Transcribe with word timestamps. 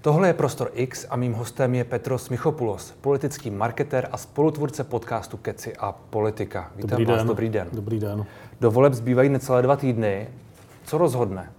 Tohle 0.00 0.28
je 0.28 0.34
Prostor 0.34 0.70
X 0.74 1.06
a 1.10 1.16
mým 1.16 1.32
hostem 1.32 1.74
je 1.74 1.84
Petros 1.84 2.28
Michopoulos, 2.28 2.94
politický 3.00 3.50
marketer 3.50 4.08
a 4.12 4.16
spolutvůrce 4.16 4.84
podcastu 4.84 5.36
Keci 5.36 5.76
a 5.76 5.92
politika. 5.92 6.70
Vítám 6.76 6.90
dobrý 6.90 7.04
vás, 7.04 7.18
den. 7.18 7.26
dobrý 7.26 7.48
den. 7.48 7.68
Dobrý 7.72 8.00
den. 8.00 8.26
Do 8.60 8.70
voleb 8.70 8.94
zbývají 8.94 9.28
necelé 9.28 9.62
dva 9.62 9.76
týdny. 9.76 10.28
Co 10.84 10.98
rozhodne? 10.98 11.50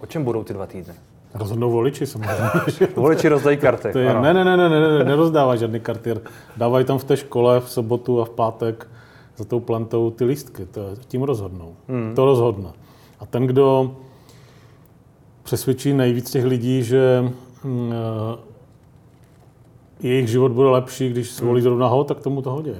O 0.00 0.06
čem 0.06 0.24
budou 0.24 0.44
ty 0.44 0.52
dva 0.52 0.66
týdny? 0.66 0.94
Rozhodnou 1.34 1.70
voliči 1.70 2.06
samozřejmě. 2.06 2.50
voliči 2.96 3.28
rozdají 3.28 3.56
karty. 3.56 3.92
To 3.92 3.98
je, 3.98 4.14
ne, 4.14 4.34
ne, 4.34 4.44
ne, 4.44 4.56
ne, 4.56 4.68
ne, 4.68 5.04
nerozdávají 5.04 5.60
žádný 5.60 5.80
karty. 5.80 6.14
Dávají 6.56 6.84
tam 6.84 6.98
v 6.98 7.04
té 7.04 7.16
škole 7.16 7.60
v 7.60 7.70
sobotu 7.70 8.20
a 8.20 8.24
v 8.24 8.30
pátek 8.30 8.88
za 9.36 9.44
tou 9.44 9.60
plantou 9.60 10.10
ty 10.10 10.24
lístky. 10.24 10.66
To, 10.66 10.80
tím 11.08 11.22
rozhodnou. 11.22 11.76
Hmm. 11.88 12.14
To 12.14 12.24
rozhodne. 12.24 12.68
A 13.20 13.26
ten, 13.26 13.46
kdo 13.46 13.96
přesvědčí 15.42 15.92
nejvíc 15.92 16.30
těch 16.30 16.44
lidí, 16.44 16.82
že 16.82 17.32
jejich 20.00 20.28
život 20.28 20.52
bude 20.52 20.68
lepší, 20.68 21.08
když 21.08 21.34
zvolí 21.34 21.62
zrovna 21.62 21.88
ho, 21.88 22.04
tak 22.04 22.20
tomu 22.20 22.42
to 22.42 22.50
hodí. 22.50 22.72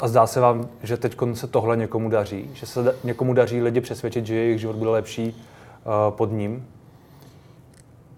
A 0.00 0.08
zdá 0.08 0.26
se 0.26 0.40
vám, 0.40 0.68
že 0.82 0.96
teď 0.96 1.16
se 1.34 1.46
tohle 1.46 1.76
někomu 1.76 2.10
daří? 2.10 2.50
Že 2.54 2.66
se 2.66 2.94
někomu 3.04 3.34
daří 3.34 3.62
lidi 3.62 3.80
přesvědčit, 3.80 4.26
že 4.26 4.34
jejich 4.34 4.60
život 4.60 4.76
bude 4.76 4.90
lepší 4.90 5.28
uh, 5.28 5.34
pod 6.16 6.32
ním? 6.32 6.66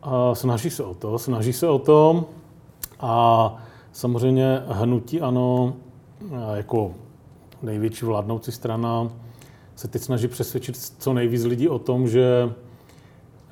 A 0.02 0.34
snaží 0.34 0.70
se 0.70 0.82
o 0.82 0.94
to, 0.94 1.18
snaží 1.18 1.52
se 1.52 1.68
o 1.68 1.78
to 1.78 2.24
a 3.00 3.56
samozřejmě 3.92 4.62
hnutí 4.68 5.20
ano, 5.20 5.74
jako 6.54 6.92
největší 7.62 8.06
vládnoucí 8.06 8.52
strana, 8.52 9.08
se 9.76 9.88
teď 9.88 10.02
snaží 10.02 10.28
přesvědčit 10.28 10.76
co 10.98 11.12
nejvíc 11.12 11.44
lidí 11.44 11.68
o 11.68 11.78
tom, 11.78 12.08
že 12.08 12.52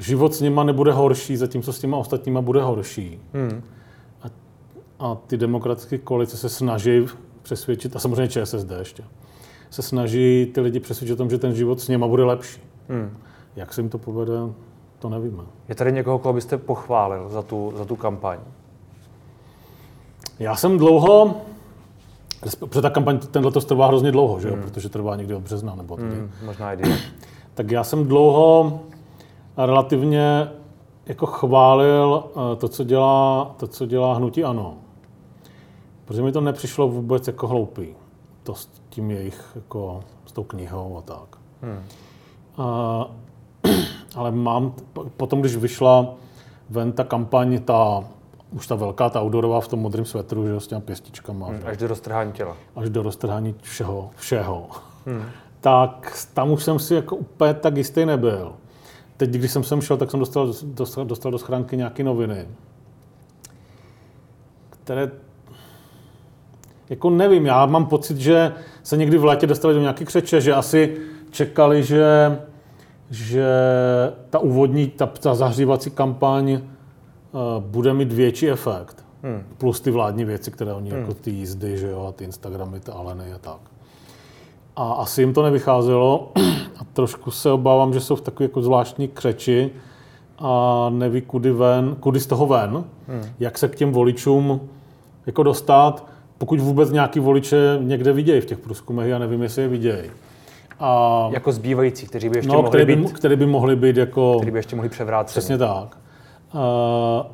život 0.02 0.34
s 0.34 0.40
nima 0.40 0.64
nebude 0.64 0.92
horší, 0.92 1.36
zatímco 1.36 1.72
s 1.72 1.78
těma 1.78 1.96
ostatníma 1.96 2.40
bude 2.40 2.62
horší. 2.62 3.18
Hmm. 3.32 3.62
A, 4.22 4.26
a 4.98 5.14
ty 5.26 5.36
demokratické 5.36 5.98
koalice 5.98 6.36
se 6.36 6.48
snaží 6.48 7.06
přesvědčit, 7.42 7.96
a 7.96 7.98
samozřejmě 7.98 8.28
ČSSD 8.28 8.70
ještě, 8.78 9.04
se 9.70 9.82
snaží 9.82 10.50
ty 10.54 10.60
lidi 10.60 10.80
přesvědčit 10.80 11.12
o 11.12 11.16
tom, 11.16 11.30
že 11.30 11.38
ten 11.38 11.54
život 11.54 11.80
s 11.80 11.88
nima 11.88 12.08
bude 12.08 12.24
lepší. 12.24 12.60
Hmm. 12.88 13.16
Jak 13.56 13.74
se 13.74 13.80
jim 13.80 13.90
to 13.90 13.98
povede, 13.98 14.38
to 14.98 15.08
nevíme. 15.08 15.42
Je 15.68 15.74
tady 15.74 15.92
někoho, 15.92 16.18
koho 16.18 16.34
byste 16.34 16.58
pochválil 16.58 17.28
za 17.28 17.42
tu, 17.42 17.72
za 17.76 17.84
tu 17.84 17.96
kampaň? 17.96 18.38
Já 20.38 20.56
jsem 20.56 20.78
dlouho, 20.78 21.34
protože 22.58 22.82
ta 22.82 22.90
kampaň 22.90 23.18
tenhle 23.18 23.52
to 23.52 23.60
trvá 23.60 23.86
hrozně 23.86 24.12
dlouho, 24.12 24.40
že 24.40 24.48
jo? 24.48 24.54
Hmm. 24.54 24.62
protože 24.62 24.88
trvá 24.88 25.16
někdy 25.16 25.34
od 25.34 25.42
března 25.42 25.74
nebo 25.74 25.96
tady. 25.96 26.08
Hmm, 26.08 26.30
možná 26.44 26.72
i 26.72 26.98
Tak 27.54 27.70
já 27.70 27.84
jsem 27.84 28.06
dlouho 28.06 28.80
relativně 29.56 30.48
jako 31.06 31.26
chválil 31.26 32.24
eh, 32.24 32.56
to, 32.56 32.68
co 32.68 32.84
dělá, 32.84 33.54
to, 33.56 33.66
co 33.66 33.86
dělá 33.86 34.14
hnutí 34.14 34.44
ANO. 34.44 34.74
Protože 36.04 36.22
mi 36.22 36.32
to 36.32 36.40
nepřišlo 36.40 36.88
vůbec 36.88 37.26
jako 37.26 37.46
hloupý. 37.46 37.88
To 38.42 38.54
s 38.54 38.70
tím 38.88 39.10
jejich, 39.10 39.52
jako 39.54 40.00
s 40.26 40.32
tou 40.32 40.42
knihou 40.42 40.98
a 40.98 41.02
tak. 41.02 41.38
Hmm. 41.62 41.82
A, 42.58 43.10
ale 44.16 44.30
mám, 44.30 44.74
potom, 45.16 45.40
když 45.40 45.56
vyšla 45.56 46.14
ven 46.70 46.92
ta 46.92 47.04
kampaň, 47.04 47.60
ta, 47.64 48.04
už 48.52 48.66
ta 48.66 48.74
velká, 48.74 49.10
ta 49.10 49.22
outdoorová 49.22 49.60
v 49.60 49.68
tom 49.68 49.80
modrém 49.80 50.04
svetru, 50.04 50.46
že 50.46 50.60
s 50.60 50.66
těma 50.66 50.80
pěstičkama. 50.80 51.46
Hmm, 51.46 51.60
až 51.64 51.76
do 51.76 51.86
roztrhání 51.86 52.32
těla. 52.32 52.56
Až 52.76 52.90
do 52.90 53.02
roztrhání 53.02 53.54
všeho, 53.62 54.10
všeho. 54.16 54.66
Hmm. 55.06 55.24
Tak 55.62 56.12
tam 56.34 56.50
už 56.50 56.64
jsem 56.64 56.78
si 56.78 56.94
jako 56.94 57.16
úplně 57.16 57.54
tak 57.54 57.76
jistý 57.76 58.06
nebyl 58.06 58.52
teď, 59.26 59.30
když 59.30 59.50
jsem 59.50 59.64
sem 59.64 59.80
šel, 59.80 59.96
tak 59.96 60.10
jsem 60.10 60.20
dostal, 60.20 60.54
dostal, 60.62 61.04
dostal 61.04 61.32
do 61.32 61.38
schránky 61.38 61.76
nějaké 61.76 62.04
noviny, 62.04 62.46
které 64.70 65.10
jako 66.90 67.10
nevím, 67.10 67.46
já 67.46 67.66
mám 67.66 67.86
pocit, 67.86 68.18
že 68.18 68.52
se 68.82 68.96
někdy 68.96 69.18
v 69.18 69.24
létě 69.24 69.46
dostali 69.46 69.74
do 69.74 69.80
nějaké 69.80 70.04
křeče, 70.04 70.40
že 70.40 70.54
asi 70.54 70.96
čekali, 71.30 71.82
že, 71.82 72.38
že 73.10 73.46
ta 74.30 74.38
úvodní, 74.38 74.88
ta, 74.88 75.06
ta 75.06 75.34
zahřívací 75.34 75.90
kampaň 75.90 76.52
uh, 76.52 76.60
bude 77.64 77.94
mít 77.94 78.12
větší 78.12 78.50
efekt. 78.50 79.04
Hmm. 79.22 79.42
Plus 79.58 79.80
ty 79.80 79.90
vládní 79.90 80.24
věci, 80.24 80.50
které 80.50 80.72
oni, 80.72 80.90
hmm. 80.90 81.00
jako 81.00 81.14
ty 81.14 81.30
jízdy, 81.30 81.78
že 81.78 81.90
jo, 81.90 82.06
a 82.08 82.12
ty 82.12 82.24
Instagramy, 82.24 82.80
ty 82.80 82.90
Aleny 82.90 83.32
a 83.32 83.38
tak. 83.38 83.60
A 84.76 84.92
asi 84.92 85.22
jim 85.22 85.34
to 85.34 85.42
nevycházelo 85.42 86.32
a 86.76 86.84
trošku 86.92 87.30
se 87.30 87.50
obávám, 87.50 87.92
že 87.92 88.00
jsou 88.00 88.16
v 88.16 88.20
takové 88.20 88.44
jako 88.44 88.62
zvláštní 88.62 89.08
křeči 89.08 89.70
a 90.38 90.90
neví, 90.90 91.20
kudy, 91.20 91.50
ven, 91.50 91.96
kudy 92.00 92.20
z 92.20 92.26
toho 92.26 92.46
ven, 92.46 92.84
hmm. 93.08 93.24
jak 93.40 93.58
se 93.58 93.68
k 93.68 93.76
těm 93.76 93.92
voličům 93.92 94.60
jako 95.26 95.42
dostat, 95.42 96.06
pokud 96.38 96.60
vůbec 96.60 96.90
nějaký 96.90 97.20
voliče 97.20 97.78
někde 97.80 98.12
vidějí 98.12 98.40
v 98.40 98.44
těch 98.44 98.58
průzkumech, 98.58 99.08
já 99.08 99.18
nevím, 99.18 99.42
jestli 99.42 99.62
je 99.62 99.68
vidějí. 99.68 100.10
A, 100.80 101.28
jako 101.32 101.52
zbývající, 101.52 102.06
kteří 102.06 102.28
by 102.28 102.38
ještě 102.38 102.48
no, 102.48 102.54
mohli 102.54 102.68
který 102.68 102.84
by, 102.84 102.96
být... 102.96 103.12
Který 103.12 103.36
by 103.36 103.46
mohli 103.46 103.76
být 103.76 103.96
jako... 103.96 104.36
Který 104.36 104.50
by 104.50 104.58
ještě 104.58 104.76
mohli 104.76 104.88
převrátit. 104.88 105.30
Přesně 105.30 105.58
tak. 105.58 105.98
A, 106.52 107.26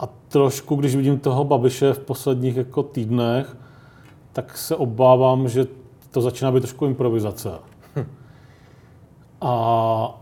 a 0.00 0.08
trošku, 0.28 0.76
když 0.76 0.96
vidím 0.96 1.18
toho 1.18 1.44
Babiše 1.44 1.92
v 1.92 1.98
posledních 1.98 2.56
jako 2.56 2.82
týdnech, 2.82 3.56
tak 4.32 4.56
se 4.56 4.76
obávám, 4.76 5.48
že 5.48 5.66
to 6.10 6.20
začíná 6.20 6.52
být 6.52 6.60
trošku 6.60 6.86
improvizace. 6.86 7.50
Hm. 7.96 8.06
A, 9.40 10.20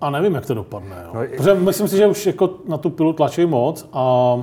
a 0.00 0.10
nevím, 0.10 0.34
jak 0.34 0.46
to 0.46 0.54
dopadne. 0.54 0.96
Jo. 1.04 1.10
No, 1.14 1.20
Protože 1.36 1.54
myslím 1.54 1.88
si, 1.88 1.96
že 1.96 2.06
už 2.06 2.26
jako 2.26 2.50
na 2.68 2.78
tu 2.78 2.90
pilu 2.90 3.12
tlačí 3.12 3.46
moc 3.46 3.88
a, 3.92 4.36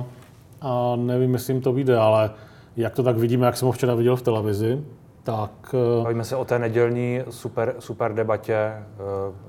a 0.60 0.96
nevím, 0.96 1.32
jestli 1.32 1.52
jim 1.52 1.62
to 1.62 1.72
vyjde, 1.72 1.98
ale 1.98 2.30
jak 2.76 2.94
to 2.94 3.02
tak 3.02 3.16
vidíme, 3.16 3.46
jak 3.46 3.56
jsem 3.56 3.66
ho 3.66 3.72
včera 3.72 3.94
viděl 3.94 4.16
v 4.16 4.22
televizi, 4.22 4.84
tak... 5.22 5.74
Eh, 6.00 6.02
Bavíme 6.02 6.24
se 6.24 6.36
o 6.36 6.44
té 6.44 6.58
nedělní 6.58 7.20
super, 7.30 7.74
super 7.78 8.14
debatě 8.14 8.72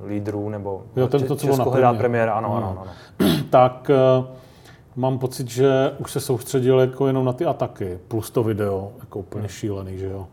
uh, 0.03 0.09
lídrů, 0.09 0.49
nebo 0.49 0.81
jo, 0.95 1.07
ten, 1.07 1.23
to, 1.23 1.35
co 1.35 1.47
Česko 1.47 1.69
hledá 1.69 1.93
premiér, 1.93 2.29
ano, 2.29 2.55
ano, 2.55 2.67
ano. 2.67 2.81
ano. 2.81 2.91
tak 3.49 3.91
uh, 4.19 4.25
mám 4.95 5.19
pocit, 5.19 5.49
že 5.49 5.91
už 5.97 6.11
se 6.11 6.19
soustředil 6.19 6.79
jako 6.79 7.07
jenom 7.07 7.25
na 7.25 7.33
ty 7.33 7.45
ataky, 7.45 7.99
plus 8.07 8.31
to 8.31 8.43
video, 8.43 8.91
jako 8.99 9.19
úplně 9.19 9.41
hmm. 9.41 9.49
šílený, 9.49 9.97
že 9.97 10.05
jo. 10.05 10.27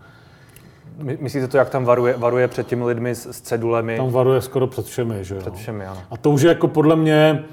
Myslíte 1.20 1.48
to, 1.48 1.56
jak 1.56 1.70
tam 1.70 1.84
varuje, 1.84 2.16
varuje 2.16 2.48
před 2.48 2.66
těmi 2.66 2.84
lidmi 2.84 3.14
s, 3.14 3.26
s 3.26 3.40
cedulemi? 3.40 3.96
Tam 3.96 4.10
varuje 4.10 4.40
skoro 4.40 4.66
před 4.66 4.86
všemi, 4.86 5.24
že 5.24 5.34
jo. 5.34 5.40
Před 5.40 5.54
všemi, 5.54 5.86
ano. 5.86 6.00
A 6.10 6.16
to 6.16 6.30
už 6.30 6.42
je 6.42 6.48
jako 6.48 6.68
podle 6.68 6.96
mě, 6.96 7.44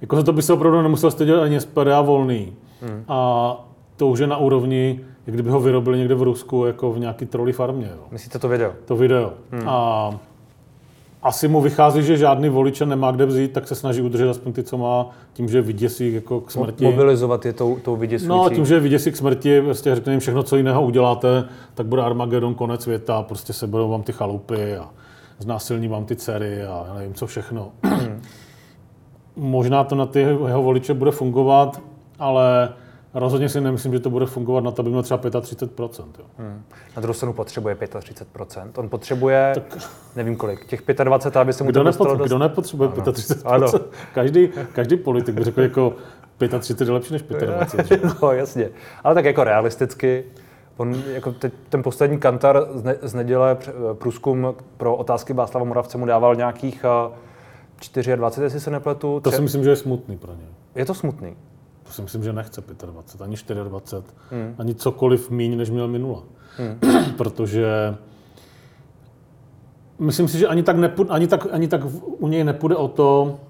jako 0.00 0.16
za 0.16 0.22
to 0.22 0.32
by 0.32 0.42
se 0.42 0.52
opravdu 0.52 0.82
nemusel 0.82 1.10
stydět 1.10 1.38
ani 1.38 1.60
SPD 1.60 1.88
a 1.94 2.00
volný. 2.00 2.52
Hmm. 2.82 3.04
A 3.08 3.50
to 3.96 4.06
už 4.06 4.18
je 4.18 4.26
na 4.26 4.36
úrovni, 4.36 5.00
jak 5.26 5.36
kdyby 5.36 5.50
ho 5.50 5.60
vyrobili 5.60 5.98
někde 5.98 6.14
v 6.14 6.22
Rusku, 6.22 6.66
jako 6.66 6.92
v 6.92 6.98
nějaký 6.98 7.26
troli 7.26 7.52
farmě. 7.52 7.90
Jo. 7.92 8.02
Myslíte 8.10 8.38
to 8.38 8.48
video? 8.48 8.72
To 8.84 8.96
video. 8.96 9.32
Hmm. 9.50 9.68
A 9.68 10.10
asi 11.26 11.48
mu 11.48 11.60
vychází, 11.60 12.02
že 12.02 12.16
žádný 12.16 12.48
voliče 12.48 12.86
nemá 12.86 13.10
kde 13.10 13.26
vzít, 13.26 13.52
tak 13.52 13.68
se 13.68 13.74
snaží 13.74 14.02
udržet 14.02 14.28
aspoň 14.28 14.52
ty, 14.52 14.62
co 14.62 14.78
má, 14.78 15.10
tím, 15.32 15.48
že 15.48 15.62
vyděsí 15.62 16.14
jako 16.14 16.40
k 16.40 16.50
smrti. 16.50 16.84
Mobilizovat 16.84 17.46
je 17.46 17.52
tou, 17.52 17.76
tou 17.76 17.96
vyděsující. 17.96 18.28
No, 18.28 18.50
tím, 18.50 18.66
že 18.66 18.80
vyděsí 18.80 19.12
k 19.12 19.16
smrti, 19.16 19.60
prostě 19.60 19.94
řekne 19.94 20.12
jim 20.12 20.20
všechno, 20.20 20.42
co 20.42 20.56
jiného 20.56 20.82
uděláte, 20.82 21.44
tak 21.74 21.86
bude 21.86 22.02
Armagedon, 22.02 22.54
konec 22.54 22.82
světa, 22.82 23.22
prostě 23.22 23.52
se 23.52 23.66
budou 23.66 23.88
vám 23.88 24.02
ty 24.02 24.12
chalupy 24.12 24.76
a 24.76 24.88
znásilní 25.38 25.88
vám 25.88 26.04
ty 26.04 26.16
dcery 26.16 26.62
a 26.62 26.84
já 26.88 26.94
nevím, 26.94 27.14
co 27.14 27.26
všechno. 27.26 27.72
Možná 29.36 29.84
to 29.84 29.94
na 29.94 30.06
ty 30.06 30.20
jeho 30.20 30.62
voliče 30.62 30.94
bude 30.94 31.10
fungovat, 31.10 31.80
ale 32.18 32.72
rozhodně 33.20 33.48
si 33.48 33.60
nemyslím, 33.60 33.92
že 33.92 34.00
to 34.00 34.10
bude 34.10 34.26
fungovat 34.26 34.64
na 34.64 34.70
to, 34.70 34.82
aby 34.82 34.90
měl 34.90 35.02
třeba 35.02 35.20
35%. 35.20 36.04
Jo. 36.18 36.24
Hmm. 36.38 36.62
Na 36.96 37.02
druhou 37.02 37.14
stranu 37.14 37.32
potřebuje 37.32 37.74
35%. 37.74 38.70
On 38.76 38.88
potřebuje, 38.88 39.52
tak... 39.54 39.90
nevím 40.16 40.36
kolik, 40.36 40.66
těch 40.66 40.82
25, 41.04 41.40
aby 41.40 41.52
se 41.52 41.64
mu 41.64 41.70
kdo 41.70 41.80
to 41.80 41.84
dostalo 41.84 42.16
dost... 42.16 42.26
Kdo 42.26 42.38
nepotřebuje 42.38 42.90
ano. 42.94 43.02
35%? 43.02 43.40
Ano. 43.44 43.68
Každý, 44.14 44.48
každý 44.72 44.96
politik 44.96 45.34
by 45.34 45.44
řekl 45.44 45.62
jako 45.62 45.92
35 46.60 46.88
je 46.88 46.92
lepší 46.92 47.12
než 47.12 47.22
25. 47.22 48.02
no, 48.22 48.32
jasně. 48.32 48.68
Ale 49.04 49.14
tak 49.14 49.24
jako 49.24 49.44
realisticky, 49.44 50.24
On, 50.76 51.02
jako 51.06 51.32
teď, 51.32 51.52
ten 51.68 51.82
poslední 51.82 52.18
kantar 52.18 52.66
z, 52.74 52.84
ne, 52.84 52.96
z 53.02 53.14
neděle 53.14 53.56
průzkum 53.92 54.54
pro 54.76 54.96
otázky 54.96 55.32
Václava 55.32 55.64
Moravce 55.64 55.98
mu 55.98 56.06
dával 56.06 56.34
nějakých 56.34 56.84
24, 57.80 58.12
eh, 58.12 58.44
jestli 58.44 58.60
se 58.60 58.70
nepletu. 58.70 59.20
To 59.20 59.32
si 59.32 59.42
myslím, 59.42 59.64
že 59.64 59.70
je 59.70 59.76
smutný 59.76 60.18
pro 60.18 60.32
ně. 60.32 60.48
Je 60.74 60.84
to 60.84 60.94
smutný. 60.94 61.36
Si 61.96 62.02
myslím, 62.02 62.24
že 62.24 62.32
nechce 62.32 62.62
25, 62.86 63.24
ani 63.24 63.36
24, 63.68 64.16
hmm. 64.30 64.54
ani 64.58 64.74
cokoliv 64.74 65.30
míň, 65.30 65.56
než 65.56 65.70
měl 65.70 65.88
minule. 65.88 66.22
Hmm. 66.56 66.78
Protože 67.16 67.96
myslím 69.98 70.28
si, 70.28 70.38
že 70.38 70.46
ani 70.46 70.62
tak, 70.62 70.76
nepůjde, 70.76 71.10
ani, 71.10 71.26
tak, 71.26 71.46
ani 71.50 71.68
tak 71.68 71.80
u 72.02 72.28
něj 72.28 72.44
nepůjde 72.44 72.76
o 72.76 72.88
to, 72.88 73.40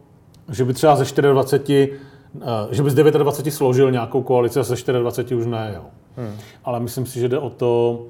že 0.52 0.64
by 0.64 0.74
třeba 0.74 0.96
ze 0.96 1.22
24, 1.22 1.92
eh, 2.40 2.44
že 2.70 2.82
by 2.82 2.90
z 2.90 2.94
29 2.94 3.50
složil 3.50 3.90
nějakou 3.90 4.22
koalici 4.22 4.60
a 4.60 4.62
ze 4.62 4.92
24 4.92 5.34
už 5.34 5.46
ne. 5.46 5.72
Jo. 5.74 5.82
Hmm. 6.16 6.36
Ale 6.64 6.80
myslím 6.80 7.06
si, 7.06 7.20
že 7.20 7.28
jde 7.28 7.38
o 7.38 7.50
to, 7.50 8.04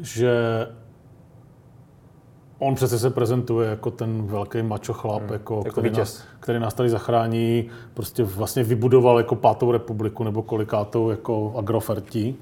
že 0.00 0.66
on 2.58 2.74
přece 2.74 2.98
se 2.98 3.10
prezentuje 3.10 3.70
jako 3.70 3.90
ten 3.90 4.26
velký 4.26 4.62
macho 4.62 4.92
chlap, 4.92 5.22
hmm, 5.22 5.32
jako, 5.32 5.62
jako 5.64 5.80
který, 5.80 5.90
nás, 5.90 6.22
který 6.40 6.58
nás 6.58 6.74
tady 6.74 6.90
zachrání, 6.90 7.68
prostě 7.94 8.24
vlastně 8.24 8.64
vybudoval 8.64 9.18
jako 9.18 9.34
pátou 9.34 9.72
republiku 9.72 10.24
nebo 10.24 10.42
kolikátou 10.42 11.10
jako 11.10 11.54
agrofertí. 11.56 12.36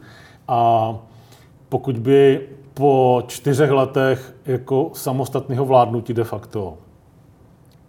A 0.49 0.95
pokud 1.69 1.99
by 1.99 2.49
po 2.75 3.23
čtyřech 3.27 3.71
letech 3.71 4.35
jako 4.47 4.91
samostatného 4.95 5.65
vládnutí 5.65 6.15
de 6.15 6.25
facto 6.25 6.75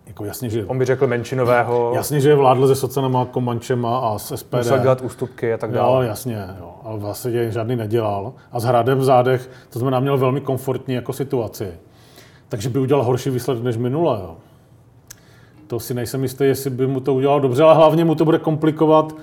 jako 0.07 0.25
jasně, 0.25 0.49
že... 0.49 0.65
On 0.65 0.79
by 0.79 0.85
řekl 0.85 1.07
menšinového... 1.07 1.91
Jasně, 1.95 2.19
že 2.19 2.35
vládl 2.35 2.67
se 2.67 2.75
socenama, 2.75 3.25
Komančema 3.25 3.99
a 3.99 4.19
s 4.19 4.35
SPD. 4.35 4.53
Musel 4.53 4.79
dělat 4.79 5.01
ústupky 5.01 5.53
a 5.53 5.57
tak 5.57 5.71
dále. 5.71 6.05
Jo, 6.05 6.09
jasně, 6.09 6.47
jo. 6.59 6.73
ale 6.83 6.99
vlastně 6.99 7.51
žádný 7.51 7.75
nedělal. 7.75 8.33
A 8.51 8.59
s 8.59 8.63
hradem 8.63 8.97
v 8.97 9.03
zádech, 9.03 9.49
to 9.69 9.79
znamená, 9.79 9.99
měl 9.99 10.17
velmi 10.17 10.41
komfortní 10.41 10.93
jako 10.93 11.13
situaci. 11.13 11.73
Takže 12.53 12.69
by 12.69 12.79
udělal 12.79 13.03
horší 13.03 13.29
výsledek 13.29 13.63
než 13.63 13.77
minule, 13.77 14.19
jo. 14.21 14.35
To 15.67 15.79
si 15.79 15.93
nejsem 15.93 16.23
jistý, 16.23 16.43
jestli 16.43 16.69
by 16.69 16.87
mu 16.87 16.99
to 16.99 17.13
udělal 17.13 17.39
dobře, 17.41 17.63
ale 17.63 17.75
hlavně 17.75 18.05
mu 18.05 18.15
to 18.15 18.25
bude 18.25 18.39
komplikovat, 18.39 19.15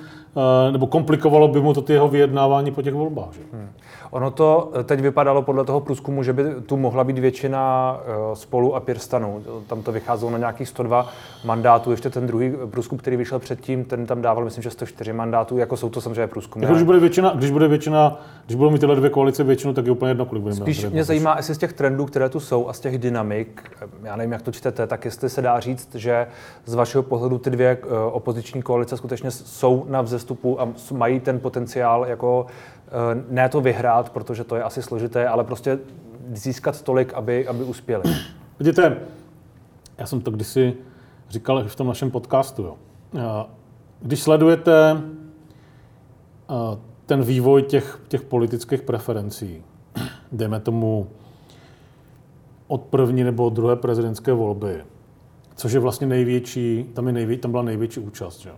nebo 0.70 0.86
komplikovalo 0.86 1.48
by 1.48 1.60
mu 1.60 1.74
to 1.74 1.82
ty 1.82 1.92
jeho 1.92 2.08
vyjednávání 2.08 2.70
po 2.70 2.82
těch 2.82 2.94
volbách. 2.94 3.32
Že? 3.32 3.40
Hmm. 3.52 3.68
Ono 4.10 4.30
to 4.30 4.72
teď 4.84 5.00
vypadalo 5.00 5.42
podle 5.42 5.64
toho 5.64 5.80
průzkumu, 5.80 6.22
že 6.22 6.32
by 6.32 6.44
tu 6.66 6.76
mohla 6.76 7.04
být 7.04 7.18
většina 7.18 7.96
eh, 8.00 8.36
spolu 8.36 8.74
a 8.74 8.80
Pirstanu. 8.80 9.42
Tam 9.66 9.82
to 9.82 9.92
vycházelo 9.92 10.30
na 10.30 10.38
nějakých 10.38 10.68
102 10.68 11.08
mandátů. 11.44 11.90
Ještě 11.90 12.10
ten 12.10 12.26
druhý 12.26 12.52
průzkum, 12.70 12.98
který 12.98 13.16
vyšel 13.16 13.38
předtím, 13.38 13.84
ten 13.84 14.06
tam 14.06 14.22
dával, 14.22 14.44
myslím, 14.44 14.62
že 14.62 14.70
104 14.70 15.12
mandátů. 15.12 15.58
Jako 15.58 15.76
jsou 15.76 15.90
to 15.90 16.00
samozřejmě 16.00 16.26
průzkumy. 16.26 16.64
Jako, 16.64 16.74
když 16.74 16.84
bude 16.84 17.00
většina, 17.00 17.32
když 17.34 17.50
bude 17.50 17.68
většina, 17.68 18.20
když 18.46 18.56
budou 18.56 18.70
mít 18.70 18.78
tyhle 18.78 18.96
dvě 18.96 19.10
koalice 19.10 19.44
většinu, 19.44 19.74
tak 19.74 19.86
je 19.86 19.92
úplně 19.92 20.10
jedno, 20.10 20.26
kolik 20.26 20.42
budeme. 20.42 20.60
Spíš 20.60 20.84
mě 20.84 21.04
zajímá, 21.04 21.36
jestli 21.36 21.54
z 21.54 21.58
těch 21.58 21.72
trendů, 21.72 22.06
které 22.06 22.28
tu 22.28 22.40
jsou 22.40 22.68
a 22.68 22.72
z 22.72 22.80
těch 22.80 22.98
dynamik, 22.98 23.62
eh, 23.82 23.86
já 24.02 24.16
nevím, 24.16 24.32
jak 24.32 24.42
to 24.42 24.52
čtete, 24.52 24.86
tak 24.86 25.04
jestli 25.04 25.28
se 25.28 25.42
dá 25.42 25.60
říct, 25.60 25.94
že 25.94 26.26
z 26.66 26.74
vašeho 26.74 27.02
pohledu 27.02 27.38
ty 27.38 27.50
dvě 27.50 27.78
eh, 27.82 27.96
opoziční 28.12 28.62
koalice 28.62 28.96
skutečně 28.96 29.30
jsou 29.30 29.86
na 29.88 30.02
vzestupu 30.02 30.19
a 30.58 30.68
mají 30.92 31.20
ten 31.20 31.40
potenciál 31.40 32.06
jako 32.06 32.46
Eh, 32.90 33.24
ne 33.28 33.48
to 33.48 33.60
vyhrát, 33.60 34.10
protože 34.10 34.44
to 34.44 34.56
je 34.56 34.62
asi 34.62 34.82
složité, 34.82 35.28
ale 35.28 35.44
prostě 35.44 35.78
získat 36.32 36.82
tolik, 36.82 37.14
aby, 37.14 37.48
aby 37.48 37.64
uspěli. 37.64 38.02
Vidíte, 38.58 38.96
já 39.98 40.06
jsem 40.06 40.20
to 40.20 40.30
kdysi 40.30 40.74
říkal 41.28 41.64
v 41.64 41.76
tom 41.76 41.86
našem 41.86 42.10
podcastu. 42.10 42.62
Jo. 42.62 42.76
Eh, 43.14 43.46
když 44.00 44.22
sledujete 44.22 45.02
eh, 46.50 46.78
ten 47.06 47.22
vývoj 47.22 47.62
těch, 47.62 48.00
těch 48.08 48.22
politických 48.22 48.82
preferencí, 48.82 49.62
dejme 50.32 50.60
tomu 50.60 51.06
od 52.66 52.82
první 52.82 53.24
nebo 53.24 53.46
od 53.46 53.52
druhé 53.52 53.76
prezidentské 53.76 54.32
volby, 54.32 54.84
což 55.54 55.72
je 55.72 55.80
vlastně 55.80 56.06
největší, 56.06 56.90
tam, 56.94 57.06
je 57.06 57.12
nejvě, 57.12 57.38
tam 57.38 57.50
byla 57.50 57.62
největší 57.62 58.00
účast, 58.00 58.38
že? 58.38 58.50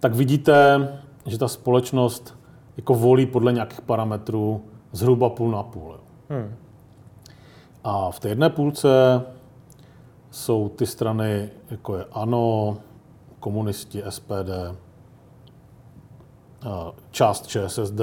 Tak 0.00 0.14
vidíte, 0.14 0.88
že 1.26 1.38
ta 1.38 1.48
společnost 1.48 2.38
jako 2.76 2.94
volí 2.94 3.26
podle 3.26 3.52
nějakých 3.52 3.80
parametrů 3.80 4.64
zhruba 4.92 5.30
půl 5.30 5.50
na 5.50 5.62
půl. 5.62 6.00
Hmm. 6.28 6.54
A 7.84 8.10
v 8.10 8.20
té 8.20 8.28
jedné 8.28 8.50
půlce 8.50 9.22
jsou 10.30 10.68
ty 10.68 10.86
strany, 10.86 11.50
jako 11.70 11.96
je 11.96 12.04
ANO, 12.12 12.76
komunisti, 13.40 14.02
SPD, 14.08 14.50
část 17.10 17.46
ČSSD 17.46 18.00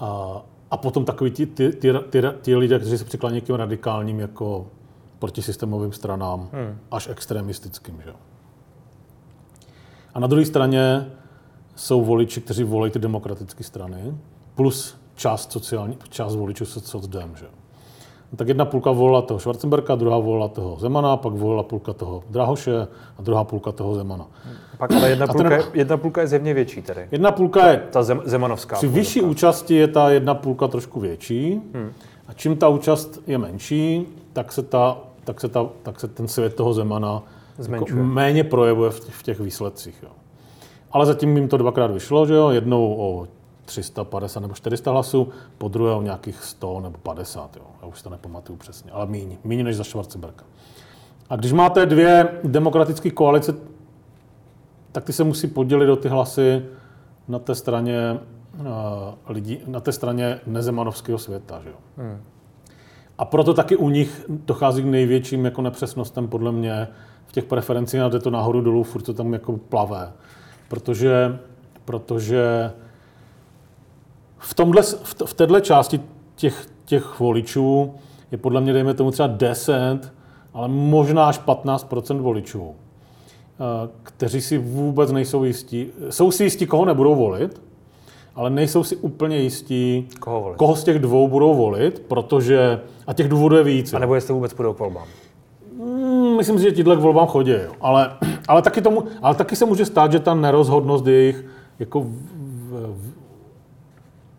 a, 0.00 0.42
a 0.70 0.76
potom 0.76 1.04
takový 1.04 1.30
ty, 1.30 1.46
ty, 1.46 1.72
ty, 1.72 1.92
ty, 2.10 2.22
ty 2.42 2.56
lidé, 2.56 2.78
kteří 2.78 2.98
se 2.98 3.04
přiklání 3.04 3.40
k 3.40 3.44
těm 3.44 3.56
radikálním 3.56 4.20
jako 4.20 4.66
protisystémovým 5.18 5.92
stranám, 5.92 6.48
hmm. 6.52 6.78
až 6.90 7.08
extremistickým. 7.08 8.02
Že? 8.04 8.12
A 10.14 10.20
na 10.20 10.26
druhé 10.26 10.44
straně 10.44 11.10
jsou 11.76 12.04
voliči, 12.04 12.40
kteří 12.40 12.64
volí 12.64 12.90
ty 12.90 12.98
demokratické 12.98 13.64
strany, 13.64 14.14
plus 14.54 14.96
část, 15.14 15.52
sociální, 15.52 15.98
část 16.08 16.34
voličů 16.34 16.64
socdem. 16.64 17.30
Že? 17.36 17.46
No, 18.32 18.36
tak 18.36 18.48
jedna 18.48 18.64
půlka 18.64 18.90
volila 18.90 19.22
toho 19.22 19.40
Schwarzenberga, 19.40 19.94
druhá 19.94 20.18
volila 20.18 20.48
toho 20.48 20.76
Zemana, 20.80 21.16
pak 21.16 21.32
volila 21.32 21.62
půlka 21.62 21.92
toho 21.92 22.22
Drahoše 22.30 22.88
a 23.18 23.22
druhá 23.22 23.44
půlka 23.44 23.72
toho 23.72 23.94
Zemana. 23.94 24.26
Pak 24.78 24.92
ale 24.92 25.10
jedna 25.10 25.26
půlka, 25.26 25.48
ten, 25.48 25.62
jedna 25.74 25.96
půlka 25.96 26.20
je 26.20 26.26
zjevně 26.26 26.54
větší 26.54 26.82
tedy. 26.82 27.08
Jedna 27.10 27.32
půlka 27.32 27.66
je... 27.66 27.82
Ta 27.90 28.02
zem, 28.02 28.22
zemanovská. 28.24 28.76
Při 28.76 28.88
vyšší 28.88 29.22
účasti 29.22 29.74
je 29.74 29.88
ta 29.88 30.10
jedna 30.10 30.34
půlka 30.34 30.68
trošku 30.68 31.00
větší. 31.00 31.60
Hmm. 31.74 31.92
A 32.28 32.32
čím 32.32 32.56
ta 32.56 32.68
účast 32.68 33.22
je 33.26 33.38
menší, 33.38 34.06
tak 34.32 34.52
se, 34.52 34.62
ta, 34.62 34.98
tak 35.24 35.40
se, 35.40 35.48
ta, 35.48 35.66
tak 35.82 36.00
se 36.00 36.08
ten 36.08 36.28
svět 36.28 36.54
toho 36.54 36.74
Zemana 36.74 37.22
jako 37.68 37.94
méně 37.94 38.44
projevuje 38.44 38.90
v 38.90 39.00
těch, 39.00 39.14
v 39.14 39.22
těch 39.22 39.40
výsledcích. 39.40 40.02
Jo. 40.02 40.10
Ale 40.92 41.06
zatím 41.06 41.36
jim 41.36 41.48
to 41.48 41.56
dvakrát 41.56 41.90
vyšlo, 41.90 42.26
že 42.26 42.34
jo? 42.34 42.50
jednou 42.50 42.96
o 42.98 43.28
350 43.64 44.40
nebo 44.40 44.54
400 44.54 44.90
hlasů, 44.90 45.28
po 45.58 45.68
druhé 45.68 45.94
o 45.94 46.02
nějakých 46.02 46.44
100 46.44 46.80
nebo 46.80 46.98
50, 46.98 47.56
jo? 47.56 47.62
já 47.82 47.88
už 47.88 48.02
to 48.02 48.10
nepamatuju 48.10 48.58
přesně, 48.58 48.90
ale 48.90 49.06
míň, 49.06 49.36
míň 49.44 49.64
než 49.64 49.76
za 49.76 49.84
Schwarzenberga. 49.84 50.44
A 51.30 51.36
když 51.36 51.52
máte 51.52 51.86
dvě 51.86 52.28
demokratické 52.44 53.10
koalice, 53.10 53.54
tak 54.92 55.04
ty 55.04 55.12
se 55.12 55.24
musí 55.24 55.48
podělit 55.48 55.90
o 55.90 55.96
ty 55.96 56.08
hlasy 56.08 56.62
na 57.28 57.38
té 57.38 57.54
straně 57.54 58.18
uh, 58.60 58.66
lidí, 59.26 59.60
na 59.66 59.80
té 59.80 59.92
straně 59.92 60.40
nezemanovského 60.46 61.18
světa. 61.18 61.60
Že 61.62 61.68
jo? 61.68 61.74
Hmm. 61.96 62.20
A 63.20 63.24
proto 63.24 63.54
taky 63.54 63.76
u 63.76 63.88
nich 63.88 64.24
dochází 64.28 64.82
k 64.82 64.86
největším 64.86 65.44
jako 65.44 65.62
nepřesnostem 65.62 66.28
podle 66.28 66.52
mě 66.52 66.88
v 67.26 67.32
těch 67.32 67.44
preferencích, 67.44 68.00
a 68.00 68.08
jde 68.08 68.18
to 68.18 68.30
nahoru 68.30 68.60
dolů, 68.60 68.82
furt 68.82 69.02
to 69.02 69.14
tam 69.14 69.32
jako 69.32 69.56
plavé 69.56 70.12
protože, 70.70 71.38
protože 71.84 72.72
v, 74.38 74.54
tomhle, 74.54 74.82
v 75.24 75.34
této 75.34 75.60
části 75.60 76.00
těch, 76.36 76.66
těch 76.84 77.20
voličů 77.20 77.94
je 78.30 78.38
podle 78.38 78.60
mě, 78.60 78.72
dejme 78.72 78.94
tomu 78.94 79.10
třeba 79.10 79.26
10, 79.26 80.12
ale 80.54 80.68
možná 80.68 81.28
až 81.28 81.40
15% 81.40 82.20
voličů, 82.20 82.74
eh, 82.74 83.88
kteří 84.02 84.40
si 84.40 84.58
vůbec 84.58 85.12
nejsou 85.12 85.44
jistí. 85.44 85.86
Jsou 86.10 86.30
si 86.30 86.44
jistí, 86.44 86.66
koho 86.66 86.84
nebudou 86.84 87.14
volit, 87.14 87.62
ale 88.40 88.50
nejsou 88.50 88.84
si 88.84 88.96
úplně 88.96 89.38
jistí, 89.38 90.08
koho, 90.20 90.40
volit. 90.40 90.56
koho 90.58 90.76
z 90.76 90.84
těch 90.84 90.98
dvou 90.98 91.28
budou 91.28 91.54
volit, 91.54 92.02
protože, 92.08 92.80
a 93.06 93.12
těch 93.12 93.28
důvodů 93.28 93.56
je 93.56 93.64
víc. 93.64 93.94
A 93.94 93.98
nebo 93.98 94.14
jestli 94.14 94.34
vůbec 94.34 94.54
půjdou 94.54 94.72
k 94.72 94.78
volbám. 94.78 95.06
Hmm, 95.78 96.36
myslím 96.36 96.58
si, 96.58 96.64
že 96.64 96.72
tíhle 96.72 96.96
k 96.96 97.00
volbám 97.00 97.26
chodí, 97.26 97.50
jo. 97.50 97.72
Ale, 97.80 98.16
ale, 98.48 98.62
taky 98.62 98.80
tomu, 98.82 99.04
ale 99.22 99.34
taky 99.34 99.56
se 99.56 99.64
může 99.64 99.84
stát, 99.84 100.12
že 100.12 100.18
ta 100.18 100.34
nerozhodnost 100.34 101.06
jejich 101.06 101.44
jako, 101.78 102.00
v, 102.00 102.06
v, 102.72 103.12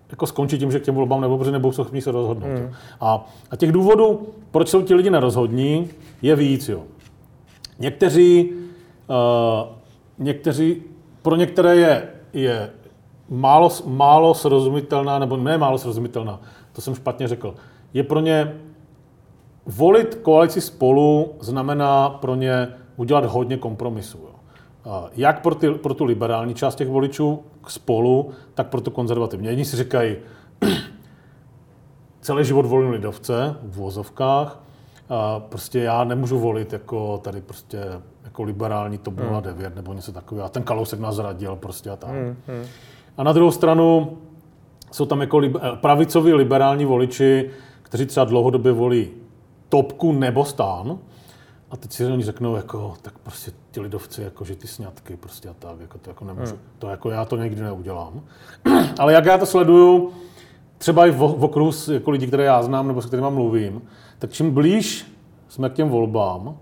jako 0.09 0.27
skončí 0.27 0.57
tím, 0.57 0.71
že 0.71 0.79
k 0.79 0.83
těm 0.83 0.95
volbám 0.95 1.21
nebo 1.21 1.37
protože 1.37 1.51
nebudou 1.51 1.71
schopni 1.71 2.01
se 2.01 2.11
rozhodnout. 2.11 2.47
Hmm. 2.47 2.71
A, 3.01 3.29
a 3.51 3.55
těch 3.55 3.71
důvodů, 3.71 4.27
proč 4.51 4.69
jsou 4.69 4.81
ti 4.81 4.93
lidi 4.93 5.09
nerozhodní, 5.09 5.89
je 6.21 6.35
víc. 6.35 6.69
Jo. 6.69 6.83
Někteří, 7.79 8.49
uh, 8.51 9.69
někteří, 10.17 10.81
pro 11.21 11.35
některé 11.35 11.75
je, 11.75 12.07
je 12.33 12.69
málo, 13.31 13.69
málo 13.85 14.33
srozumitelná, 14.33 15.19
nebo 15.19 15.37
ne 15.37 15.57
málo 15.57 15.77
srozumitelná, 15.77 16.41
to 16.73 16.81
jsem 16.81 16.95
špatně 16.95 17.27
řekl, 17.27 17.55
je 17.93 18.03
pro 18.03 18.19
ně 18.19 18.55
volit 19.65 20.15
koalici 20.15 20.61
spolu 20.61 21.33
znamená 21.39 22.09
pro 22.09 22.35
ně 22.35 22.67
udělat 22.95 23.25
hodně 23.25 23.57
kompromisů. 23.57 24.17
Jo. 24.17 25.09
Jak 25.15 25.41
pro, 25.41 25.55
ty, 25.55 25.69
pro 25.69 25.93
tu 25.93 26.05
liberální 26.05 26.53
část 26.53 26.75
těch 26.75 26.87
voličů 26.87 27.39
k 27.63 27.69
spolu, 27.69 28.29
tak 28.53 28.67
pro 28.67 28.81
tu 28.81 28.91
konzervativní. 28.91 29.47
Jedni 29.47 29.65
si 29.65 29.77
říkají, 29.77 30.15
celý 32.21 32.45
život 32.45 32.65
volím 32.65 32.89
lidovce 32.89 33.55
v 33.63 33.77
vozovkách, 33.77 34.63
a 35.09 35.39
prostě 35.39 35.79
já 35.79 36.03
nemůžu 36.03 36.39
volit 36.39 36.73
jako 36.73 37.17
tady 37.17 37.41
prostě 37.41 37.83
jako 38.23 38.43
liberální 38.43 38.97
TOP 38.97 39.13
09 39.41 39.65
hmm. 39.65 39.75
nebo 39.75 39.93
něco 39.93 40.11
takového. 40.11 40.45
A 40.45 40.49
ten 40.49 40.63
Kalousek 40.63 40.99
nás 40.99 41.15
zradil 41.15 41.55
prostě 41.55 41.89
a 41.89 41.95
tak. 41.95 42.09
Hmm, 42.09 42.37
hmm. 42.47 42.65
A 43.21 43.23
na 43.23 43.33
druhou 43.33 43.51
stranu 43.51 44.17
jsou 44.91 45.05
tam 45.05 45.21
jako 45.21 45.37
liber, 45.37 45.61
pravicoví 45.81 46.33
liberální 46.33 46.85
voliči, 46.85 47.49
kteří 47.81 48.05
třeba 48.05 48.25
dlouhodobě 48.25 48.71
volí 48.71 49.09
topku 49.69 50.11
nebo 50.11 50.45
stán. 50.45 50.97
A 51.71 51.77
teď 51.77 51.91
si 51.91 52.05
oni 52.05 52.23
řeknou, 52.23 52.55
jako, 52.55 52.93
tak 53.01 53.17
prostě 53.17 53.51
ti 53.71 53.81
lidovci, 53.81 54.21
jako, 54.21 54.45
že 54.45 54.55
ty 54.55 54.67
sňatky 54.67 55.17
prostě 55.17 55.49
a 55.49 55.53
tak, 55.59 55.79
jako, 55.81 55.97
to 55.97 56.09
jako 56.09 56.25
nemůžu. 56.25 56.51
Hmm. 56.51 56.61
To 56.79 56.87
jako 56.89 57.09
já 57.09 57.25
to 57.25 57.37
nikdy 57.37 57.61
neudělám. 57.61 58.21
Ale 58.99 59.13
jak 59.13 59.25
já 59.25 59.37
to 59.37 59.45
sleduju, 59.45 60.11
třeba 60.77 61.07
i 61.07 61.11
v, 61.11 61.17
v 61.17 61.43
okruhu 61.43 61.71
jako 61.91 62.11
lidí, 62.11 62.27
které 62.27 62.43
já 62.43 62.63
znám 62.63 62.87
nebo 62.87 63.01
s 63.01 63.05
kterými 63.05 63.31
mluvím, 63.31 63.81
tak 64.19 64.31
čím 64.31 64.51
blíž 64.51 65.13
jsme 65.47 65.69
k 65.69 65.73
těm 65.73 65.89
volbám, 65.89 66.57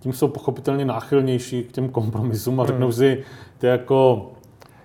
tím 0.00 0.12
jsou 0.12 0.28
pochopitelně 0.28 0.84
náchylnější 0.84 1.62
k 1.62 1.72
těm 1.72 1.88
kompromisům 1.88 2.60
a 2.60 2.66
řeknou 2.66 2.86
hmm. 2.86 2.92
si, 2.92 3.24
ty 3.58 3.66
jako 3.66 4.30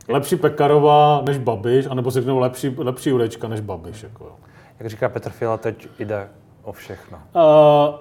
lepší 0.07 0.35
Pekarová 0.35 1.21
než 1.25 1.37
Babiš, 1.37 1.85
anebo 1.85 2.11
si 2.11 2.19
řeknou 2.19 2.39
lepší, 2.39 2.75
lepší 2.77 3.09
Jurečka 3.09 3.47
než 3.47 3.59
Babiš. 3.59 4.03
Jako, 4.03 4.31
Jak 4.79 4.89
říká 4.89 5.09
Petr 5.09 5.29
Fiala, 5.29 5.57
teď 5.57 5.87
jde 5.99 6.27
o 6.63 6.71
všechno. 6.71 7.17
Uh, 7.17 7.41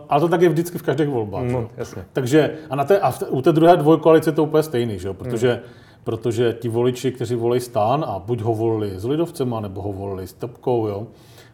ale 0.08 0.20
to 0.20 0.28
tak 0.28 0.42
je 0.42 0.48
vždycky 0.48 0.78
v 0.78 0.82
každých 0.82 1.08
volbách. 1.08 1.44
No, 1.44 1.68
jasně. 1.76 2.04
Takže 2.12 2.54
a, 2.70 2.76
na 2.76 2.84
té, 2.84 3.00
a 3.00 3.10
v, 3.10 3.22
u 3.28 3.42
té 3.42 3.52
druhé 3.52 3.76
dvojkoalice 3.76 4.30
je 4.30 4.34
to 4.34 4.44
úplně 4.44 4.62
stejný, 4.62 4.98
že? 4.98 5.08
jo? 5.08 5.14
Protože, 5.14 5.52
hmm. 5.52 5.62
protože 6.04 6.52
ti 6.52 6.68
voliči, 6.68 7.12
kteří 7.12 7.34
volí 7.34 7.60
stan 7.60 8.04
a 8.08 8.18
buď 8.18 8.40
ho 8.40 8.54
volili 8.54 9.00
s 9.00 9.04
Lidovcema, 9.04 9.60
nebo 9.60 9.82
ho 9.82 9.92
volili 9.92 10.26
s 10.26 10.32
Topkou 10.32 10.86
jo? 10.86 11.06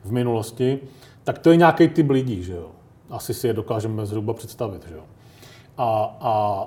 v 0.04 0.12
minulosti, 0.12 0.78
tak 1.24 1.38
to 1.38 1.50
je 1.50 1.56
nějaký 1.56 1.88
typ 1.88 2.10
lidí, 2.10 2.42
že 2.42 2.52
jo? 2.52 2.66
Asi 3.10 3.34
si 3.34 3.46
je 3.46 3.52
dokážeme 3.52 4.06
zhruba 4.06 4.34
představit, 4.34 4.86
že 4.88 4.94
jo? 4.94 5.02
A, 5.78 6.16
a, 6.20 6.64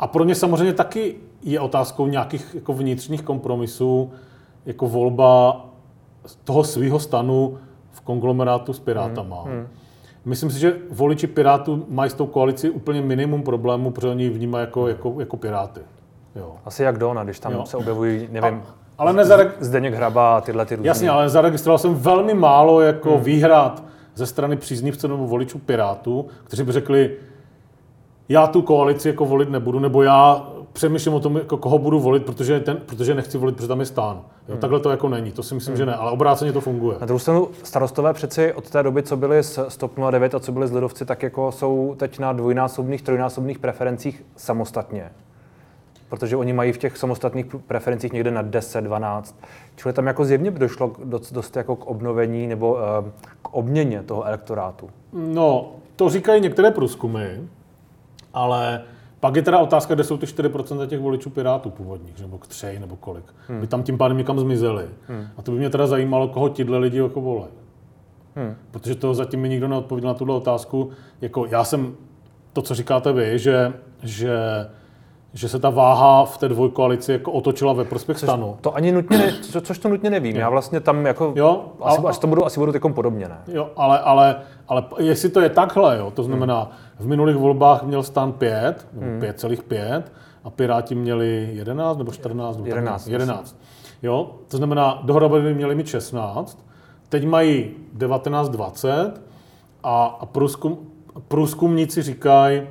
a 0.00 0.06
pro 0.06 0.24
ně 0.24 0.34
samozřejmě 0.34 0.72
taky 0.72 1.14
je 1.42 1.60
otázkou 1.60 2.06
nějakých 2.06 2.54
jako 2.54 2.72
vnitřních 2.72 3.22
kompromisů, 3.22 4.10
jako 4.66 4.86
volba 4.86 5.64
toho 6.44 6.64
svého 6.64 6.98
stanu 6.98 7.58
v 7.90 8.00
konglomerátu 8.00 8.72
s 8.72 8.78
Pirátama. 8.78 9.42
Hmm. 9.42 9.52
Hmm. 9.52 9.66
Myslím 10.24 10.50
si, 10.50 10.58
že 10.58 10.76
voliči 10.90 11.26
Pirátů 11.26 11.84
mají 11.88 12.10
s 12.10 12.14
tou 12.14 12.26
koalicí 12.26 12.70
úplně 12.70 13.02
minimum 13.02 13.42
problémů, 13.42 13.90
protože 13.90 14.08
oni 14.08 14.24
ji 14.24 14.30
vnímají 14.30 14.62
jako, 14.62 14.88
jako, 14.88 15.14
jako 15.18 15.36
Piráty. 15.36 15.80
Jo. 16.36 16.54
Asi 16.64 16.82
jak 16.82 16.98
Dona, 16.98 17.24
když 17.24 17.38
tam 17.38 17.52
jo. 17.52 17.66
se 17.66 17.76
objevují, 17.76 18.28
nevím, 18.32 18.54
a, 18.54 18.74
ale 18.98 19.12
nezarek... 19.12 19.56
Zdeněk 19.60 19.94
Hraba 19.94 20.36
a 20.36 20.40
tyhle 20.40 20.66
ty 20.66 20.76
různý. 20.76 20.86
Jasně, 20.86 21.10
ale 21.10 21.28
zaregistroval 21.28 21.78
jsem 21.78 21.94
velmi 21.94 22.34
málo 22.34 22.80
jako 22.80 23.14
hmm. 23.14 23.24
výhrad 23.24 23.82
ze 24.14 24.26
strany 24.26 24.56
příznivců 24.56 25.08
nebo 25.08 25.26
voličů 25.26 25.58
Pirátů, 25.58 26.26
kteří 26.44 26.62
by 26.62 26.72
řekli, 26.72 27.16
já 28.28 28.46
tu 28.46 28.62
koalici 28.62 29.08
jako 29.08 29.24
volit 29.24 29.50
nebudu, 29.50 29.78
nebo 29.78 30.02
já 30.02 30.46
přemýšlím 30.76 31.14
o 31.14 31.20
tom, 31.20 31.36
jako 31.36 31.56
koho 31.56 31.78
budu 31.78 32.00
volit, 32.00 32.24
protože, 32.24 32.60
ten, 32.60 32.76
protože 32.76 33.14
nechci 33.14 33.38
volit, 33.38 33.56
protože 33.56 33.68
tam 33.68 33.80
je 33.80 33.86
stán. 33.86 34.16
Jo, 34.16 34.22
hmm. 34.48 34.58
Takhle 34.58 34.80
to 34.80 34.90
jako 34.90 35.08
není, 35.08 35.32
to 35.32 35.42
si 35.42 35.54
myslím, 35.54 35.72
hmm. 35.72 35.78
že 35.78 35.86
ne, 35.86 35.94
ale 35.94 36.10
obráceně 36.10 36.52
to 36.52 36.60
funguje. 36.60 36.96
Na 37.00 37.06
druhou 37.06 37.18
stranu 37.18 37.48
starostové 37.62 38.12
přeci 38.12 38.52
od 38.52 38.70
té 38.70 38.82
doby, 38.82 39.02
co 39.02 39.16
byli 39.16 39.42
z 39.42 39.58
Stop 39.68 39.92
09 40.10 40.34
a 40.34 40.40
co 40.40 40.52
byli 40.52 40.68
z 40.68 40.72
Lidovci, 40.72 41.04
tak 41.04 41.22
jako 41.22 41.52
jsou 41.52 41.94
teď 41.98 42.18
na 42.18 42.32
dvojnásobných, 42.32 43.02
trojnásobných 43.02 43.58
preferencích 43.58 44.24
samostatně. 44.36 45.10
Protože 46.08 46.36
oni 46.36 46.52
mají 46.52 46.72
v 46.72 46.78
těch 46.78 46.96
samostatných 46.96 47.46
preferencích 47.66 48.12
někde 48.12 48.30
na 48.30 48.42
10, 48.42 48.80
12. 48.80 49.36
Čili 49.76 49.94
tam 49.94 50.06
jako 50.06 50.24
zjevně 50.24 50.50
by 50.50 50.58
došlo 50.58 50.92
dost, 51.04 51.32
dost 51.32 51.56
jako 51.56 51.76
k 51.76 51.86
obnovení 51.86 52.46
nebo 52.46 52.72
uh, 52.72 52.80
k 53.42 53.54
obměně 53.54 54.02
toho 54.02 54.24
elektorátu. 54.24 54.90
No, 55.12 55.72
to 55.96 56.08
říkají 56.08 56.40
některé 56.40 56.70
průzkumy, 56.70 57.26
ale 58.34 58.82
pak 59.20 59.36
je 59.36 59.42
teda 59.42 59.58
otázka, 59.58 59.94
kde 59.94 60.04
jsou 60.04 60.16
ty 60.16 60.26
4% 60.26 60.86
těch 60.86 61.00
voličů 61.00 61.30
Pirátů 61.30 61.70
původních, 61.70 62.20
nebo 62.20 62.38
k 62.38 62.46
třej, 62.46 62.78
nebo 62.78 62.96
kolik. 62.96 63.24
Hmm. 63.48 63.60
By 63.60 63.66
tam 63.66 63.82
tím 63.82 63.98
pádem 63.98 64.18
někam 64.18 64.40
zmizeli. 64.40 64.84
Hmm. 65.08 65.26
A 65.36 65.42
to 65.42 65.50
by 65.52 65.58
mě 65.58 65.70
teda 65.70 65.86
zajímalo, 65.86 66.28
koho 66.28 66.48
tyhle 66.48 66.78
lidi 66.78 66.98
jako 66.98 67.20
volají. 67.20 67.52
Hmm. 68.36 68.54
Protože 68.70 68.94
to 68.94 69.14
zatím 69.14 69.40
mi 69.40 69.48
nikdo 69.48 69.68
neodpověděl 69.68 70.08
na 70.08 70.14
tuhle 70.14 70.34
otázku. 70.34 70.90
Jako 71.20 71.46
já 71.46 71.64
jsem, 71.64 71.94
to, 72.52 72.62
co 72.62 72.74
říkáte 72.74 73.12
vy, 73.12 73.38
že, 73.38 73.72
že 74.02 74.38
že 75.36 75.48
se 75.48 75.58
ta 75.58 75.70
váha 75.70 76.24
v 76.24 76.38
té 76.38 76.48
dvojkoalici 76.48 77.12
jako 77.12 77.32
otočila 77.32 77.72
ve 77.72 77.84
prospěch 77.84 78.18
což 78.18 78.26
stanu. 78.28 78.56
To 78.60 78.74
ani 78.74 78.92
nutně 78.92 79.18
ne, 79.18 79.32
co, 79.32 79.60
což 79.60 79.78
to 79.78 79.88
nutně 79.88 80.10
nevím. 80.10 80.36
Já 80.36 80.50
vlastně 80.50 80.80
tam 80.80 81.06
jako, 81.06 81.32
jo, 81.36 81.64
asi, 81.80 82.00
a, 82.04 82.08
asi, 82.08 82.20
to 82.20 82.26
budu, 82.26 82.46
asi 82.46 82.60
budu 82.60 82.72
takom 82.72 82.92
podobně, 82.92 83.28
ne? 83.28 83.38
Jo, 83.48 83.70
ale, 83.76 84.00
ale, 84.00 84.36
ale 84.68 84.84
jestli 84.98 85.28
to 85.28 85.40
je 85.40 85.48
takhle, 85.48 85.98
jo, 85.98 86.10
to 86.10 86.22
znamená, 86.22 86.60
hmm. 86.60 86.72
v 86.98 87.06
minulých 87.06 87.36
volbách 87.36 87.82
měl 87.82 88.02
stan 88.02 88.32
5, 88.32 88.86
hmm. 89.00 89.20
5,5 89.20 90.02
a 90.44 90.50
Piráti 90.50 90.94
měli 90.94 91.48
11 91.52 91.98
nebo 91.98 92.12
14? 92.12 92.56
Nebo 92.56 92.68
11. 92.68 93.06
11. 93.06 93.56
Jo, 94.02 94.30
to 94.48 94.56
znamená, 94.56 95.00
dohromady 95.02 95.42
by 95.42 95.54
měli 95.54 95.74
mít 95.74 95.86
16, 95.86 96.66
teď 97.08 97.26
mají 97.26 97.70
19, 97.92 98.48
20 98.48 99.12
a, 99.82 100.04
a 100.20 100.26
průzkum, 100.26 100.78
průzkumníci 101.28 102.02
říkají, 102.02 102.62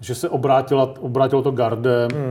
že 0.00 0.14
se 0.14 0.28
obrátila, 0.28 0.94
obrátilo 1.00 1.42
to 1.42 1.50
gardem 1.50 2.10
hmm. 2.14 2.30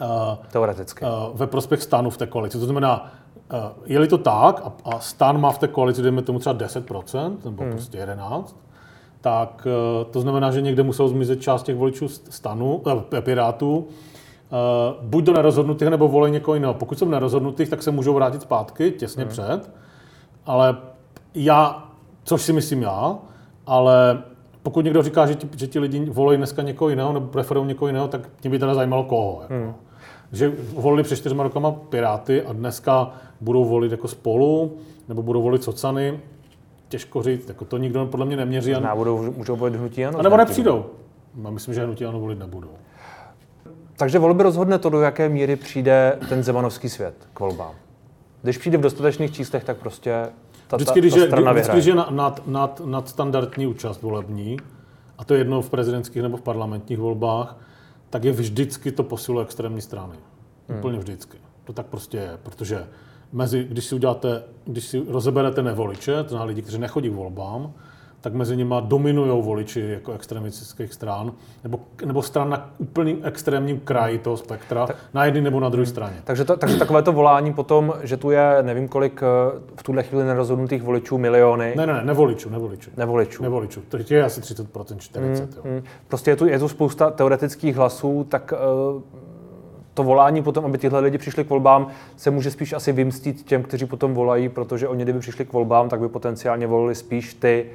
uh, 0.00 0.36
Teoreticky. 0.52 1.04
Uh, 1.04 1.10
ve 1.34 1.46
prospěch 1.46 1.82
stanu 1.82 2.10
v 2.10 2.16
té 2.16 2.26
koalici. 2.26 2.58
To 2.58 2.64
znamená, 2.64 3.12
uh, 3.52 3.58
je-li 3.86 4.08
to 4.08 4.18
tak 4.18 4.62
a, 4.64 4.72
a 4.84 5.00
stan 5.00 5.40
má 5.40 5.52
v 5.52 5.58
té 5.58 5.68
koalici, 5.68 6.02
dejme 6.02 6.22
tomu 6.22 6.38
třeba 6.38 6.54
10% 6.54 7.36
nebo 7.44 7.62
hmm. 7.62 7.72
prostě 7.72 8.06
11%, 8.06 8.44
tak 9.20 9.66
uh, 9.66 10.10
to 10.10 10.20
znamená, 10.20 10.50
že 10.50 10.60
někde 10.60 10.82
musel 10.82 11.08
zmizet 11.08 11.42
část 11.42 11.62
těch 11.62 11.76
voličů 11.76 12.08
stanu, 12.08 12.76
uh, 12.76 13.02
pirátů, 13.20 13.76
uh, 13.76 13.86
buď 15.02 15.24
do 15.24 15.32
nerozhodnutých, 15.32 15.88
nebo 15.88 16.08
volí 16.08 16.30
někoho 16.30 16.54
jiného. 16.54 16.74
Pokud 16.74 16.98
jsou 16.98 17.08
nerozhodnutých, 17.08 17.68
tak 17.68 17.82
se 17.82 17.90
můžou 17.90 18.14
vrátit 18.14 18.42
zpátky, 18.42 18.90
těsně 18.90 19.22
hmm. 19.22 19.30
před, 19.30 19.70
ale 20.46 20.76
já, 21.34 21.88
což 22.24 22.42
si 22.42 22.52
myslím 22.52 22.82
já, 22.82 23.18
ale 23.66 24.22
pokud 24.62 24.84
někdo 24.84 25.02
říká, 25.02 25.26
že 25.26 25.34
ti, 25.34 25.48
že 25.56 25.66
ti 25.66 25.78
lidi 25.78 26.04
volí 26.04 26.36
dneska 26.36 26.62
někoho 26.62 26.88
jiného 26.88 27.12
nebo 27.12 27.26
preferují 27.26 27.66
někoho 27.66 27.86
jiného, 27.86 28.08
tak 28.08 28.20
mě 28.42 28.50
by 28.50 28.58
teda 28.58 28.74
zajímalo 28.74 29.04
koho. 29.04 29.38
Jako. 29.42 29.54
Hmm. 29.54 29.74
Že 30.32 30.52
volili 30.74 31.02
před 31.02 31.16
čtyřma 31.16 31.42
rokama 31.42 31.70
Piráty 31.72 32.42
a 32.42 32.52
dneska 32.52 33.10
budou 33.40 33.64
volit 33.64 33.92
jako 33.92 34.08
spolu, 34.08 34.76
nebo 35.08 35.22
budou 35.22 35.42
volit 35.42 35.64
socany, 35.64 36.20
těžko 36.88 37.22
říct, 37.22 37.48
jako 37.48 37.64
to 37.64 37.78
nikdo 37.78 38.06
podle 38.06 38.26
mě 38.26 38.36
neměří. 38.36 38.72
Možná 38.72 38.96
budou, 38.96 39.32
můžou 39.36 39.56
volit 39.56 39.74
hnutí 39.74 40.04
ano. 40.04 40.18
A 40.18 40.22
nebo 40.22 40.36
nepřijdou. 40.36 40.84
Já 41.44 41.50
myslím, 41.50 41.74
že 41.74 41.84
hnutí 41.84 42.04
ano 42.04 42.20
volit 42.20 42.38
nebudou. 42.38 42.70
Takže 43.96 44.18
volby 44.18 44.42
rozhodne 44.42 44.78
to, 44.78 44.90
do 44.90 45.00
jaké 45.00 45.28
míry 45.28 45.56
přijde 45.56 46.18
ten 46.28 46.42
zemanovský 46.42 46.88
svět 46.88 47.14
k 47.34 47.40
volbám. 47.40 47.74
Když 48.42 48.58
přijde 48.58 48.78
v 48.78 48.80
dostatečných 48.80 49.32
číslech, 49.32 49.64
tak 49.64 49.76
prostě 49.76 50.26
ta, 50.72 50.76
vždycky, 50.76 51.00
když 51.00 51.14
je, 51.14 51.26
vždycky, 51.52 51.72
když 51.72 51.86
je 51.86 51.94
nad, 51.94 52.46
nad, 52.46 52.80
nad, 52.84 53.08
standardní 53.08 53.66
účast 53.66 54.02
volební, 54.02 54.56
a 55.18 55.24
to 55.24 55.34
je 55.34 55.40
jedno 55.40 55.62
v 55.62 55.70
prezidentských 55.70 56.22
nebo 56.22 56.36
v 56.36 56.42
parlamentních 56.42 56.98
volbách, 56.98 57.56
tak 58.10 58.24
je 58.24 58.32
vždycky 58.32 58.92
to 58.92 59.02
posiluje 59.02 59.44
extrémní 59.44 59.80
strany. 59.80 60.14
Hmm. 60.68 60.78
Úplně 60.78 60.98
vždycky. 60.98 61.38
To 61.64 61.72
tak 61.72 61.86
prostě 61.86 62.16
je, 62.16 62.38
protože 62.42 62.86
mezi, 63.32 63.64
když 63.64 63.84
si 63.84 63.94
uděláte, 63.94 64.42
když 64.64 64.84
si 64.84 65.02
rozeberete 65.08 65.62
nevoliče, 65.62 66.22
to 66.22 66.28
znamená 66.28 66.44
lidi, 66.44 66.62
kteří 66.62 66.78
nechodí 66.78 67.10
k 67.10 67.12
volbám, 67.12 67.72
tak 68.22 68.34
mezi 68.34 68.56
nimi 68.56 68.74
dominují 68.80 69.42
voliči 69.42 69.80
jako 69.80 70.12
extremistických 70.12 70.94
stran, 70.94 71.32
nebo, 71.62 71.80
nebo 72.04 72.22
stran 72.22 72.50
na 72.50 72.70
úplným 72.78 73.18
extrémním 73.22 73.80
kraji 73.80 74.18
toho 74.18 74.36
spektra, 74.36 74.86
tak, 74.86 74.96
na 75.14 75.24
jedné 75.24 75.40
nebo 75.40 75.60
na 75.60 75.68
druhé 75.68 75.86
straně. 75.86 76.16
Takže, 76.24 76.44
to, 76.44 76.56
takže 76.56 76.78
takové 76.78 77.02
to 77.02 77.12
volání 77.12 77.52
potom, 77.52 77.94
že 78.02 78.16
tu 78.16 78.30
je 78.30 78.58
nevím 78.62 78.88
kolik 78.88 79.22
eh, 79.22 79.60
v 79.76 79.82
tuhle 79.82 80.02
chvíli 80.02 80.24
nerozhodnutých 80.24 80.82
voličů, 80.82 81.18
miliony. 81.18 81.74
Ne, 81.76 81.86
ne, 81.86 81.92
ne, 81.92 82.04
nevoličů, 82.04 82.50
nevoličů. 82.50 82.90
Nevoličů. 82.96 83.42
Nevoličů. 83.42 83.82
To 83.88 83.98
je 84.10 84.24
asi 84.24 84.40
30%, 84.40 84.66
40%. 84.66 85.20
Mm, 85.20 85.34
jo. 85.56 85.62
Mm. 85.64 85.82
Prostě 86.08 86.30
je 86.30 86.36
tu, 86.36 86.46
je 86.46 86.58
tu 86.58 86.68
spousta 86.68 87.10
teoretických 87.10 87.76
hlasů, 87.76 88.26
tak 88.28 88.52
uh, 88.94 89.02
to 89.94 90.02
volání 90.02 90.42
potom, 90.42 90.64
aby 90.64 90.78
tyhle 90.78 91.00
lidi 91.00 91.18
přišli 91.18 91.44
k 91.44 91.50
volbám, 91.50 91.86
se 92.16 92.30
může 92.30 92.50
spíš 92.50 92.72
asi 92.72 92.92
vymstít 92.92 93.42
těm, 93.42 93.62
kteří 93.62 93.86
potom 93.86 94.14
volají, 94.14 94.48
protože 94.48 94.88
oni, 94.88 95.04
kdyby 95.04 95.18
přišli 95.18 95.44
k 95.44 95.52
volbám, 95.52 95.88
tak 95.88 96.00
by 96.00 96.08
potenciálně 96.08 96.66
volili 96.66 96.94
spíš 96.94 97.34
ty, 97.34 97.66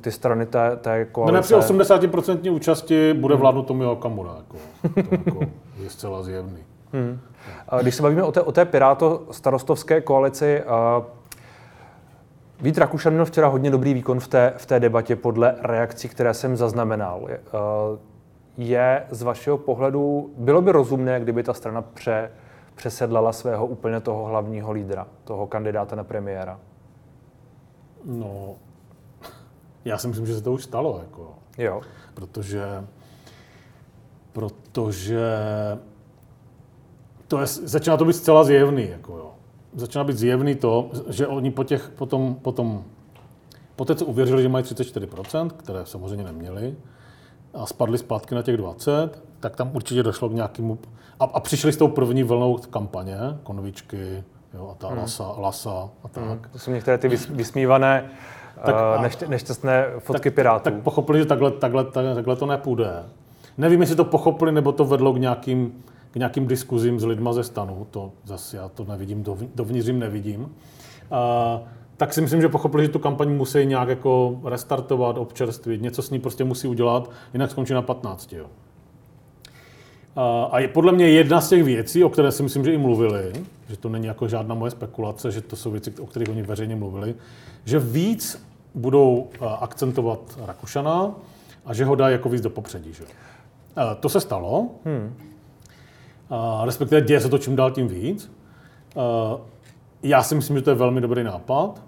ty 0.00 0.12
strany 0.12 0.46
té, 0.46 0.76
té 0.76 1.04
koalice. 1.04 1.54
No, 1.54 1.62
při 1.62 1.72
80% 1.72 2.54
účasti 2.54 3.14
bude 3.14 3.34
hmm. 3.34 3.40
vládnout 3.40 3.62
Tomio 3.62 3.92
Okamura. 3.92 4.36
Jako, 4.36 4.56
to 4.94 5.14
jako 5.14 5.40
je 5.82 5.90
zcela 5.90 6.22
zjevný. 6.22 6.58
Hmm. 6.92 7.20
Když 7.82 7.94
se 7.94 8.02
bavíme 8.02 8.22
o 8.22 8.32
té, 8.32 8.42
o 8.42 8.52
té 8.52 8.64
Piráto-starostovské 8.64 10.00
koalici, 10.00 10.62
uh, 10.98 11.04
Vít 12.60 12.78
Rakušan 12.78 13.12
měl 13.12 13.24
včera 13.24 13.48
hodně 13.48 13.70
dobrý 13.70 13.94
výkon 13.94 14.20
v 14.20 14.28
té, 14.28 14.54
v 14.56 14.66
té 14.66 14.80
debatě 14.80 15.16
podle 15.16 15.54
reakcí, 15.60 16.08
které 16.08 16.34
jsem 16.34 16.56
zaznamenal. 16.56 17.20
Uh, 17.22 17.28
je 18.56 19.06
z 19.10 19.22
vašeho 19.22 19.58
pohledu, 19.58 20.30
bylo 20.36 20.62
by 20.62 20.72
rozumné, 20.72 21.20
kdyby 21.20 21.42
ta 21.42 21.54
strana 21.54 21.82
pře, 21.82 22.30
přesedlala 22.74 23.32
svého 23.32 23.66
úplně 23.66 24.00
toho 24.00 24.24
hlavního 24.24 24.72
lídra, 24.72 25.06
toho 25.24 25.46
kandidáta 25.46 25.96
na 25.96 26.04
premiéra? 26.04 26.58
No, 28.04 28.54
já 29.86 29.98
si 29.98 30.08
myslím, 30.08 30.26
že 30.26 30.34
se 30.34 30.42
to 30.42 30.52
už 30.52 30.64
stalo. 30.64 30.98
Jako, 31.02 31.34
jo. 31.58 31.80
Protože, 32.14 32.84
protože 34.32 35.28
to 37.28 37.40
je, 37.40 37.46
začíná 37.46 37.96
to 37.96 38.04
být 38.04 38.12
zcela 38.12 38.44
zjevný. 38.44 38.88
Jako, 38.88 39.16
jo. 39.16 39.32
Začíná 39.74 40.04
být 40.04 40.16
zjevný 40.16 40.54
to, 40.54 40.90
že 41.08 41.26
oni 41.26 41.50
po 41.50 41.64
těch, 41.64 41.88
potom, 41.88 42.34
potom, 42.34 42.84
po 43.76 43.84
té, 43.84 43.94
co 43.94 44.04
uvěřili, 44.04 44.42
že 44.42 44.48
mají 44.48 44.64
34%, 44.64 45.50
které 45.50 45.86
samozřejmě 45.86 46.24
neměli, 46.24 46.76
a 47.54 47.66
spadli 47.66 47.98
zpátky 47.98 48.34
na 48.34 48.42
těch 48.42 48.56
20, 48.56 49.22
tak 49.40 49.56
tam 49.56 49.70
určitě 49.74 50.02
došlo 50.02 50.28
k 50.28 50.32
nějakému... 50.32 50.78
A, 51.20 51.24
a 51.24 51.40
přišli 51.40 51.72
s 51.72 51.76
tou 51.76 51.88
první 51.88 52.22
vlnou 52.22 52.56
kampaně, 52.56 53.18
konvičky, 53.42 54.24
jo, 54.54 54.68
a 54.72 54.74
ta 54.74 54.88
hmm. 54.88 54.98
lasa, 54.98 55.34
lasa 55.38 55.88
a 56.02 56.08
tak. 56.08 56.24
Hmm. 56.24 56.40
To 56.52 56.58
jsou 56.58 56.70
některé 56.70 56.98
ty 56.98 57.08
vysmívané 57.08 58.10
tak 58.64 58.74
uh, 58.74 59.02
nešť, 59.02 59.28
nešťastné 59.28 59.84
fotky 59.98 60.30
tak, 60.30 60.34
Pirátů. 60.34 60.64
Tak 60.64 60.74
pochopili, 60.74 61.18
že 61.18 61.24
takhle, 61.24 61.50
takhle, 61.50 61.84
takhle, 61.84 62.14
takhle 62.14 62.36
to 62.36 62.46
nepůjde. 62.46 63.04
Nevím, 63.58 63.80
jestli 63.80 63.96
to 63.96 64.04
pochopili, 64.04 64.52
nebo 64.52 64.72
to 64.72 64.84
vedlo 64.84 65.12
k 65.12 65.18
nějakým, 65.18 65.84
k 66.10 66.16
nějakým 66.16 66.46
diskuzím 66.46 67.00
s 67.00 67.04
lidma 67.04 67.32
ze 67.32 67.44
stanu. 67.44 67.86
To 67.90 68.12
zase 68.24 68.56
já 68.56 68.68
to 68.68 68.84
nevidím, 68.84 69.24
dovnitř 69.54 69.88
nevidím. 69.88 70.40
Uh, 70.40 70.48
tak 71.96 72.14
si 72.14 72.20
myslím, 72.20 72.40
že 72.40 72.48
pochopili, 72.48 72.82
že 72.82 72.88
tu 72.88 72.98
kampaň 72.98 73.28
musí 73.30 73.66
nějak 73.66 73.88
jako 73.88 74.40
restartovat, 74.44 75.18
občerstvit, 75.18 75.82
něco 75.82 76.02
s 76.02 76.10
ní 76.10 76.18
prostě 76.18 76.44
musí 76.44 76.68
udělat, 76.68 77.10
jinak 77.32 77.50
skončí 77.50 77.72
na 77.72 77.82
15. 77.82 78.32
Jo. 78.32 78.46
A 80.50 80.58
je 80.58 80.68
podle 80.68 80.92
mě 80.92 81.08
jedna 81.08 81.40
z 81.40 81.48
těch 81.48 81.64
věcí, 81.64 82.04
o 82.04 82.08
které 82.08 82.32
si 82.32 82.42
myslím, 82.42 82.64
že 82.64 82.72
i 82.72 82.78
mluvili, 82.78 83.32
že 83.68 83.76
to 83.76 83.88
není 83.88 84.06
jako 84.06 84.28
žádná 84.28 84.54
moje 84.54 84.70
spekulace, 84.70 85.30
že 85.30 85.40
to 85.40 85.56
jsou 85.56 85.70
věci, 85.70 85.92
o 86.00 86.06
kterých 86.06 86.28
oni 86.28 86.42
veřejně 86.42 86.76
mluvili, 86.76 87.14
že 87.64 87.78
víc 87.78 88.46
budou 88.74 89.28
akcentovat 89.60 90.38
Rakušana 90.46 91.14
a 91.66 91.74
že 91.74 91.84
ho 91.84 91.94
dají 91.94 92.12
jako 92.12 92.28
víc 92.28 92.42
do 92.42 92.50
popředí. 92.50 92.92
Že? 92.92 93.04
To 94.00 94.08
se 94.08 94.20
stalo, 94.20 94.68
hmm. 94.84 95.14
respektive 96.64 97.00
děje 97.00 97.20
se 97.20 97.28
to 97.28 97.38
čím 97.38 97.56
dál 97.56 97.70
tím 97.70 97.88
víc. 97.88 98.32
Já 100.02 100.22
si 100.22 100.34
myslím, 100.34 100.56
že 100.56 100.62
to 100.62 100.70
je 100.70 100.76
velmi 100.76 101.00
dobrý 101.00 101.24
nápad, 101.24 101.82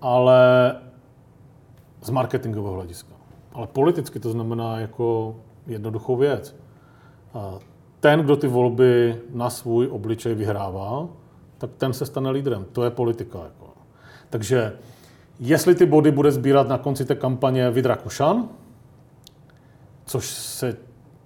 ale 0.00 0.74
z 2.02 2.10
marketingového 2.10 2.74
hlediska. 2.74 3.14
Ale 3.52 3.66
politicky 3.66 4.20
to 4.20 4.30
znamená 4.30 4.80
jako 4.80 5.36
jednoduchou 5.66 6.16
věc. 6.16 6.56
Ten, 8.00 8.20
kdo 8.20 8.36
ty 8.36 8.46
volby 8.46 9.20
na 9.30 9.50
svůj 9.50 9.88
obličej 9.90 10.34
vyhrává, 10.34 11.08
tak 11.58 11.70
ten 11.78 11.92
se 11.92 12.06
stane 12.06 12.30
lídrem. 12.30 12.66
To 12.72 12.84
je 12.84 12.90
politika. 12.90 13.38
Jako. 13.38 13.72
Takže 14.30 14.72
jestli 15.40 15.74
ty 15.74 15.86
body 15.86 16.10
bude 16.10 16.32
sbírat 16.32 16.68
na 16.68 16.78
konci 16.78 17.04
té 17.04 17.14
kampaně 17.14 17.70
Vidra 17.70 17.96
Kušan, 17.96 18.48
což 20.06 20.30
se 20.30 20.76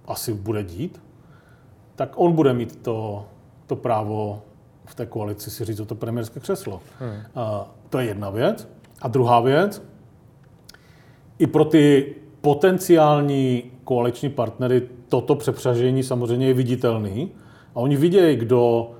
asi 0.05 0.33
bude 0.33 0.63
dít, 0.63 1.01
tak 1.95 2.13
on 2.15 2.31
bude 2.31 2.53
mít 2.53 2.75
to, 2.81 3.25
to 3.67 3.75
právo 3.75 4.41
v 4.85 4.95
té 4.95 5.05
koalici 5.05 5.51
si 5.51 5.65
říct 5.65 5.79
o 5.79 5.85
to 5.85 5.95
premiérské 5.95 6.39
křeslo. 6.39 6.81
Hmm. 6.99 7.21
A 7.35 7.71
to 7.89 7.99
je 7.99 8.05
jedna 8.05 8.29
věc. 8.29 8.67
A 9.01 9.07
druhá 9.07 9.39
věc, 9.39 9.83
i 11.39 11.47
pro 11.47 11.65
ty 11.65 12.15
potenciální 12.41 13.71
koaliční 13.89 14.29
partnery 14.29 14.81
toto 15.07 15.35
přepřažení 15.35 16.03
samozřejmě 16.03 16.47
je 16.47 16.53
viditelný. 16.53 17.31
A 17.75 17.79
oni 17.79 17.95
vidějí, 17.95 18.35
kdo, 18.35 18.91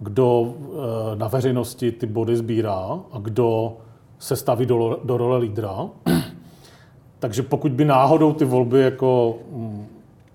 kdo 0.00 0.54
eh, 0.54 1.16
na 1.16 1.28
veřejnosti 1.28 1.92
ty 1.92 2.06
body 2.06 2.36
sbírá 2.36 2.98
a 3.12 3.18
kdo 3.18 3.76
se 4.18 4.36
staví 4.36 4.66
do, 4.66 4.98
do 5.04 5.16
role 5.16 5.38
lídra. 5.38 5.88
Takže 7.18 7.42
pokud 7.42 7.72
by 7.72 7.84
náhodou 7.84 8.32
ty 8.32 8.44
volby 8.44 8.80
jako 8.80 9.38
mm, 9.52 9.86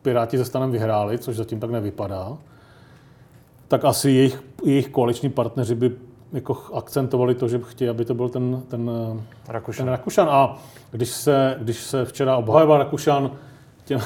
Piráti 0.02 0.38
ze 0.38 0.46
stanem 0.46 0.72
vyhráli, 0.72 1.18
což 1.18 1.36
zatím 1.36 1.60
tak 1.60 1.70
nevypadá, 1.70 2.38
tak 3.68 3.86
asi 3.86 4.12
jejich, 4.12 4.44
jejich 4.66 4.90
koaliční 4.90 5.30
partneři 5.30 5.76
by 5.76 5.92
jako 6.34 6.58
akcentovali 6.74 7.36
to, 7.36 7.48
že 7.48 7.60
chtějí, 7.64 7.90
aby 7.90 8.06
to 8.06 8.14
byl 8.14 8.30
ten, 8.30 8.62
ten, 8.68 8.92
Rakušan. 9.48 9.86
ten 9.86 9.92
Rakušan. 9.92 10.28
A 10.32 10.58
když 10.92 11.10
se, 11.10 11.56
když 11.60 11.78
se 11.78 12.06
včera 12.06 12.38
obhajoval 12.38 12.78
Rakušan 12.78 13.32
těm, 13.88 14.00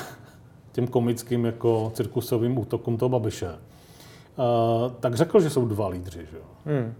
těm 0.71 0.87
komickým 0.87 1.45
jako 1.45 1.91
cirkusovým 1.95 2.57
útokům 2.57 2.97
toho 2.97 3.09
Babiše, 3.09 3.47
uh, 3.47 4.91
tak 4.99 5.15
řekl, 5.15 5.39
že 5.39 5.49
jsou 5.49 5.65
dva 5.65 5.87
lídři. 5.87 6.19
Že? 6.19 6.37
Hmm. 6.65 6.93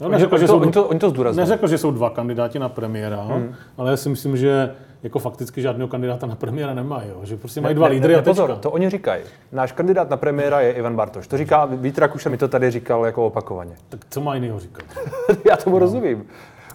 No, 0.00 0.08
neřekl, 0.08 0.38
že 0.38 0.46
to, 0.46 0.52
jsou, 0.52 0.60
oni, 0.60 0.72
to, 0.72 0.86
oni 0.86 0.98
to 0.98 1.10
zdůraznili. 1.10 1.48
Neřekl, 1.48 1.68
že 1.68 1.78
jsou 1.78 1.90
dva 1.90 2.10
kandidáti 2.10 2.58
na 2.58 2.68
premiéra, 2.68 3.22
hmm. 3.22 3.54
ale 3.76 3.90
já 3.90 3.96
si 3.96 4.08
myslím, 4.08 4.36
že 4.36 4.74
jako 5.02 5.18
fakticky 5.18 5.62
žádného 5.62 5.88
kandidáta 5.88 6.26
na 6.26 6.34
premiéra 6.34 6.74
nemají. 6.74 7.08
Jo? 7.08 7.20
Že 7.22 7.36
prostě 7.36 7.60
mají 7.60 7.74
dva 7.74 7.88
ne, 7.88 7.94
lídry 7.94 8.12
ne, 8.12 8.16
ne, 8.16 8.20
a 8.20 8.24
pozor, 8.24 8.56
to 8.56 8.70
oni 8.70 8.90
říkají. 8.90 9.22
Náš 9.52 9.72
kandidát 9.72 10.10
na 10.10 10.16
premiéra 10.16 10.60
je 10.60 10.72
Ivan 10.72 10.96
Bartoš. 10.96 11.26
To 11.26 11.38
říká 11.38 11.64
Vít 11.64 11.98
Rakuša, 11.98 12.30
mi 12.30 12.36
to 12.36 12.48
tady 12.48 12.70
říkal 12.70 13.06
jako 13.06 13.26
opakovaně. 13.26 13.76
Tak 13.88 14.00
co 14.10 14.20
má 14.20 14.34
jiného 14.34 14.60
říkat? 14.60 14.84
já 15.50 15.56
tomu 15.56 15.76
no. 15.76 15.80
rozumím. 15.80 16.26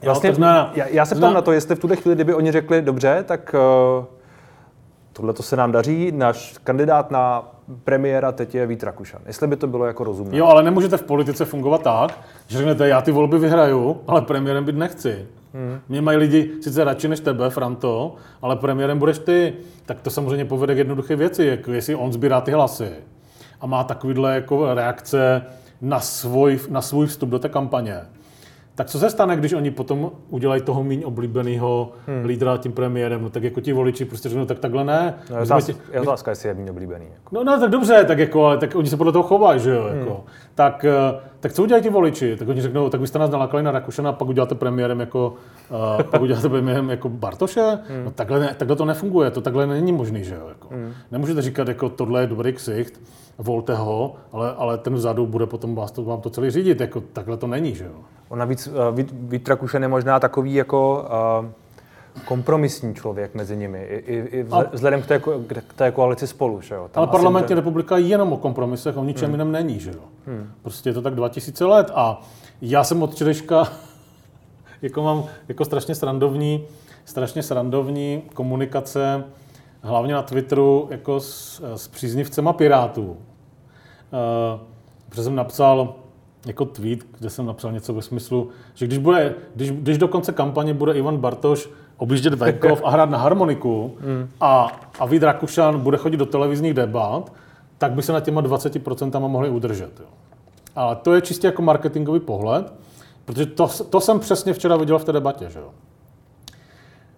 Vlastně, 0.04 0.30
jo, 0.30 0.36
zna, 0.36 0.72
já, 0.76 0.88
já 0.88 1.06
se 1.06 1.16
ptám 1.16 1.34
na 1.34 1.42
to, 1.42 1.52
jestli 1.52 1.76
v 1.76 1.80
tuhle 1.80 1.96
chvíli, 1.96 2.16
kdyby 2.16 2.34
oni 2.34 2.52
řekli, 2.52 2.82
dobře, 2.82 3.24
tak 3.28 3.56
uh, 4.00 4.06
tohle 5.14 5.34
to 5.34 5.44
se 5.44 5.56
nám 5.56 5.72
daří, 5.72 6.12
náš 6.12 6.56
kandidát 6.64 7.12
na 7.12 7.52
premiéra 7.84 8.32
teď 8.32 8.56
je 8.56 8.68
Vít 8.68 8.84
Rakušan. 8.84 9.22
Jestli 9.26 9.48
by 9.48 9.56
to 9.56 9.68
bylo 9.68 9.86
jako 9.86 10.04
rozumné. 10.04 10.38
Jo, 10.38 10.46
ale 10.46 10.64
nemůžete 10.64 10.98
v 10.98 11.04
politice 11.04 11.46
fungovat 11.46 11.82
tak, 11.82 12.20
že 12.48 12.58
řeknete, 12.58 12.88
já 12.88 13.02
ty 13.02 13.12
volby 13.12 13.40
vyhraju, 13.40 14.02
ale 14.08 14.22
premiérem 14.22 14.66
být 14.66 14.76
nechci. 14.76 15.28
Hmm. 15.54 15.80
Mě 15.90 16.02
mají 16.02 16.18
lidi 16.18 16.52
sice 16.62 16.84
radši 16.84 17.08
než 17.08 17.20
tebe, 17.20 17.50
Franto, 17.50 18.16
ale 18.42 18.56
premiérem 18.56 19.00
budeš 19.00 19.20
ty. 19.20 19.54
Tak 19.86 20.02
to 20.02 20.10
samozřejmě 20.10 20.46
povede 20.46 20.76
k 20.76 20.78
jednoduché 20.78 21.16
věci, 21.16 21.46
jako 21.46 21.72
jestli 21.72 21.96
on 21.96 22.14
sbírá 22.14 22.42
ty 22.42 22.52
hlasy 22.52 22.90
a 23.62 23.66
má 23.66 23.84
takovýhle 23.84 24.36
jako 24.36 24.74
reakce 24.74 25.42
na 25.82 26.00
svůj, 26.00 26.60
na 26.70 26.82
svůj 26.82 27.08
vstup 27.08 27.30
do 27.30 27.40
té 27.40 27.50
kampaně 27.50 28.02
tak 28.82 28.88
co 28.88 29.00
se 29.00 29.10
stane, 29.10 29.38
když 29.38 29.54
oni 29.54 29.72
potom 29.72 30.12
udělají 30.30 30.62
toho 30.62 30.84
méně 30.84 31.06
oblíbeného 31.06 31.92
hmm. 32.08 32.26
lídra 32.26 32.58
tím 32.58 32.72
premiérem? 32.72 33.22
No 33.22 33.30
tak 33.30 33.44
jako 33.44 33.62
ti 33.62 33.74
voliči 33.74 34.06
prostě 34.06 34.30
řeknou, 34.30 34.46
tak 34.46 34.60
takhle 34.60 34.84
ne. 34.84 35.14
No, 35.30 35.38
je 35.38 35.44
otázka, 35.44 35.74
je 35.94 36.02
otázka, 36.02 36.32
jestli 36.32 36.50
je 36.50 36.54
méně 36.54 36.72
oblíbený. 36.72 37.06
Jako. 37.14 37.36
No, 37.36 37.44
no, 37.44 37.60
tak 37.60 37.70
dobře, 37.70 38.04
tak 38.08 38.20
jako, 38.20 38.46
ale 38.46 38.58
tak 38.58 38.76
oni 38.76 38.90
se 38.90 38.98
podle 38.98 39.14
toho 39.14 39.24
chovají, 39.24 39.60
že 39.60 39.72
jo, 39.72 39.88
jako. 39.88 40.14
Hmm. 40.14 40.24
Tak, 40.56 40.86
eh, 40.86 41.20
tak 41.40 41.54
co 41.54 41.64
udělají 41.64 41.84
ti 41.84 41.90
voliči? 41.90 42.36
Tak 42.36 42.48
oni 42.48 42.62
řeknou, 42.62 42.90
tak 42.90 43.02
vy 43.02 43.08
jste 43.08 43.20
nás 43.20 43.30
nalakali 43.30 43.64
na 43.64 43.72
Rakušana 43.72 44.10
a 44.10 44.14
pak 44.14 44.28
uděláte 44.28 44.56
premiérem 44.56 45.00
jako, 45.00 45.34
uh, 45.70 46.04
pak 46.04 46.22
uděláte 46.22 46.50
premiérem 46.50 46.90
jako 46.90 47.10
Bartoše? 47.10 47.80
Hmm. 47.90 48.06
No 48.06 48.12
takhle, 48.12 48.40
ne, 48.40 48.56
takhle 48.58 48.76
to 48.76 48.86
nefunguje, 48.86 49.32
to 49.32 49.42
takhle 49.42 49.68
není 49.68 49.92
možný, 49.92 50.24
že 50.24 50.36
jo. 50.36 50.48
Jako. 50.50 50.68
Hmm. 50.72 50.94
Nemůžete 51.12 51.42
říkat, 51.42 51.68
jako 51.68 51.90
tohle 51.90 52.22
je 52.22 52.28
dobrý 52.28 52.54
ksicht, 52.54 53.02
volte 53.38 53.76
ho, 53.76 54.16
ale, 54.32 54.54
ale 54.54 54.78
ten 54.78 54.94
vzadu 54.94 55.28
bude 55.28 55.46
potom 55.46 55.76
vás 55.76 55.92
to, 55.92 56.04
vám 56.04 56.22
to 56.22 56.30
celý 56.30 56.50
řídit. 56.50 56.82
Jako, 56.82 57.02
takhle 57.02 57.38
to 57.38 57.48
není, 57.48 57.76
že 57.76 57.84
jo. 57.84 57.96
On 58.32 58.40
navíc 58.40 58.70
Vít, 58.92 59.12
Vít 59.14 59.50
Rakušen 59.50 59.82
je 59.82 59.88
možná 59.88 60.20
takový 60.20 60.54
jako 60.54 61.08
uh, 61.44 61.50
kompromisní 62.26 62.96
člověk 62.96 63.36
mezi 63.36 63.58
nimi, 63.58 63.84
i, 63.84 63.96
i, 63.96 64.40
i 64.40 64.46
vzhledem 64.72 65.02
k 65.02 65.06
té, 65.06 65.20
k 65.68 65.74
té 65.76 65.92
koalici 65.92 66.28
spolu. 66.28 66.62
Že 66.62 66.76
jo? 66.76 66.90
Tam 66.92 67.02
ale 67.02 67.12
parlamentní 67.12 67.48
bude... 67.48 67.56
republika 67.56 67.98
je 67.98 68.08
jenom 68.08 68.34
o 68.34 68.38
kompromisech, 68.38 68.98
o 68.98 69.04
ničem 69.04 69.26
hmm. 69.26 69.34
jiném 69.34 69.52
není. 69.52 69.80
Že 69.80 69.90
jo? 69.90 70.02
Hmm. 70.28 70.52
Prostě 70.62 70.90
je 70.90 70.94
to 70.94 71.02
tak 71.02 71.16
2000 71.16 71.66
let 71.66 71.92
a 71.96 72.22
já 72.62 72.84
jsem 72.84 73.04
od 73.04 73.12
včerejška 73.12 73.68
jako 74.82 75.02
mám 75.02 75.24
jako 75.48 75.66
strašně 75.66 75.96
srandovní, 75.96 76.64
strašně 77.06 77.44
srandovní 77.44 78.24
komunikace, 78.34 79.24
hlavně 79.82 80.14
na 80.14 80.22
Twitteru, 80.22 80.88
jako 80.92 81.20
s, 81.20 81.62
s 81.76 81.88
příznivcema 81.88 82.54
Pirátů. 82.54 83.04
Uh, 83.12 83.18
protože 85.10 85.24
jsem 85.24 85.36
napsal, 85.36 85.96
jako 86.46 86.66
tweet, 86.66 87.00
kde 87.20 87.30
jsem 87.30 87.46
napsal 87.46 87.72
něco 87.72 87.94
ve 87.94 88.02
smyslu, 88.02 88.50
že 88.74 88.88
když, 88.88 88.98
bude, 88.98 89.36
když, 89.56 89.72
když 89.72 89.98
do 89.98 90.08
konce 90.08 90.32
kampaně 90.32 90.74
bude 90.74 90.94
Ivan 90.94 91.18
Bartoš 91.18 91.70
objíždět 91.98 92.34
venkov 92.34 92.82
a 92.84 92.90
hrát 92.90 93.10
na 93.10 93.18
harmoniku 93.18 93.98
mm. 94.00 94.30
a, 94.42 94.80
a 95.00 95.06
Vít 95.06 95.24
Rakušan 95.24 95.80
bude 95.80 95.98
chodit 95.98 96.18
do 96.18 96.26
televizních 96.26 96.74
debat, 96.74 97.34
tak 97.78 97.92
by 97.92 98.02
se 98.02 98.14
na 98.14 98.20
těma 98.20 98.42
20% 98.42 99.28
mohli 99.28 99.50
udržet. 99.50 100.00
Jo. 100.00 100.06
Ale 100.76 100.96
to 100.96 101.14
je 101.14 101.22
čistě 101.22 101.48
jako 101.48 101.62
marketingový 101.62 102.20
pohled, 102.20 102.74
protože 103.26 103.46
to, 103.46 103.68
to 103.68 104.02
jsem 104.02 104.20
přesně 104.20 104.54
včera 104.54 104.76
viděl 104.76 105.00
v 105.00 105.04
té 105.04 105.12
debatě. 105.12 105.50
Že 105.50 105.60
jo. 105.60 105.72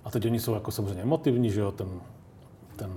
A 0.06 0.12
teď 0.12 0.26
oni 0.26 0.40
jsou 0.40 0.54
jako 0.54 0.72
samozřejmě 0.72 1.02
emotivní, 1.02 1.50
že 1.50 1.62
jo, 1.62 1.72
ten, 1.72 1.88
ten, 2.76 2.92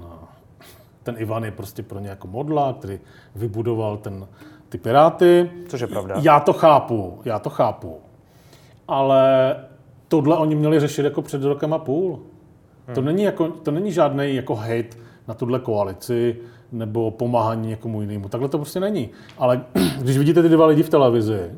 ten 1.03 1.15
Ivan 1.19 1.45
je 1.45 1.51
prostě 1.51 1.83
pro 1.83 2.01
ně 2.01 2.09
jako 2.09 2.29
modla, 2.29 2.73
který 2.73 3.01
vybudoval 3.35 3.97
ten, 3.97 4.27
ty 4.69 4.79
Piráty. 4.79 5.51
Což 5.69 5.81
je 5.81 5.87
pravda. 5.87 6.15
Já 6.23 6.41
to 6.41 6.53
chápu, 6.53 7.19
já 7.25 7.39
to 7.39 7.51
chápu. 7.51 7.97
Ale 8.89 9.57
tohle 10.09 10.37
oni 10.37 10.55
měli 10.55 10.81
řešit 10.81 11.05
jako 11.05 11.23
před 11.23 11.43
rokem 11.43 11.75
a 11.75 11.79
půl. 11.79 12.19
Hmm. 12.87 12.95
To 12.95 13.01
není, 13.01 13.23
jako, 13.23 13.49
to 13.49 13.71
není 13.71 13.93
žádný 13.93 14.35
jako 14.35 14.55
hate 14.55 14.97
na 15.29 15.35
tuhle 15.35 15.59
koalici 15.59 16.37
nebo 16.73 17.11
pomáhání 17.11 17.69
někomu 17.69 18.01
jinému. 18.01 18.29
Takhle 18.29 18.49
to 18.49 18.59
prostě 18.59 18.81
není. 18.81 19.11
Ale 19.39 19.61
když 20.01 20.19
vidíte 20.19 20.43
ty 20.43 20.49
dva 20.49 20.67
lidi 20.67 20.83
v 20.83 20.89
televizi, 20.89 21.51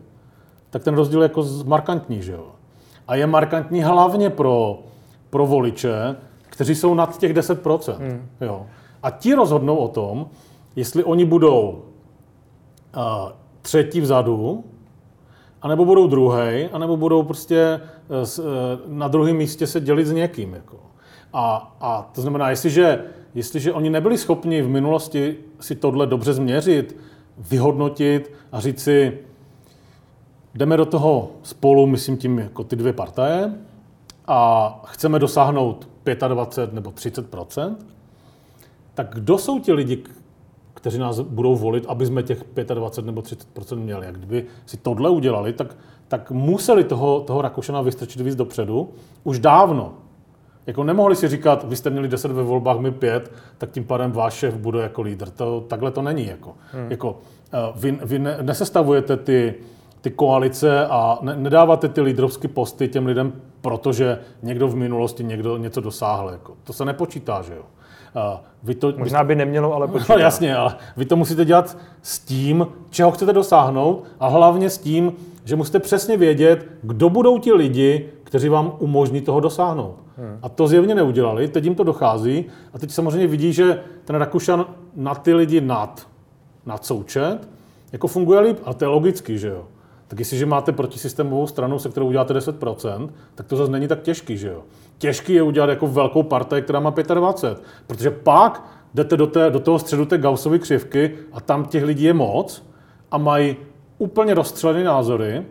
tak 0.71 0.85
ten 0.85 0.95
rozdíl 0.95 1.21
je 1.23 1.25
jako 1.25 1.45
markantní, 1.65 2.23
že 2.23 2.33
jo? 2.33 2.47
A 3.09 3.15
je 3.15 3.27
markantní 3.27 3.83
hlavně 3.83 4.31
pro, 4.31 4.83
pro 5.31 5.47
voliče, 5.47 6.17
kteří 6.43 6.75
jsou 6.75 6.95
nad 6.95 7.19
těch 7.19 7.35
10%. 7.35 7.97
Hmm. 7.99 8.29
Jo. 8.41 8.67
A 9.03 9.11
ti 9.11 9.35
rozhodnou 9.35 9.77
o 9.77 9.89
tom, 9.89 10.27
jestli 10.77 11.05
oni 11.05 11.25
budou 11.25 11.83
třetí 13.63 14.01
vzadu, 14.01 14.65
anebo 15.63 15.85
budou 15.85 16.07
druhý, 16.07 16.69
anebo 16.73 16.97
budou 16.97 17.23
prostě 17.23 17.57
e, 17.59 17.79
e, 17.79 18.43
na 18.87 19.09
druhém 19.09 19.37
místě 19.37 19.67
se 19.67 19.81
dělit 19.81 20.07
s 20.07 20.13
někým. 20.13 20.55
Jako. 20.55 20.77
A, 21.33 21.77
a 21.81 22.11
to 22.15 22.21
znamená, 22.21 22.51
jestliže, 22.51 23.05
jestliže 23.35 23.73
oni 23.73 23.91
nebyli 23.91 24.19
schopni 24.19 24.63
v 24.63 24.69
minulosti 24.69 25.37
si 25.61 25.75
tohle 25.75 26.07
dobře 26.07 26.33
změřit, 26.33 26.97
vyhodnotit 27.39 28.33
a 28.53 28.61
říct 28.61 28.83
si, 28.83 29.19
jdeme 30.55 30.77
do 30.77 30.87
toho 30.87 31.31
spolu, 31.43 31.87
myslím 31.87 32.17
tím 32.17 32.39
jako 32.39 32.65
ty 32.65 32.77
dvě 32.77 32.93
partaje, 32.93 33.55
a 34.27 34.83
chceme 34.87 35.19
dosáhnout 35.19 35.89
25 36.29 36.73
nebo 36.73 36.91
30% 36.91 37.77
tak 38.99 39.15
kdo 39.15 39.39
jsou 39.39 39.59
ti 39.59 39.73
lidi, 39.73 40.03
kteří 40.79 40.99
nás 40.99 41.21
budou 41.21 41.57
volit, 41.57 41.85
aby 41.89 42.07
jsme 42.07 42.23
těch 42.23 42.45
25 42.75 43.07
nebo 43.07 43.21
30% 43.21 43.77
měli. 43.77 44.07
Jak 44.07 44.17
kdyby 44.17 44.45
si 44.67 44.77
tohle 44.77 45.11
udělali, 45.11 45.53
tak, 45.53 45.77
tak 46.09 46.31
museli 46.31 46.85
toho, 46.85 47.21
toho 47.21 47.43
Rakušana 47.43 47.83
vystrčit 47.83 48.23
víc 48.23 48.35
dopředu 48.35 48.91
už 49.25 49.39
dávno. 49.39 49.95
Jako 50.67 50.85
nemohli 50.85 51.17
si 51.17 51.29
říkat, 51.29 51.65
vy 51.69 51.77
jste 51.77 51.91
měli 51.91 52.09
10 52.09 52.31
ve 52.31 52.43
volbách, 52.43 52.79
my 52.79 52.91
5, 52.91 53.33
tak 53.59 53.71
tím 53.71 53.85
pádem 53.85 54.13
váš 54.13 54.35
šéf 54.35 54.57
bude 54.57 54.83
jako 54.83 55.03
lídr. 55.03 55.31
To, 55.31 55.61
takhle 55.61 55.91
to 55.91 56.03
není. 56.03 56.27
Jako. 56.27 56.55
Hmm. 56.73 56.91
Jako, 56.91 57.19
eh, 57.53 57.73
vy, 57.77 57.99
vy 58.05 58.19
ne, 58.19 58.39
nesestavujete 58.43 59.17
ty, 59.17 59.55
ty 60.01 60.11
koalice 60.11 60.87
a 60.87 61.19
ne, 61.23 61.37
nedáváte 61.37 61.89
ty 61.89 62.01
lídrovské 62.01 62.49
posty 62.49 62.89
těm 62.89 63.07
lidem, 63.07 63.33
protože 63.61 64.19
někdo 64.43 64.69
v 64.69 64.77
minulosti 64.77 65.25
někdo 65.25 65.57
něco 65.57 65.81
dosáhl. 65.81 66.29
Jako. 66.29 66.55
To 66.65 66.73
se 66.73 66.85
nepočítá, 66.85 67.43
že 67.43 67.55
jo. 67.55 67.63
Vy 68.63 68.75
to, 68.75 68.93
Možná 68.97 69.25
by 69.25 69.35
nemělo, 69.35 69.75
ale 69.75 69.89
počítá. 69.89 70.15
No, 70.15 70.19
jasně, 70.19 70.57
ale 70.57 70.77
vy 70.97 71.05
to 71.05 71.17
musíte 71.17 71.45
dělat 71.45 71.79
s 72.03 72.19
tím, 72.19 72.67
čeho 72.91 73.11
chcete 73.11 73.33
dosáhnout 73.33 74.05
a 74.21 74.29
hlavně 74.29 74.71
s 74.71 74.79
tím, 74.79 75.13
že 75.45 75.57
musíte 75.57 75.79
přesně 75.79 76.17
vědět, 76.17 76.67
kdo 76.83 77.11
budou 77.11 77.39
ti 77.39 77.53
lidi, 77.53 78.09
kteří 78.25 78.49
vám 78.49 78.73
umožní 78.79 79.21
toho 79.21 79.41
dosáhnout. 79.41 79.97
Hmm. 80.17 80.39
A 80.43 80.49
to 80.49 80.69
zjevně 80.69 80.95
neudělali, 80.95 81.49
teď 81.49 81.65
jim 81.65 81.75
to 81.75 81.85
dochází 81.85 82.45
a 82.75 82.79
teď 82.79 82.91
samozřejmě 82.91 83.27
vidí, 83.27 83.53
že 83.53 83.81
ten 84.05 84.17
Rakušan 84.17 84.67
na 84.97 85.15
ty 85.15 85.35
lidi 85.35 85.61
nad, 85.61 86.07
nad 86.67 86.85
součet, 86.85 87.39
jako 87.93 88.09
funguje 88.09 88.41
líp, 88.41 88.59
ale 88.65 88.75
to 88.75 88.85
je 88.85 88.89
logický, 88.89 89.39
že 89.39 89.49
jo. 89.49 89.65
Tak 90.09 90.19
jestliže 90.19 90.47
máte 90.47 90.73
protisystémovou 90.73 91.47
stranu, 91.47 91.79
se 91.79 91.89
kterou 91.89 92.07
uděláte 92.07 92.35
10%, 92.35 93.09
tak 93.35 93.47
to 93.47 93.57
zase 93.57 93.73
není 93.73 93.89
tak 93.89 94.03
těžký, 94.03 94.37
že 94.37 94.49
jo. 94.49 94.63
Těžký 94.99 95.33
je 95.33 95.43
udělat 95.43 95.71
jako 95.71 95.87
velkou 95.87 96.23
partaj, 96.23 96.63
která 96.63 96.81
má 96.81 96.91
25, 97.15 97.63
protože 97.87 98.11
pak 98.11 98.65
jdete 98.95 99.17
do, 99.17 99.27
té, 99.27 99.51
do 99.51 99.61
toho 99.61 99.79
středu 99.79 100.05
té 100.05 100.19
Gaussovy 100.19 100.59
křivky 100.59 101.15
a 101.33 101.41
tam 101.41 101.65
těch 101.65 101.85
lidí 101.85 102.05
je 102.05 102.15
moc 102.15 102.67
a 103.11 103.19
mají 103.19 103.57
úplně 103.99 104.35
rozstřelené 104.35 104.85
názory 104.85 105.45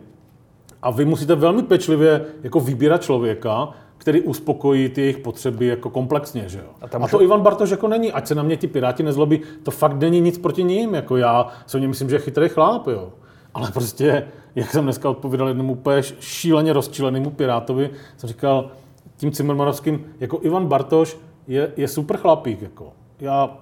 a 0.82 0.90
vy 0.90 1.04
musíte 1.04 1.34
velmi 1.34 1.62
pečlivě 1.62 2.24
jako 2.42 2.60
vybírat 2.60 3.02
člověka, 3.02 3.68
který 3.98 4.20
uspokojí 4.20 4.88
ty 4.88 5.00
jejich 5.00 5.18
potřeby 5.18 5.66
jako 5.66 5.90
komplexně, 5.90 6.48
že 6.48 6.58
jo. 6.58 6.70
A, 6.80 6.88
tam 6.88 7.04
a 7.04 7.08
to 7.08 7.22
Ivan 7.22 7.40
Bartoš 7.40 7.70
jako 7.70 7.88
není, 7.88 8.12
ať 8.12 8.26
se 8.26 8.34
na 8.34 8.42
mě 8.42 8.56
ti 8.56 8.66
piráti 8.66 9.02
nezlobí, 9.02 9.40
to 9.62 9.70
fakt 9.70 10.00
není 10.00 10.20
nic 10.20 10.38
proti 10.38 10.64
ním, 10.64 10.94
jako 10.94 11.16
já 11.16 11.46
se 11.66 11.78
o 11.78 11.80
myslím, 11.80 12.10
že 12.10 12.16
je 12.16 12.20
chytrý 12.20 12.48
chláp, 12.48 12.86
jo. 12.86 13.12
Ale 13.54 13.70
prostě, 13.72 14.28
jak 14.54 14.70
jsem 14.70 14.84
dneska 14.84 15.10
odpovědal 15.10 15.48
jednomu 15.48 15.72
úplně 15.72 16.02
šíleně 16.20 16.72
rozčilenému 16.72 17.30
pirátovi, 17.30 17.90
jsem 18.16 18.28
říkal 18.28 18.70
tím 19.18 19.32
Cimmermanovským, 19.32 20.04
jako 20.20 20.38
Ivan 20.42 20.66
Bartoš 20.66 21.18
je, 21.46 21.72
je 21.76 21.88
super 21.88 22.16
chlapík, 22.16 22.62
jako. 22.62 22.92
Já 23.20 23.58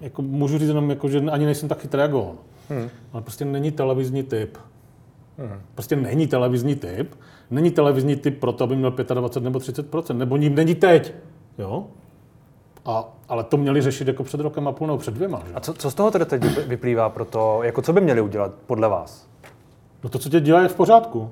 jako 0.00 0.22
můžu 0.22 0.58
říct 0.58 0.68
jenom, 0.68 0.90
jako, 0.90 1.08
že 1.08 1.18
ani 1.18 1.44
nejsem 1.44 1.68
tak 1.68 1.80
chytrý 1.80 2.00
jako 2.00 2.22
on. 2.22 2.36
Hmm. 2.68 2.88
Ale 3.12 3.22
prostě 3.22 3.44
není 3.44 3.70
televizní 3.70 4.22
typ. 4.22 4.58
Hmm. 5.38 5.60
Prostě 5.74 5.96
není 5.96 6.26
televizní 6.26 6.76
typ. 6.76 7.14
Není 7.50 7.70
televizní 7.70 8.16
typ 8.16 8.40
proto, 8.40 8.64
aby 8.64 8.76
měl 8.76 8.90
25 8.90 9.44
nebo 9.44 9.58
30% 9.58 10.16
nebo 10.16 10.36
ním 10.36 10.54
není 10.54 10.74
teď. 10.74 11.14
Jo? 11.58 11.86
A, 12.84 13.08
ale 13.28 13.44
to 13.44 13.56
měli 13.56 13.82
řešit 13.82 14.08
jako 14.08 14.24
před 14.24 14.40
rokem 14.40 14.68
a 14.68 14.72
půl 14.72 14.86
nebo 14.86 14.98
před 14.98 15.14
dvěma. 15.14 15.42
Že? 15.46 15.54
A 15.54 15.60
co, 15.60 15.74
co 15.74 15.90
z 15.90 15.94
toho 15.94 16.10
tedy 16.10 16.24
teď 16.26 16.66
vyplývá 16.66 17.08
pro 17.08 17.24
to, 17.24 17.60
jako 17.62 17.82
co 17.82 17.92
by 17.92 18.00
měli 18.00 18.20
udělat 18.20 18.52
podle 18.66 18.88
vás? 18.88 19.28
No 20.04 20.10
to, 20.10 20.18
co 20.18 20.28
tě 20.28 20.40
dělá, 20.40 20.62
je 20.62 20.68
v 20.68 20.74
pořádku. 20.74 21.30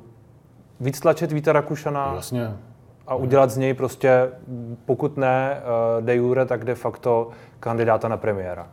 Víc 0.81 1.00
tlačit 1.00 1.33
Víta 1.33 1.52
Rakušana? 1.52 2.12
Jasně. 2.14 2.57
A 3.09 3.14
udělat 3.14 3.51
z 3.51 3.57
něj 3.57 3.75
prostě, 3.75 4.31
pokud 4.85 5.16
ne 5.16 5.57
eh, 5.57 6.03
de 6.03 6.14
jure, 6.14 6.47
tak 6.47 6.64
de 6.64 6.75
facto 6.75 7.29
kandidáta 7.61 8.09
na 8.09 8.16
premiéra. 8.16 8.68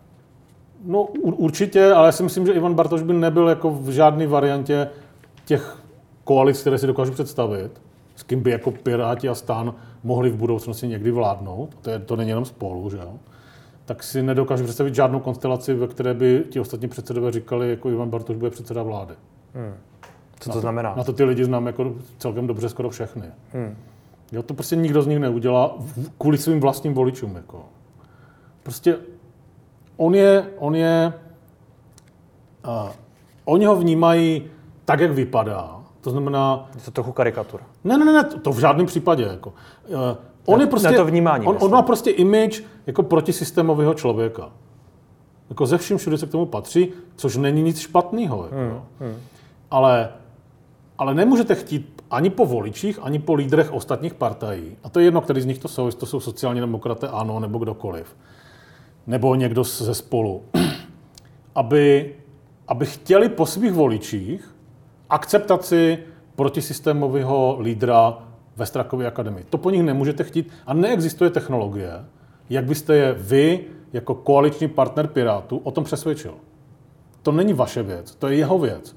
No 0.86 1.04
určitě, 1.22 1.92
ale 1.92 2.08
já 2.08 2.12
si 2.12 2.24
myslím, 2.24 2.46
že 2.46 2.54
Ivan 2.54 2.74
Bartoš 2.74 3.02
by 3.02 3.14
nebyl 3.14 3.50
jako 3.50 3.72
v 3.72 3.90
žádné 3.90 4.28
variantě 4.28 4.90
těch 5.46 5.78
koalic, 6.24 6.62
které 6.62 6.78
si 6.78 6.88
dokážu 6.88 7.12
představit, 7.12 7.82
s 8.16 8.24
kým 8.24 8.44
by 8.44 8.52
jako 8.52 8.72
Piráti 8.72 9.30
a 9.30 9.36
Stan 9.36 9.74
mohli 10.04 10.30
v 10.30 10.36
budoucnosti 10.36 10.88
někdy 10.88 11.12
vládnout, 11.12 11.78
to, 11.82 11.90
je, 11.90 12.00
to 12.00 12.16
není 12.16 12.30
jenom 12.30 12.46
spolu, 12.46 12.90
že 12.90 12.98
jo, 12.98 13.14
tak 13.86 14.04
si 14.04 14.24
nedokážu 14.24 14.64
představit 14.64 14.96
žádnou 14.96 15.20
konstelaci, 15.20 15.74
ve 15.74 15.88
které 15.88 16.14
by 16.14 16.44
ti 16.50 16.60
ostatní 16.60 16.88
předsedové 16.88 17.32
říkali, 17.32 17.70
jako 17.70 17.90
Ivan 17.90 18.10
Bartoš 18.10 18.38
bude 18.38 18.52
předseda 18.52 18.84
vlády. 18.84 19.14
Hmm. 19.54 19.74
Co 20.40 20.50
to 20.50 20.56
na 20.56 20.62
znamená? 20.62 20.92
To, 20.92 20.98
na 20.98 21.04
to 21.04 21.14
ty 21.14 21.24
lidi 21.24 21.46
znám 21.46 21.68
jako 21.68 21.94
celkem 22.18 22.48
dobře 22.48 22.70
skoro 22.70 22.90
všechny. 22.90 23.26
Hmm. 23.54 23.76
Jo, 24.32 24.44
to 24.44 24.54
prostě 24.54 24.76
nikdo 24.76 25.02
z 25.02 25.08
nich 25.08 25.20
neudělá 25.20 25.78
kvůli 26.18 26.38
svým 26.38 26.60
vlastním 26.60 26.94
voličům. 26.94 27.36
Jako. 27.36 27.66
Prostě 28.64 28.98
on 29.98 30.16
je, 30.16 30.46
on 30.58 30.76
je, 30.76 31.14
uh, 32.68 32.90
oni 33.46 33.66
ho 33.66 33.76
vnímají 33.76 34.44
tak, 34.86 35.00
jak 35.00 35.12
vypadá. 35.12 35.82
To 36.02 36.12
znamená... 36.12 36.70
Je 36.76 36.82
to 36.82 36.92
trochu 36.92 37.12
karikatura. 37.12 37.64
Ne, 37.84 37.98
ne, 37.98 38.06
ne, 38.06 38.24
to, 38.24 38.40
to 38.40 38.52
v 38.52 38.60
žádném 38.60 38.86
případě. 38.86 39.24
Jako. 39.24 39.54
Uh, 39.88 39.96
on 40.46 40.58
ne, 40.58 40.64
je 40.64 40.68
prostě, 40.68 40.92
to 40.92 41.06
vnímání. 41.06 41.46
On, 41.46 41.58
on 41.62 41.72
má 41.72 41.82
prostě 41.82 42.12
image 42.12 42.64
jako 42.88 43.04
protisystémového 43.04 43.94
člověka. 43.94 44.50
Jako 45.50 45.66
ze 45.66 45.78
vším 45.78 45.98
všude 45.98 46.18
se 46.18 46.26
k 46.26 46.32
tomu 46.32 46.46
patří, 46.46 46.94
což 47.16 47.38
není 47.38 47.62
nic 47.62 47.80
špatného. 47.80 48.44
Jako. 48.44 48.56
Hmm, 48.56 48.82
hmm. 49.00 49.20
Ale, 49.72 50.10
ale 50.98 51.14
nemůžete 51.14 51.56
chtít 51.56 51.95
ani 52.16 52.30
po 52.30 52.46
voličích, 52.46 53.00
ani 53.02 53.20
po 53.20 53.34
lídrech 53.34 53.74
ostatních 53.74 54.14
partají. 54.14 54.78
A 54.84 54.90
to 54.90 55.00
je 55.00 55.06
jedno, 55.06 55.22
který 55.22 55.42
z 55.42 55.46
nich 55.46 55.60
to 55.60 55.68
jsou, 55.68 55.86
jestli 55.86 56.00
to 56.00 56.06
jsou 56.06 56.20
sociální 56.20 56.60
demokraté, 56.60 57.08
ano, 57.08 57.40
nebo 57.40 57.58
kdokoliv. 57.58 58.16
Nebo 59.08 59.36
někdo 59.36 59.64
ze 59.64 59.94
spolu. 59.94 60.44
aby, 61.56 62.16
aby 62.68 62.86
chtěli 62.86 63.30
po 63.30 63.46
svých 63.46 63.72
voličích 63.74 64.56
akceptaci 65.10 65.98
protisystémového 66.36 67.58
lídra 67.62 68.18
ve 68.56 68.66
Strakově 68.66 69.08
akademii. 69.08 69.46
To 69.50 69.58
po 69.58 69.70
nich 69.70 69.84
nemůžete 69.84 70.24
chtít 70.24 70.52
a 70.68 70.74
neexistuje 70.74 71.30
technologie, 71.30 72.06
jak 72.50 72.66
byste 72.66 72.96
je 72.96 73.14
vy 73.14 73.60
jako 73.94 74.16
koaliční 74.16 74.68
partner 74.68 75.08
Pirátu 75.08 75.58
o 75.58 75.72
tom 75.72 75.84
přesvědčil. 75.84 76.34
To 77.22 77.32
není 77.32 77.54
vaše 77.54 77.84
věc, 77.84 78.16
to 78.16 78.28
je 78.28 78.38
jeho 78.38 78.60
věc. 78.60 78.96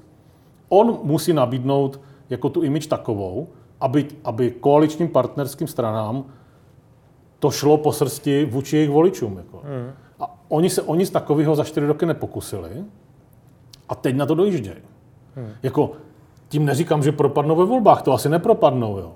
On 0.69 0.99
musí 1.03 1.33
nabídnout 1.33 1.99
jako 2.29 2.49
tu 2.49 2.61
imič 2.61 2.87
takovou, 2.87 3.47
aby, 3.81 4.07
aby 4.23 4.51
koaličním 4.51 5.07
partnerským 5.07 5.67
stranám 5.67 6.25
to 7.39 7.51
šlo 7.51 7.77
po 7.77 7.91
srsti 7.91 8.45
vůči 8.45 8.75
jejich 8.75 8.89
voličům. 8.89 9.37
Jako. 9.37 9.57
Mm. 9.57 9.91
A 10.19 10.37
oni 10.47 10.69
se 10.69 10.81
oni 10.81 11.05
z 11.05 11.09
takového 11.09 11.55
za 11.55 11.63
čtyři 11.63 11.85
roky 11.85 12.05
nepokusili 12.05 12.69
a 13.89 13.95
teď 13.95 14.15
na 14.15 14.25
to 14.25 14.35
dojíždějí. 14.35 14.77
Hmm. 15.35 15.49
Jako, 15.63 15.91
tím 16.49 16.65
neříkám, 16.65 17.03
že 17.03 17.11
propadnou 17.11 17.55
ve 17.55 17.65
volbách, 17.65 18.01
to 18.01 18.13
asi 18.13 18.29
nepropadnou, 18.29 18.97
jo. 18.97 19.11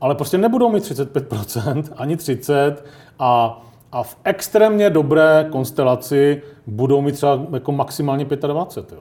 Ale 0.00 0.14
prostě 0.14 0.38
nebudou 0.38 0.68
mít 0.72 0.84
35%, 0.84 1.84
ani 1.96 2.16
30% 2.16 2.76
a, 3.18 3.62
a 3.92 4.02
v 4.02 4.16
extrémně 4.24 4.90
dobré 4.90 5.48
konstelaci 5.52 6.42
budou 6.66 7.00
mít 7.00 7.12
třeba 7.12 7.40
jako 7.52 7.72
maximálně 7.72 8.24
25%, 8.24 8.84
jo. 8.92 9.00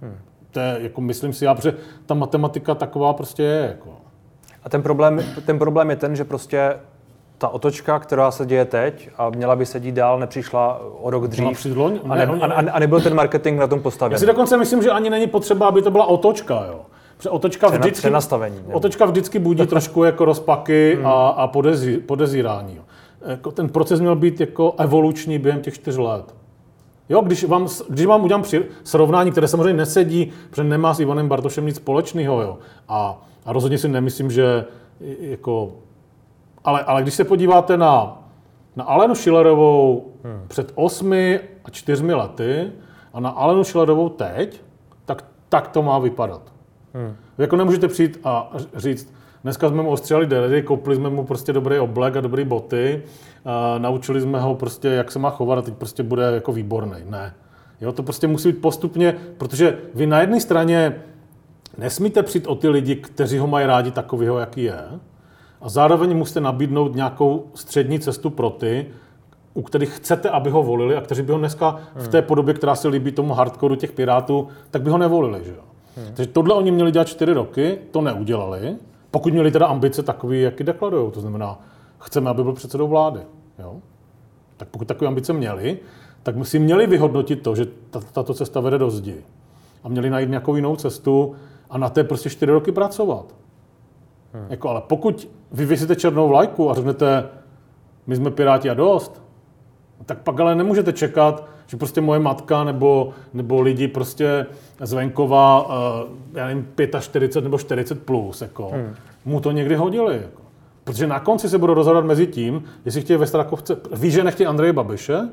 Hmm. 0.00 0.18
To 0.52 0.60
je, 0.60 0.76
jako 0.80 1.00
myslím 1.00 1.32
si 1.32 1.44
já, 1.44 1.54
protože 1.54 1.74
ta 2.06 2.14
matematika 2.14 2.74
taková 2.74 3.12
prostě 3.12 3.42
je, 3.42 3.66
jako. 3.68 3.90
A 4.64 4.68
ten 4.68 4.82
problém, 4.82 5.24
ten 5.46 5.58
problém 5.58 5.90
je 5.90 5.96
ten, 5.96 6.16
že 6.16 6.24
prostě 6.24 6.76
ta 7.38 7.48
otočka, 7.48 7.98
která 7.98 8.30
se 8.30 8.46
děje 8.46 8.64
teď 8.64 9.10
a 9.16 9.30
měla 9.30 9.56
by 9.56 9.66
se 9.66 9.80
dít 9.80 9.94
dál, 9.94 10.18
nepřišla 10.18 10.80
o 11.00 11.10
rok 11.10 11.28
dřív. 11.28 11.76
Loň, 11.76 12.00
a, 12.08 12.14
ne, 12.14 12.26
a, 12.26 12.46
a, 12.46 12.70
a 12.70 12.78
nebyl 12.78 13.00
ten 13.00 13.14
marketing 13.14 13.60
na 13.60 13.66
tom 13.66 13.80
postavený. 13.80 14.12
Já 14.14 14.18
si 14.18 14.26
dokonce 14.26 14.56
myslím, 14.56 14.82
že 14.82 14.90
ani 14.90 15.10
není 15.10 15.26
potřeba, 15.26 15.68
aby 15.68 15.82
to 15.82 15.90
byla 15.90 16.06
otočka. 16.06 16.64
Jo. 16.68 16.80
Protože 17.16 17.30
otočka 17.30 17.66
Přena, 17.66 17.80
vždycky, 17.80 18.10
otočka 18.72 19.04
vždycky 19.04 19.38
budí 19.38 19.66
trošku 19.66 20.04
jako 20.04 20.24
rozpaky 20.24 20.94
hmm. 20.96 21.06
a, 21.06 21.28
a 21.28 21.46
podezí, 21.46 21.98
podezírání. 21.98 22.76
Jo. 22.76 22.82
Jako 23.26 23.50
ten 23.50 23.68
proces 23.68 24.00
měl 24.00 24.16
být 24.16 24.40
jako 24.40 24.74
evoluční 24.78 25.38
během 25.38 25.60
těch 25.60 25.74
čtyř 25.74 25.96
let. 25.96 26.34
Jo, 27.08 27.20
když 27.20 27.44
vám, 27.44 27.68
když 27.88 28.06
vám 28.06 28.24
udělám 28.24 28.42
při, 28.42 28.64
srovnání, 28.84 29.30
které 29.30 29.48
samozřejmě 29.48 29.72
nesedí, 29.72 30.32
protože 30.50 30.64
nemá 30.64 30.94
s 30.94 31.00
Ivanem 31.00 31.28
Bartošem 31.28 31.66
nic 31.66 31.76
společného, 31.76 32.42
jo. 32.42 32.58
A, 32.88 33.22
a 33.44 33.52
rozhodně 33.52 33.78
si 33.78 33.88
nemyslím, 33.88 34.30
že 34.30 34.64
jako 35.20 35.72
ale, 36.64 36.84
ale 36.84 37.02
když 37.02 37.14
se 37.14 37.24
podíváte 37.24 37.76
na, 37.76 38.22
na 38.76 38.84
Alenu 38.84 39.14
Schillerovou 39.14 40.12
hmm. 40.24 40.44
před 40.48 40.72
osmi 40.74 41.40
a 41.64 41.70
čtyřmi 41.70 42.14
lety 42.14 42.72
a 43.12 43.20
na 43.20 43.30
Alenu 43.30 43.64
Schillerovou 43.64 44.08
teď, 44.08 44.60
tak, 45.04 45.24
tak 45.48 45.68
to 45.68 45.82
má 45.82 45.98
vypadat. 45.98 46.42
Hmm. 46.94 47.16
Vy 47.38 47.44
jako 47.44 47.56
nemůžete 47.56 47.88
přijít 47.88 48.20
a 48.24 48.52
říct, 48.76 49.14
dneska 49.42 49.68
jsme 49.68 49.82
mu 49.82 49.90
ostřeli 49.90 50.26
delery, 50.26 50.62
koupili 50.62 50.96
jsme 50.96 51.10
mu 51.10 51.24
prostě 51.24 51.52
dobrý 51.52 51.78
oblek 51.78 52.16
a 52.16 52.20
dobré 52.20 52.44
boty, 52.44 53.02
naučili 53.78 54.20
jsme 54.20 54.40
ho 54.40 54.54
prostě, 54.54 54.88
jak 54.88 55.12
se 55.12 55.18
má 55.18 55.30
chovat 55.30 55.58
a 55.58 55.62
teď 55.62 55.74
prostě 55.74 56.02
bude 56.02 56.22
jako 56.22 56.52
výborný. 56.52 56.96
Ne. 57.10 57.34
Jo, 57.80 57.92
to 57.92 58.02
prostě 58.02 58.26
musí 58.26 58.52
být 58.52 58.60
postupně, 58.60 59.14
protože 59.38 59.78
vy 59.94 60.06
na 60.06 60.20
jedné 60.20 60.40
straně 60.40 61.02
nesmíte 61.78 62.22
přijít 62.22 62.46
o 62.46 62.54
ty 62.54 62.68
lidi, 62.68 62.96
kteří 62.96 63.38
ho 63.38 63.46
mají 63.46 63.66
rádi 63.66 63.90
takového, 63.90 64.38
jaký 64.38 64.62
je, 64.62 64.78
a 65.60 65.68
zároveň 65.68 66.16
musíte 66.16 66.40
nabídnout 66.40 66.94
nějakou 66.94 67.46
střední 67.54 68.00
cestu 68.00 68.30
pro 68.30 68.50
ty, 68.50 68.86
u 69.54 69.62
kterých 69.62 69.90
chcete, 69.90 70.28
aby 70.28 70.50
ho 70.50 70.62
volili 70.62 70.96
a 70.96 71.00
kteří 71.00 71.22
by 71.22 71.32
ho 71.32 71.38
dneska 71.38 71.80
v 71.94 72.08
té 72.08 72.22
podobě, 72.22 72.54
která 72.54 72.74
se 72.74 72.88
líbí 72.88 73.12
tomu 73.12 73.34
hardcoru 73.34 73.74
těch 73.74 73.92
pirátů, 73.92 74.48
tak 74.70 74.82
by 74.82 74.90
ho 74.90 74.98
nevolili. 74.98 75.44
Že 75.44 75.50
jo? 75.50 75.62
Hmm. 75.96 76.14
Takže 76.14 76.32
tohle 76.32 76.54
oni 76.54 76.70
měli 76.70 76.92
dělat 76.92 77.08
čtyři 77.08 77.32
roky, 77.32 77.78
to 77.90 78.00
neudělali, 78.00 78.76
pokud 79.10 79.32
měli 79.32 79.50
teda 79.50 79.66
ambice 79.66 80.02
takové, 80.02 80.36
jaký 80.36 80.64
deklarují. 80.64 81.10
To 81.10 81.20
znamená, 81.20 81.58
chceme, 82.02 82.30
aby 82.30 82.42
byl 82.42 82.52
předsedou 82.52 82.88
vlády. 82.88 83.20
Jo? 83.58 83.76
Tak 84.56 84.68
pokud 84.68 84.88
takové 84.88 85.08
ambice 85.08 85.32
měli, 85.32 85.78
tak 86.22 86.34
si 86.42 86.58
měli 86.58 86.86
vyhodnotit 86.86 87.42
to, 87.42 87.54
že 87.54 87.66
tato 88.12 88.34
cesta 88.34 88.60
vede 88.60 88.78
do 88.78 88.90
zdi. 88.90 89.24
A 89.84 89.88
měli 89.88 90.10
najít 90.10 90.28
nějakou 90.28 90.56
jinou 90.56 90.76
cestu 90.76 91.34
a 91.70 91.78
na 91.78 91.88
té 91.88 92.04
prostě 92.04 92.30
čtyři 92.30 92.52
roky 92.52 92.72
pracovat. 92.72 93.34
Hmm. 94.32 94.46
Jako, 94.48 94.68
ale 94.68 94.82
pokud 94.86 95.28
vy 95.52 95.64
vysíte 95.66 95.96
černou 95.96 96.28
vlajku 96.28 96.70
a 96.70 96.74
řeknete, 96.74 97.28
my 98.06 98.16
jsme 98.16 98.30
Piráti 98.30 98.70
a 98.70 98.74
dost, 98.74 99.22
tak 100.06 100.18
pak 100.18 100.40
ale 100.40 100.54
nemůžete 100.54 100.92
čekat, 100.92 101.48
že 101.66 101.76
prostě 101.76 102.00
moje 102.00 102.20
matka 102.20 102.64
nebo, 102.64 103.10
nebo 103.34 103.60
lidi 103.60 103.88
prostě 103.88 104.46
z 104.80 104.92
venkova, 104.92 105.66
uh, 105.66 105.72
já 106.34 106.46
nevím, 106.46 106.68
45 107.00 107.44
nebo 107.44 107.58
40 107.58 108.02
plus, 108.02 108.40
jako, 108.40 108.68
hmm. 108.68 108.94
mu 109.24 109.40
to 109.40 109.50
někdy 109.50 109.74
hodili. 109.74 110.16
Jako. 110.22 110.41
Protože 110.84 111.06
na 111.06 111.20
konci 111.20 111.48
se 111.48 111.58
budou 111.58 111.74
rozhodovat 111.74 112.06
mezi 112.06 112.26
tím, 112.26 112.64
jestli 112.84 113.00
chtějí 113.00 113.18
ve 113.18 113.26
Strakovce, 113.26 113.76
ví, 113.92 114.10
že 114.10 114.24
nechtějí 114.24 114.46
Andreje 114.46 114.72
Babiše, 114.72 115.28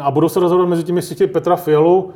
a 0.00 0.10
budou 0.10 0.28
se 0.28 0.40
rozhodovat 0.40 0.68
mezi 0.68 0.84
tím, 0.84 0.96
jestli 0.96 1.14
chtějí 1.14 1.30
Petra 1.30 1.56
Fialu, 1.56 2.10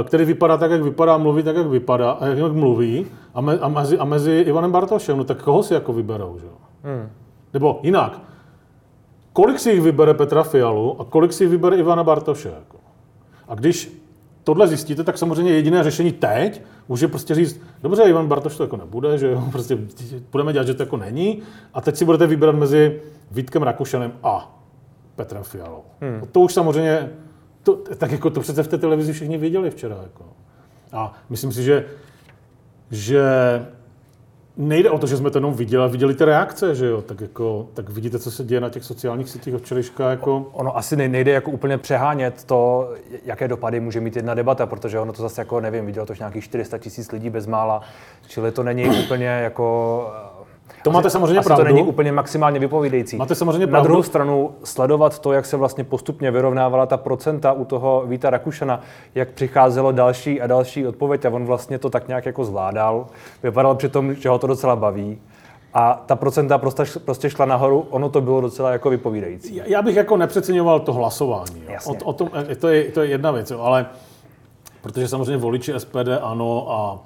eh, 0.00 0.04
který 0.04 0.24
vypadá 0.24 0.56
tak, 0.56 0.70
jak 0.70 0.82
vypadá, 0.82 1.18
mluví 1.18 1.42
tak, 1.42 1.56
jak 1.56 1.66
vypadá, 1.66 2.10
a 2.10 2.26
jak 2.26 2.52
mluví, 2.52 3.06
a, 3.34 3.40
me, 3.40 3.58
a, 3.58 3.68
mezi, 3.68 3.98
a 3.98 4.04
mezi 4.04 4.44
Ivanem 4.46 4.72
Bartošem, 4.72 5.18
no 5.18 5.24
tak 5.24 5.42
koho 5.42 5.62
si 5.62 5.74
jako 5.74 5.92
vyberou, 5.92 6.38
že? 6.38 6.46
Hmm. 6.82 7.10
Nebo 7.54 7.80
jinak, 7.82 8.20
kolik 9.32 9.58
si 9.58 9.70
jich 9.70 9.82
vybere 9.82 10.14
Petra 10.14 10.42
Fialu 10.42 11.00
a 11.00 11.04
kolik 11.04 11.32
si 11.32 11.44
jich 11.44 11.50
vybere 11.50 11.76
Ivana 11.76 12.04
Bartoše. 12.04 12.48
Jako. 12.48 12.78
A 13.48 13.54
když 13.54 14.02
tohle 14.44 14.68
zjistíte, 14.68 15.04
tak 15.04 15.18
samozřejmě 15.18 15.52
jediné 15.52 15.82
řešení 15.82 16.12
teď 16.12 16.62
už 16.86 17.00
je 17.00 17.08
prostě 17.08 17.34
říct, 17.34 17.60
dobře, 17.82 18.02
Ivan 18.02 18.28
Bartoš 18.28 18.56
to 18.56 18.62
jako 18.62 18.76
nebude, 18.76 19.18
že 19.18 19.30
jo, 19.30 19.44
prostě 19.52 19.78
budeme 20.32 20.52
dělat, 20.52 20.66
že 20.66 20.74
to 20.74 20.82
jako 20.82 20.96
není 20.96 21.42
a 21.74 21.80
teď 21.80 21.96
si 21.96 22.04
budete 22.04 22.26
vybrat 22.26 22.54
mezi 22.54 23.00
Vítkem 23.30 23.62
Rakušanem 23.62 24.12
a 24.22 24.60
Petrem 25.16 25.42
Fialou. 25.42 25.82
Hmm. 26.00 26.22
To 26.32 26.40
už 26.40 26.52
samozřejmě, 26.52 27.10
to, 27.62 27.76
tak 27.76 28.12
jako 28.12 28.30
to 28.30 28.40
přece 28.40 28.62
v 28.62 28.68
té 28.68 28.78
televizi 28.78 29.12
všichni 29.12 29.38
viděli 29.38 29.70
včera. 29.70 29.96
Jako. 30.02 30.24
A 30.92 31.12
myslím 31.30 31.52
si, 31.52 31.62
že, 31.62 31.84
že 32.90 33.22
nejde 34.56 34.90
o 34.90 34.98
to, 34.98 35.06
že 35.06 35.16
jsme 35.16 35.30
to 35.30 35.38
jenom 35.38 35.54
viděli, 35.54 35.90
viděli 35.90 36.14
ty 36.14 36.24
reakce, 36.24 36.74
že 36.74 36.86
jo, 36.86 37.02
tak 37.02 37.20
jako, 37.20 37.68
tak 37.74 37.88
vidíte, 37.88 38.18
co 38.18 38.30
se 38.30 38.44
děje 38.44 38.60
na 38.60 38.70
těch 38.70 38.84
sociálních 38.84 39.28
sítích 39.28 39.54
od 39.54 39.72
jako... 40.10 40.46
Ono 40.52 40.76
asi 40.76 40.96
nejde 40.96 41.32
jako 41.32 41.50
úplně 41.50 41.78
přehánět 41.78 42.44
to, 42.44 42.92
jaké 43.24 43.48
dopady 43.48 43.80
může 43.80 44.00
mít 44.00 44.16
jedna 44.16 44.34
debata, 44.34 44.66
protože 44.66 44.98
ono 44.98 45.12
to 45.12 45.22
zase 45.22 45.40
jako, 45.40 45.60
nevím, 45.60 45.86
vidělo 45.86 46.06
to 46.06 46.14
nějakých 46.18 46.44
400 46.44 46.78
tisíc 46.78 47.12
lidí 47.12 47.30
bezmála, 47.30 47.80
čili 48.26 48.52
to 48.52 48.62
není 48.62 49.04
úplně 49.04 49.26
jako 49.26 50.06
to 50.82 50.90
máte 50.90 51.10
samozřejmě 51.10 51.38
asi 51.38 51.46
pravdu. 51.46 51.64
to 51.64 51.72
není 51.74 51.82
úplně 51.82 52.12
maximálně 52.12 52.58
vypovídající. 52.58 53.16
Máte 53.16 53.34
samozřejmě 53.34 53.66
Na 53.66 53.70
pravdu. 53.70 53.86
druhou 53.88 54.02
stranu 54.02 54.54
sledovat 54.64 55.18
to, 55.18 55.32
jak 55.32 55.46
se 55.46 55.56
vlastně 55.56 55.84
postupně 55.84 56.30
vyrovnávala 56.30 56.86
ta 56.86 56.96
procenta 56.96 57.52
u 57.52 57.64
toho 57.64 58.04
Víta 58.06 58.30
Rakušana, 58.30 58.80
jak 59.14 59.28
přicházelo 59.28 59.92
další 59.92 60.40
a 60.40 60.46
další 60.46 60.86
odpověď 60.86 61.24
a 61.24 61.30
on 61.30 61.44
vlastně 61.44 61.78
to 61.78 61.90
tak 61.90 62.08
nějak 62.08 62.26
jako 62.26 62.44
zvládal. 62.44 63.06
Vypadal 63.42 63.74
přitom, 63.74 64.14
že 64.14 64.28
ho 64.28 64.38
to 64.38 64.46
docela 64.46 64.76
baví. 64.76 65.18
A 65.74 66.02
ta 66.06 66.16
procenta 66.16 66.58
prostě, 66.58 66.82
prostě 67.04 67.30
šla 67.30 67.46
nahoru, 67.46 67.86
ono 67.90 68.08
to 68.08 68.20
bylo 68.20 68.40
docela 68.40 68.70
jako 68.70 68.90
vypovídající. 68.90 69.60
Já 69.66 69.82
bych 69.82 69.96
jako 69.96 70.16
nepřeceňoval 70.16 70.80
to 70.80 70.92
hlasování. 70.92 71.62
Jo. 71.66 71.72
Jasně. 71.72 71.98
O, 71.98 72.04
o 72.04 72.12
tom, 72.12 72.30
to, 72.60 72.68
je, 72.68 72.84
to 72.84 73.02
je 73.02 73.08
jedna 73.08 73.30
věc, 73.30 73.50
jo. 73.50 73.60
ale 73.60 73.86
protože 74.82 75.08
samozřejmě 75.08 75.36
voliči 75.36 75.72
SPD, 75.78 76.08
ano 76.22 76.66
a 76.72 76.98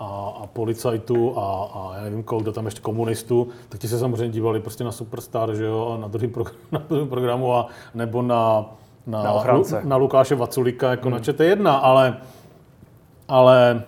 a, 0.00 0.34
a 0.42 0.46
policajtů 0.46 1.38
a, 1.38 1.70
a 1.74 1.96
já 1.96 2.02
nevím 2.02 2.22
koho, 2.22 2.40
kdo 2.40 2.52
tam 2.52 2.64
ještě 2.64 2.80
komunistů, 2.80 3.48
tak 3.68 3.80
ti 3.80 3.88
se 3.88 3.98
samozřejmě 3.98 4.28
dívali 4.28 4.60
prostě 4.60 4.84
na 4.84 4.92
Superstar, 4.92 5.54
že 5.54 5.64
jo, 5.64 5.98
na 6.00 6.08
druhém, 6.08 6.30
pro, 6.30 6.44
programu 7.08 7.54
a 7.54 7.66
nebo 7.94 8.22
na, 8.22 8.66
na, 9.06 9.22
na, 9.22 9.52
Lu, 9.52 9.64
na 9.84 9.96
Lukáše 9.96 10.34
Vaculika 10.34 10.90
jako 10.90 11.08
hmm. 11.08 11.12
na 11.12 11.18
ČT1, 11.18 11.78
ale, 11.82 12.16
ale 13.28 13.84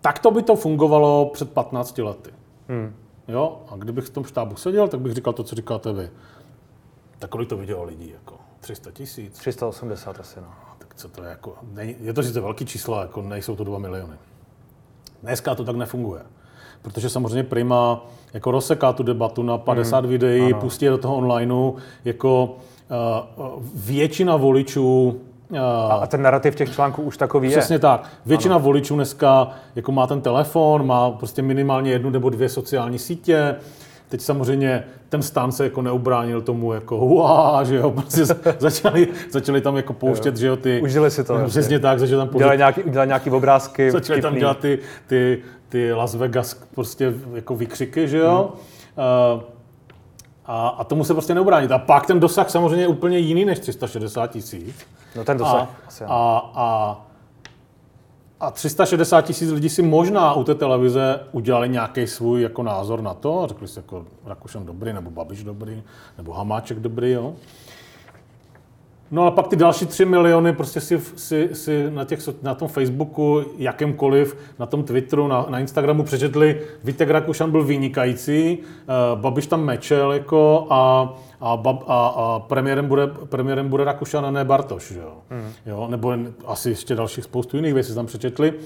tak 0.00 0.18
to 0.18 0.30
by 0.30 0.42
to 0.42 0.56
fungovalo 0.56 1.30
před 1.32 1.50
15 1.50 1.98
lety. 1.98 2.30
Hmm. 2.68 2.94
Jo, 3.28 3.58
a 3.68 3.76
kdybych 3.76 4.04
v 4.04 4.10
tom 4.10 4.24
štábu 4.24 4.56
seděl, 4.56 4.88
tak 4.88 5.00
bych 5.00 5.12
říkal 5.12 5.32
to, 5.32 5.44
co 5.44 5.54
říkáte 5.54 5.92
vy. 5.92 6.10
Tak 7.18 7.30
kolik 7.30 7.48
to 7.48 7.56
vidělo 7.56 7.84
lidí? 7.84 8.10
Jako 8.10 8.34
300 8.60 8.90
tisíc? 8.90 9.38
380 9.38 10.20
asi, 10.20 10.40
no. 10.40 10.48
Tak 10.78 10.94
co 10.94 11.08
to 11.08 11.22
je 11.22 11.28
jako, 11.28 11.54
je 12.00 12.12
to 12.12 12.22
sice 12.22 12.40
velký 12.40 12.66
číslo, 12.66 13.00
jako 13.00 13.22
nejsou 13.22 13.56
to 13.56 13.64
2 13.64 13.78
miliony. 13.78 14.16
Dneska 15.26 15.54
to 15.54 15.64
tak 15.64 15.76
nefunguje. 15.76 16.20
Protože 16.82 17.10
samozřejmě 17.10 17.44
Prima 17.44 18.06
jako 18.34 18.50
rozseká 18.50 18.92
tu 18.92 19.02
debatu 19.02 19.42
na 19.42 19.58
50 19.58 20.00
mm. 20.00 20.10
videí, 20.10 20.42
ano. 20.42 20.60
pustí 20.60 20.86
do 20.86 20.98
toho 20.98 21.16
onlineu, 21.16 21.72
jako 22.04 22.56
uh, 23.34 23.62
většina 23.74 24.36
voličů 24.36 25.20
uh, 25.50 25.58
a 25.92 26.06
ten 26.06 26.22
narrativ 26.22 26.54
těch 26.54 26.74
článků 26.74 27.02
už 27.02 27.16
takový 27.16 27.48
přesně 27.48 27.58
je. 27.58 27.60
Přesně 27.60 27.78
tak. 27.78 28.10
Většina 28.26 28.54
ano. 28.54 28.64
voličů 28.64 28.94
dneska 28.94 29.50
jako 29.76 29.92
má 29.92 30.06
ten 30.06 30.20
telefon, 30.20 30.86
má 30.86 31.10
prostě 31.10 31.42
minimálně 31.42 31.90
jednu 31.90 32.10
nebo 32.10 32.30
dvě 32.30 32.48
sociální 32.48 32.98
sítě, 32.98 33.56
Teď 34.08 34.20
samozřejmě 34.20 34.84
ten 35.08 35.22
stan 35.22 35.52
se 35.52 35.64
jako 35.64 35.82
neubránil 35.82 36.42
tomu 36.42 36.72
jako 36.72 36.96
uá, 36.96 37.64
že 37.64 37.76
jo, 37.76 37.90
prostě 37.90 38.24
začali, 38.58 39.08
začali 39.30 39.60
tam 39.60 39.76
jako 39.76 39.92
pouštět, 39.92 40.34
jo. 40.34 40.40
že 40.40 40.46
jo, 40.46 40.56
ty... 40.56 40.80
Užili 40.82 41.10
si 41.10 41.24
to. 41.24 41.38
Přesně 41.46 41.78
tak, 41.78 41.98
začali 41.98 42.18
tam 42.18 42.28
pouštět. 42.28 42.36
Udělali 42.36 42.58
nějaký, 42.58 42.82
udělali 42.82 43.06
nějaký 43.06 43.30
obrázky. 43.30 43.90
Začali 43.90 44.20
vtipný. 44.20 44.22
tam 44.22 44.38
dělat 44.38 44.58
ty, 44.58 44.78
ty, 45.06 45.42
ty 45.68 45.92
Las 45.92 46.14
Vegas 46.14 46.54
prostě 46.74 47.14
jako 47.34 47.56
výkřiky, 47.56 48.08
že 48.08 48.18
jo. 48.18 48.52
Hmm. 48.96 49.36
Uh, 49.36 49.42
a, 50.46 50.68
a 50.68 50.84
tomu 50.84 51.04
se 51.04 51.12
prostě 51.12 51.34
neubránit. 51.34 51.72
A 51.72 51.78
pak 51.78 52.06
ten 52.06 52.20
dosah 52.20 52.50
samozřejmě 52.50 52.82
je 52.82 52.88
úplně 52.88 53.18
jiný 53.18 53.44
než 53.44 53.58
360 53.58 54.26
tisíc. 54.26 54.86
No 55.16 55.24
ten 55.24 55.38
dosah 55.38 55.54
a, 55.54 55.68
asi 55.86 56.04
a, 56.04 56.50
a, 56.54 57.05
a 58.40 58.50
360 58.50 59.20
tisíc 59.22 59.50
lidí 59.50 59.68
si 59.68 59.82
možná 59.82 60.34
u 60.34 60.44
té 60.44 60.54
televize 60.54 61.20
udělali 61.32 61.68
nějaký 61.68 62.06
svůj 62.06 62.42
jako 62.42 62.62
názor 62.62 63.02
na 63.02 63.14
to 63.14 63.44
řekli 63.48 63.68
si 63.68 63.78
jako 63.78 64.06
Rakušan 64.24 64.66
dobrý, 64.66 64.92
nebo 64.92 65.10
Babiš 65.10 65.44
dobrý, 65.44 65.82
nebo 66.18 66.32
Hamáček 66.32 66.78
dobrý, 66.78 67.10
jo. 67.10 67.34
No 69.10 69.26
a 69.26 69.30
pak 69.30 69.48
ty 69.48 69.56
další 69.56 69.86
3 69.86 70.04
miliony 70.04 70.52
prostě 70.52 70.80
si, 70.80 71.00
si, 71.16 71.48
si 71.52 71.90
na, 71.90 72.04
těch, 72.04 72.20
na 72.42 72.54
tom 72.54 72.68
Facebooku, 72.68 73.42
jakémkoliv, 73.58 74.36
na 74.58 74.66
tom 74.66 74.84
Twitteru, 74.84 75.28
na, 75.28 75.46
na 75.48 75.60
Instagramu 75.60 76.02
přečetli, 76.02 76.60
Vítek 76.84 77.10
Rakušan 77.10 77.50
byl 77.50 77.64
vynikající, 77.64 78.58
uh, 78.58 79.20
Babiš 79.20 79.46
tam 79.46 79.64
mečel 79.64 80.12
jako 80.12 80.66
a, 80.70 81.14
a, 81.40 81.56
bab, 81.56 81.82
a, 81.86 82.06
a 82.06 82.38
premiérem, 82.38 82.86
bude, 82.88 83.06
premiérem 83.06 83.68
bude 83.68 83.84
Rakušan 83.84 84.26
a 84.26 84.30
ne 84.30 84.44
Bartoš, 84.44 84.90
jo? 84.90 85.12
Hmm. 85.30 85.52
jo? 85.66 85.86
Nebo 85.90 86.14
asi 86.46 86.68
ještě 86.68 86.94
dalších 86.94 87.24
spoustu 87.24 87.56
jiných 87.56 87.74
věcí 87.74 87.94
tam 87.94 88.06
přečetli. 88.06 88.52
Uh, 88.52 88.58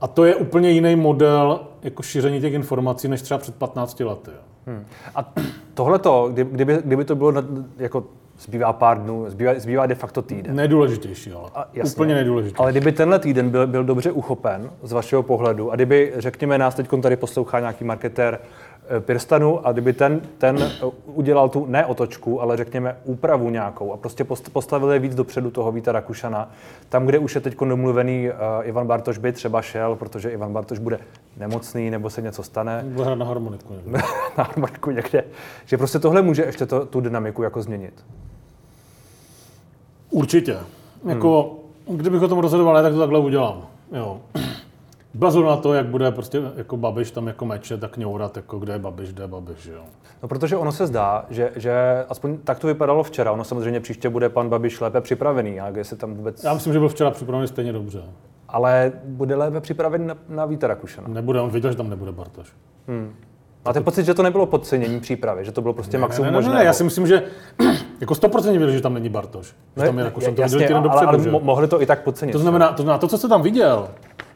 a 0.00 0.06
to 0.06 0.24
je 0.24 0.34
úplně 0.36 0.70
jiný 0.70 0.96
model 0.96 1.60
jako 1.82 2.02
šíření 2.02 2.40
těch 2.40 2.52
informací, 2.52 3.08
než 3.08 3.22
třeba 3.22 3.38
před 3.38 3.54
15 3.54 4.00
lety. 4.00 4.30
Jo? 4.30 4.42
Hmm. 4.66 4.84
A 5.14 5.32
tohleto, 5.74 6.30
kdyby, 6.32 6.78
kdyby 6.84 7.04
to 7.04 7.14
bylo 7.14 7.32
jako 7.78 8.04
Zbývá 8.40 8.72
pár 8.72 9.02
dnů, 9.02 9.24
zbývá, 9.28 9.52
zbývá 9.56 9.86
de 9.86 9.94
facto 9.94 10.22
týden. 10.22 10.56
Nejdůležitější, 10.56 11.32
ale 11.32 11.50
a, 11.54 11.68
jasně, 11.72 11.92
úplně 11.92 12.14
nejdůležitější. 12.14 12.58
Ale 12.58 12.70
kdyby 12.70 12.92
tenhle 12.92 13.18
týden 13.18 13.50
byl, 13.50 13.66
byl 13.66 13.84
dobře 13.84 14.10
uchopen 14.10 14.70
z 14.82 14.92
vašeho 14.92 15.22
pohledu 15.22 15.72
a 15.72 15.74
kdyby, 15.74 16.12
řekněme, 16.16 16.58
nás 16.58 16.74
teď 16.74 16.88
tady 17.02 17.16
poslouchá 17.16 17.60
nějaký 17.60 17.84
marketér 17.84 18.38
eh, 18.96 19.00
Pirstanu 19.00 19.66
a 19.66 19.72
kdyby 19.72 19.92
ten, 19.92 20.20
ten 20.38 20.58
eh, 20.62 20.86
udělal 21.06 21.48
tu 21.48 21.66
ne 21.66 21.86
otočku, 21.86 22.42
ale 22.42 22.56
řekněme 22.56 22.96
úpravu 23.04 23.50
nějakou 23.50 23.92
a 23.92 23.96
prostě 23.96 24.24
postavili 24.52 24.98
víc 24.98 25.14
dopředu 25.14 25.50
toho 25.50 25.72
Víta 25.72 25.92
Rakušana, 25.92 26.50
tam, 26.88 27.06
kde 27.06 27.18
už 27.18 27.34
je 27.34 27.40
teď 27.40 27.56
domluvený 27.60 28.28
uh, 28.28 28.34
Ivan 28.68 28.86
Bartoš 28.86 29.18
by 29.18 29.32
třeba 29.32 29.62
šel, 29.62 29.96
protože 29.96 30.30
Ivan 30.30 30.52
Bartoš 30.52 30.78
bude 30.78 30.98
nemocný 31.36 31.90
nebo 31.90 32.10
se 32.10 32.22
něco 32.22 32.42
stane. 32.42 32.84
Bude 32.86 33.04
hrát 33.04 33.18
na 33.18 33.26
harmoniku 33.26 33.74
někde. 33.74 33.98
na 34.38 34.44
harmoniku 34.44 34.90
někde. 34.90 35.24
Že 35.66 35.78
prostě 35.78 35.98
tohle 35.98 36.22
může 36.22 36.42
ještě 36.42 36.66
to, 36.66 36.86
tu 36.86 37.00
dynamiku 37.00 37.42
jako 37.42 37.62
změnit. 37.62 38.04
Určitě. 40.10 40.56
Jako, 41.04 41.56
hmm. 41.88 41.96
kdybych 41.98 42.22
o 42.22 42.28
tom 42.28 42.38
rozhodoval, 42.38 42.82
tak 42.82 42.92
to 42.92 42.98
takhle 42.98 43.18
udělám. 43.18 43.66
Jo. 43.92 44.20
Bez 45.14 45.34
na 45.34 45.56
to, 45.56 45.74
jak 45.74 45.86
bude 45.86 46.10
prostě 46.10 46.42
jako 46.56 46.76
Babiš 46.76 47.10
tam 47.10 47.26
jako 47.26 47.44
meče, 47.44 47.76
tak 47.76 47.96
ňourat, 47.96 48.36
jako 48.36 48.58
kde 48.58 48.72
je 48.72 48.78
Babiš, 48.78 49.12
kde 49.12 49.24
je 49.24 49.28
Babiš, 49.28 49.66
jo. 49.66 49.82
No 50.22 50.28
protože 50.28 50.56
ono 50.56 50.72
se 50.72 50.86
zdá, 50.86 51.26
že, 51.30 51.52
že 51.56 52.04
aspoň 52.08 52.38
tak 52.38 52.58
to 52.58 52.66
vypadalo 52.66 53.02
včera. 53.02 53.32
Ono 53.32 53.44
samozřejmě 53.44 53.80
příště 53.80 54.08
bude 54.08 54.28
pan 54.28 54.48
Babiš 54.48 54.80
lépe 54.80 55.00
připravený, 55.00 55.60
a 55.60 55.68
jestli 55.68 55.96
tam 55.96 56.14
vůbec... 56.14 56.44
Já 56.44 56.54
myslím, 56.54 56.72
že 56.72 56.78
byl 56.78 56.88
včera 56.88 57.10
připravený 57.10 57.48
stejně 57.48 57.72
dobře. 57.72 58.02
Ale 58.48 58.92
bude 59.04 59.34
lépe 59.34 59.60
připravený 59.60 60.06
na, 60.06 60.16
na 60.28 60.46
Víta 60.46 60.66
Rakušana. 60.66 61.08
Nebude, 61.08 61.40
on 61.40 61.50
věděl, 61.50 61.70
že 61.70 61.76
tam 61.76 61.90
nebude 61.90 62.12
Bartoš. 62.12 62.52
Hmm. 62.88 63.14
Máte 63.64 63.80
pocit, 63.80 64.04
že 64.04 64.14
to 64.14 64.22
nebylo 64.22 64.46
podcenění 64.46 65.00
přípravy, 65.00 65.44
že 65.44 65.52
to 65.52 65.62
bylo 65.62 65.74
prostě 65.74 65.96
ne, 65.96 66.00
maximum 66.00 66.26
ne, 66.26 66.30
ne, 66.30 66.36
možné? 66.36 66.54
Ne, 66.54 66.64
já 66.64 66.72
si 66.72 66.84
myslím, 66.84 67.06
že 67.06 67.22
Jako 68.00 68.14
100% 68.14 68.50
věděli, 68.50 68.72
že 68.72 68.80
tam 68.80 68.94
není 68.94 69.08
Bartoš. 69.08 69.54
Že 69.76 69.82
tam 69.82 69.98
je 69.98 70.04
Rakušan, 70.04 70.34
to 70.34 70.42
jasně, 70.42 70.58
týden 70.58 70.76
ale, 70.90 71.06
ale 71.06 71.18
mohli 71.42 71.68
to 71.68 71.82
i 71.82 71.86
tak 71.86 72.02
podcenit. 72.02 72.32
To 72.32 72.38
znamená, 72.38 72.72
to 72.72 72.82
znamená, 72.82 72.98
to, 72.98 73.08
co 73.08 73.18
jsi 73.18 73.28
tam 73.28 73.42
viděl, 73.42 73.88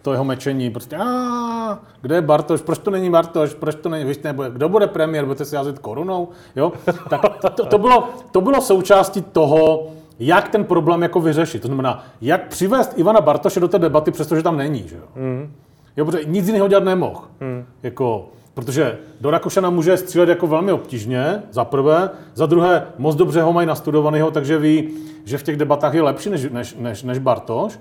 to 0.03 0.13
jeho 0.13 0.25
mečení, 0.25 0.71
prostě, 0.71 0.97
a 0.97 1.79
kde 2.03 2.15
je 2.15 2.23
Bartoš, 2.23 2.61
proč 2.61 2.79
to 2.79 2.91
není 2.91 3.11
Bartoš, 3.11 3.55
proč 3.55 3.75
to 3.75 3.89
není, 3.89 4.05
víš, 4.05 4.19
nebo 4.19 4.43
kdo 4.43 4.69
bude 4.69 4.87
premiér, 4.87 5.25
budete 5.25 5.45
si 5.45 5.55
jázet 5.55 5.79
korunou, 5.79 6.29
jo? 6.57 6.73
Tak 7.11 7.21
to, 7.41 7.51
to, 7.51 7.67
to, 7.67 7.79
bylo, 7.79 8.09
to 8.33 8.41
bylo 8.41 8.61
součástí 8.61 9.23
toho, 9.23 9.87
jak 10.19 10.49
ten 10.49 10.65
problém 10.65 11.03
jako 11.03 11.21
vyřešit. 11.21 11.63
To 11.63 11.69
znamená, 11.69 12.05
jak 12.21 12.49
přivést 12.49 12.93
Ivana 12.97 13.21
Bartoše 13.21 13.61
do 13.61 13.69
té 13.69 13.79
debaty, 13.79 14.11
přestože 14.11 14.43
tam 14.43 14.57
není, 14.57 14.89
že 14.89 14.97
jo? 14.97 15.03
Mm. 15.15 15.53
Jo, 15.97 16.05
protože 16.05 16.25
nic 16.25 16.47
jiného 16.47 16.69
dělat 16.69 16.85
nemohl. 16.85 17.21
Mm. 17.41 17.65
Jako, 17.83 18.29
protože 18.55 18.99
do 19.21 19.31
Rakušana 19.31 19.71
může 19.71 19.97
střílet 19.97 20.29
jako 20.29 20.47
velmi 20.47 20.73
obtížně, 20.73 21.43
za 21.51 21.65
prvé, 21.65 22.11
za 22.35 22.47
druhé, 22.47 22.87
moc 22.99 23.17
dobře 23.17 23.43
ho 23.43 23.53
mají 23.53 23.67
nastudovaného, 23.67 24.31
takže 24.31 24.59
ví, 24.59 24.91
že 25.25 25.39
v 25.39 25.43
těch 25.43 25.57
debatách 25.57 25.95
je 25.95 26.03
lepší 26.03 26.31
než, 26.31 26.47
než, 26.51 26.77
než, 26.79 27.03
než 27.03 27.19
Bartoš. 27.19 27.79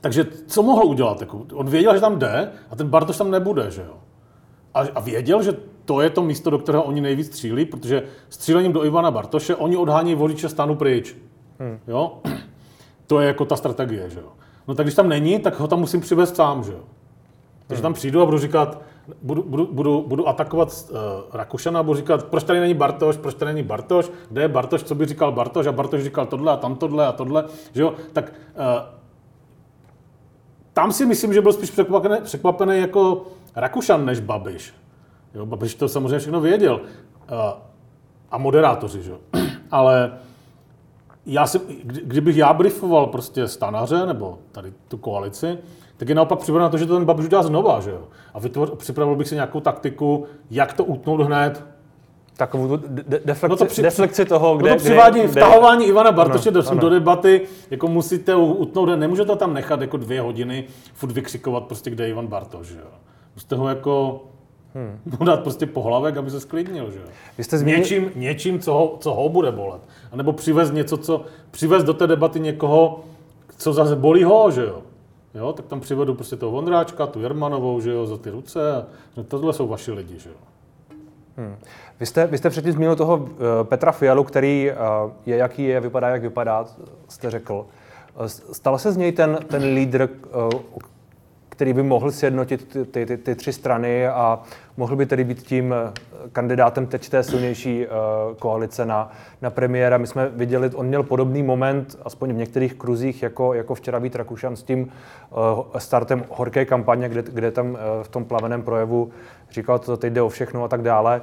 Takže 0.00 0.26
co 0.46 0.62
mohl 0.62 0.84
udělat? 0.84 1.20
Jako, 1.20 1.46
on 1.54 1.68
věděl, 1.68 1.94
že 1.94 2.00
tam 2.00 2.18
jde 2.18 2.50
a 2.70 2.76
ten 2.76 2.88
Bartoš 2.88 3.16
tam 3.16 3.30
nebude, 3.30 3.70
že 3.70 3.82
jo? 3.82 3.94
A, 4.74 4.80
a 4.94 5.00
věděl, 5.00 5.42
že 5.42 5.52
to 5.84 6.00
je 6.00 6.10
to 6.10 6.22
místo, 6.22 6.50
do 6.50 6.58
kterého 6.58 6.84
oni 6.84 7.00
nejvíc 7.00 7.26
střílí, 7.26 7.64
protože 7.64 8.02
střílením 8.28 8.72
do 8.72 8.84
Ivana 8.84 9.10
Bartoše 9.10 9.56
oni 9.56 9.76
odhání 9.76 10.14
voliče 10.14 10.48
stanu 10.48 10.74
pryč. 10.74 11.16
Hmm. 11.58 11.78
Jo? 11.88 12.18
To 13.06 13.20
je 13.20 13.26
jako 13.26 13.44
ta 13.44 13.56
strategie, 13.56 14.10
že 14.10 14.20
jo? 14.20 14.28
No 14.68 14.74
tak 14.74 14.86
když 14.86 14.94
tam 14.94 15.08
není, 15.08 15.38
tak 15.38 15.60
ho 15.60 15.68
tam 15.68 15.80
musím 15.80 16.00
přivést 16.00 16.36
sám, 16.36 16.64
že 16.64 16.72
jo? 16.72 16.80
Takže 17.66 17.80
hmm. 17.80 17.82
tam 17.82 17.94
přijdu 17.94 18.22
a 18.22 18.24
budu 18.24 18.38
říkat, 18.38 18.82
budu, 19.22 19.42
budu, 19.42 19.68
budu, 19.72 20.04
budu 20.06 20.28
atakovat 20.28 20.68
uh, 20.90 20.96
Rakušana 21.32 21.82
budu 21.82 21.96
říkat, 21.96 22.24
proč 22.24 22.44
tady 22.44 22.60
není 22.60 22.74
Bartoš, 22.74 23.16
proč 23.16 23.34
tady 23.34 23.52
není 23.52 23.66
Bartoš, 23.66 24.10
kde 24.30 24.42
je 24.42 24.48
Bartoš, 24.48 24.82
co 24.82 24.94
by 24.94 25.06
říkal 25.06 25.32
Bartoš 25.32 25.66
a 25.66 25.72
Bartoš 25.72 26.02
říkal 26.02 26.26
tohle 26.26 26.52
a 26.52 26.56
tam 26.56 26.76
tohle 26.76 27.06
a 27.06 27.12
tohle, 27.12 27.44
že 27.74 27.82
jo? 27.82 27.94
Tak 28.12 28.32
uh, 28.54 28.64
tam 30.72 30.92
si 30.92 31.06
myslím, 31.06 31.32
že 31.32 31.40
byl 31.40 31.52
spíš 31.52 31.70
překvapený, 31.70 32.16
překvapený 32.22 32.78
jako 32.78 33.26
Rakušan 33.56 34.04
než 34.04 34.20
Babiš. 34.20 34.74
Jo, 35.34 35.46
Babiš 35.46 35.74
to 35.74 35.88
samozřejmě 35.88 36.18
všechno 36.18 36.40
věděl. 36.40 36.74
Uh, 36.74 37.36
a 38.30 38.38
moderátoři, 38.38 39.02
že 39.02 39.10
jo. 39.10 39.18
Ale 39.70 40.12
já 41.26 41.46
si, 41.46 41.60
kdybych 41.84 42.36
já 42.36 42.52
briefoval 42.52 43.06
prostě 43.06 43.48
stanaře 43.48 44.06
nebo 44.06 44.38
tady 44.52 44.72
tu 44.88 44.98
koalici, 44.98 45.58
tak 46.00 46.08
je 46.08 46.14
naopak 46.14 46.38
připravil 46.38 46.62
na 46.62 46.68
to, 46.68 46.78
že 46.78 46.86
to 46.86 46.94
ten 46.94 47.04
Babiš 47.04 47.26
udělá 47.26 47.42
znova, 47.42 47.80
že 47.80 47.90
jo. 47.90 48.00
A 48.34 48.38
vytvořil, 48.38 48.76
připravil 48.76 49.16
bych 49.16 49.28
si 49.28 49.34
nějakou 49.34 49.60
taktiku, 49.60 50.24
jak 50.50 50.72
to 50.72 50.84
utnout 50.84 51.20
hned, 51.20 51.64
takovou 52.36 52.76
tu 52.76 52.84
de- 52.88 53.20
deflekci, 53.24 53.50
no 53.50 53.56
to 53.56 53.64
při, 53.64 53.82
deflekci 53.82 54.24
toho, 54.24 54.56
kde... 54.56 54.70
No 54.70 54.76
to 54.76 54.80
přivádí, 54.80 55.20
kde, 55.20 55.28
vtahování 55.28 55.86
Ivana 55.86 56.12
Bartoše 56.12 56.50
do, 56.50 56.62
do 56.74 56.90
debaty, 56.90 57.40
jako 57.70 57.88
musíte 57.88 58.34
utnout, 58.34 58.88
nemůžete 58.96 59.36
tam 59.36 59.54
nechat 59.54 59.80
jako 59.80 59.96
dvě 59.96 60.20
hodiny 60.20 60.64
furt 60.94 61.12
vykřikovat 61.12 61.64
prostě, 61.64 61.90
kde 61.90 62.04
je 62.04 62.10
Ivan 62.10 62.26
Bartoš, 62.26 62.66
že 62.66 62.78
jo. 62.78 62.90
Musíte 63.34 63.56
ho 63.56 63.68
jako 63.68 64.24
Hmm. 64.74 64.98
dát 65.26 65.40
prostě 65.42 65.66
pohlavek, 65.66 66.16
aby 66.16 66.30
se 66.30 66.40
sklidnil, 66.40 66.90
že 66.90 66.98
jo. 66.98 67.04
Vy 67.38 67.44
jste 67.44 67.58
zmínil... 67.58 67.78
Něčím, 67.78 68.10
něčím 68.14 68.58
co, 68.58 68.72
ho, 68.72 68.96
co 69.00 69.14
ho 69.14 69.28
bude 69.28 69.52
bolet. 69.52 69.80
A 70.12 70.16
nebo 70.16 70.32
přivez 70.32 70.70
něco, 70.70 70.96
co, 70.96 71.24
přivez 71.50 71.84
do 71.84 71.94
té 71.94 72.06
debaty 72.06 72.40
někoho, 72.40 73.00
co 73.58 73.72
zase 73.72 73.96
bolí 73.96 74.24
ho, 74.24 74.50
že 74.50 74.62
jo. 74.62 74.82
Jo, 75.34 75.52
tak 75.52 75.66
tam 75.66 75.80
přivedu 75.80 76.14
prostě 76.14 76.36
toho 76.36 76.52
Vondráčka, 76.52 77.06
tu 77.06 77.20
Jermanovou, 77.20 77.80
že 77.80 77.90
jo, 77.90 78.06
za 78.06 78.16
ty 78.16 78.30
ruce. 78.30 78.76
A 78.76 78.86
tohle 79.28 79.52
jsou 79.52 79.68
vaši 79.68 79.92
lidi, 79.92 80.18
že 80.18 80.30
jo. 80.30 80.36
Hmm. 81.36 81.56
Vy 82.00 82.06
jste, 82.06 82.26
vy 82.26 82.38
jste 82.38 82.50
předtím 82.50 82.72
zmínil 82.72 82.96
toho 82.96 83.16
uh, 83.16 83.28
Petra 83.62 83.92
Fialu, 83.92 84.24
který 84.24 84.70
uh, 84.70 85.12
je 85.26 85.36
jaký 85.36 85.64
je, 85.64 85.80
vypadá 85.80 86.08
jak 86.08 86.22
vypadá, 86.22 86.66
jste 87.08 87.30
řekl. 87.30 87.66
Uh, 88.20 88.26
stal 88.26 88.78
se 88.78 88.92
z 88.92 88.96
něj 88.96 89.12
ten, 89.12 89.38
ten 89.46 89.62
lídr, 89.62 90.08
který 91.48 91.72
by 91.72 91.82
mohl 91.82 92.12
sjednotit 92.12 92.68
ty, 92.68 92.84
ty, 92.84 93.06
ty, 93.06 93.16
ty 93.16 93.34
tři 93.34 93.52
strany 93.52 94.08
a 94.08 94.42
mohl 94.76 94.96
by 94.96 95.06
tedy 95.06 95.24
být 95.24 95.42
tím 95.42 95.74
kandidátem 96.32 96.86
teď 96.86 97.08
té 97.08 97.22
silnější 97.22 97.86
uh, 97.86 97.92
koalice 98.36 98.86
na, 98.86 99.10
na 99.42 99.50
premiéra. 99.50 99.98
My 99.98 100.06
jsme 100.06 100.28
viděli, 100.28 100.70
on 100.74 100.86
měl 100.86 101.02
podobný 101.02 101.42
moment, 101.42 101.98
aspoň 102.02 102.32
v 102.32 102.36
některých 102.36 102.74
kruzích, 102.74 103.22
jako, 103.22 103.54
jako 103.54 103.74
včera 103.74 103.98
Vít 103.98 104.16
Rakušan 104.16 104.56
s 104.56 104.62
tím 104.62 104.82
uh, 105.30 105.64
startem 105.78 106.24
horké 106.30 106.64
kampaně, 106.64 107.08
kde, 107.08 107.22
kde 107.22 107.50
tam 107.50 107.70
uh, 107.70 107.78
v 108.02 108.08
tom 108.08 108.24
plaveném 108.24 108.62
projevu 108.62 109.10
říkal, 109.50 109.78
to 109.78 109.96
teď 109.96 110.12
jde 110.12 110.22
o 110.22 110.28
všechno 110.28 110.64
a 110.64 110.68
tak 110.68 110.82
dále. 110.82 111.22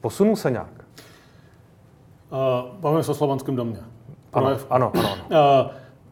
Posunul 0.00 0.36
se 0.36 0.50
nějak? 0.50 0.84
Uh, 2.30 2.38
bavíme 2.80 3.02
se 3.02 3.10
o 3.10 3.14
slovanském 3.14 3.56
domě. 3.56 3.78
Ano, 4.32 4.46
ano, 4.46 4.58
ano. 4.70 4.92
ano. 4.94 5.64
Uh, 5.64 5.70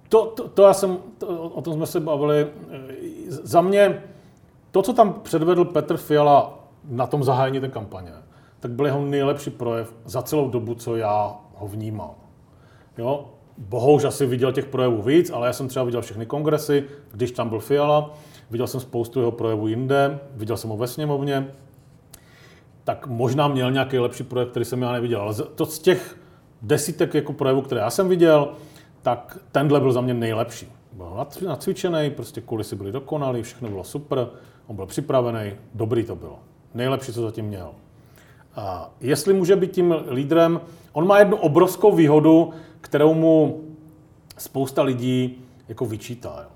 to, 0.08 0.26
to, 0.26 0.48
to 0.48 0.62
já 0.62 0.74
jsem, 0.74 0.98
to, 1.18 1.26
o 1.28 1.62
tom 1.62 1.74
jsme 1.74 1.86
se 1.86 2.00
bavili. 2.00 2.46
Za 3.28 3.60
mě, 3.60 4.02
to, 4.70 4.82
co 4.82 4.92
tam 4.92 5.12
předvedl 5.12 5.64
Petr 5.64 5.96
Fiala 5.96 6.57
na 6.84 7.06
tom 7.06 7.24
zahájení 7.24 7.60
té 7.60 7.68
kampaně, 7.68 8.12
tak 8.60 8.70
byl 8.70 8.86
jeho 8.86 9.04
nejlepší 9.04 9.50
projev 9.50 9.94
za 10.04 10.22
celou 10.22 10.50
dobu, 10.50 10.74
co 10.74 10.96
já 10.96 11.36
ho 11.54 11.68
vnímal. 11.68 12.14
Jo? 12.98 13.24
Bohouž 13.58 14.04
asi 14.04 14.26
viděl 14.26 14.52
těch 14.52 14.66
projevů 14.66 15.02
víc, 15.02 15.30
ale 15.30 15.46
já 15.46 15.52
jsem 15.52 15.68
třeba 15.68 15.84
viděl 15.84 16.02
všechny 16.02 16.26
kongresy, 16.26 16.84
když 17.12 17.32
tam 17.32 17.48
byl 17.48 17.60
Fiala, 17.60 18.14
viděl 18.50 18.66
jsem 18.66 18.80
spoustu 18.80 19.20
jeho 19.20 19.32
projevů 19.32 19.68
jinde, 19.68 20.18
viděl 20.34 20.56
jsem 20.56 20.70
ho 20.70 20.76
ve 20.76 20.86
sněmovně, 20.86 21.54
tak 22.84 23.06
možná 23.06 23.48
měl 23.48 23.70
nějaký 23.70 23.98
lepší 23.98 24.24
projev, 24.24 24.48
který 24.48 24.64
jsem 24.64 24.82
já 24.82 24.92
neviděl. 24.92 25.20
Ale 25.20 25.34
to 25.34 25.66
z 25.66 25.78
těch 25.78 26.18
desítek 26.62 27.14
jako 27.14 27.32
projevů, 27.32 27.62
které 27.62 27.80
já 27.80 27.90
jsem 27.90 28.08
viděl, 28.08 28.52
tak 29.02 29.38
tenhle 29.52 29.80
byl 29.80 29.92
za 29.92 30.00
mě 30.00 30.14
nejlepší. 30.14 30.72
Byl 30.92 31.26
nacvičený, 31.46 32.10
prostě 32.10 32.40
kulisy 32.40 32.76
byly 32.76 32.92
dokonalý, 32.92 33.42
všechno 33.42 33.68
bylo 33.68 33.84
super, 33.84 34.28
on 34.66 34.76
byl 34.76 34.86
připravený, 34.86 35.52
dobrý 35.74 36.04
to 36.04 36.16
bylo. 36.16 36.38
Nejlepší, 36.78 37.12
co 37.12 37.22
zatím 37.22 37.44
měl. 37.44 37.70
A 38.56 38.90
jestli 39.00 39.34
může 39.34 39.56
být 39.56 39.72
tím 39.72 39.94
lídrem, 40.10 40.60
on 40.92 41.06
má 41.06 41.18
jednu 41.18 41.36
obrovskou 41.36 41.96
výhodu, 41.96 42.50
kterou 42.80 43.14
mu 43.14 43.64
spousta 44.38 44.82
lidí 44.82 45.44
jako 45.68 45.86
vyčítá. 45.86 46.36
Jo. 46.42 46.48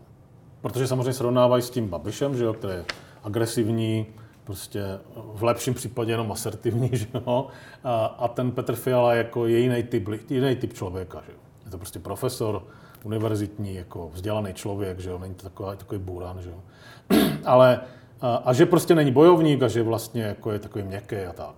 Protože 0.61 0.87
samozřejmě 0.87 1.13
srovnávají 1.13 1.63
s 1.63 1.71
tím 1.71 1.89
Babišem, 1.89 2.37
že 2.37 2.45
jo, 2.45 2.55
který 2.55 2.75
je 2.75 2.85
agresivní, 3.25 4.07
prostě 4.45 4.83
v 5.17 5.43
lepším 5.43 5.75
případě 5.75 6.13
jenom 6.13 6.33
asertivní, 6.33 6.91
že 6.97 7.07
jo? 7.15 7.47
A, 7.85 8.05
a 8.05 8.29
ten 8.29 8.53
Petr 8.53 8.75
Fiala 8.75 9.15
jako 9.15 9.47
je 9.47 9.59
jiný 9.59 9.83
typ, 9.83 10.09
jiný 10.31 10.57
typ 10.57 10.73
člověka, 10.73 11.23
že 11.27 11.33
jo? 11.33 11.39
Je 11.65 11.71
to 11.71 11.79
prostě 11.79 11.99
profesor, 11.99 12.63
univerzitní, 13.05 13.75
jako 13.75 14.11
vzdělaný 14.15 14.55
člověk, 14.55 15.01
že 15.01 15.11
jo? 15.11 15.19
Není 15.19 15.35
to 15.35 15.43
takový, 15.43 15.77
takový 15.77 16.01
bůran, 16.01 16.43
že 16.43 16.51
jo? 16.51 16.63
Ale 17.45 17.81
a, 18.23 18.35
a, 18.37 18.53
že 18.53 18.67
prostě 18.67 18.95
není 18.95 19.13
bojovník 19.13 19.63
a 19.63 19.69
že 19.69 19.83
vlastně 19.83 20.23
jako 20.23 20.51
je 20.51 20.59
takový 20.59 20.85
měkký 20.85 21.17
a 21.17 21.33
tak. 21.33 21.55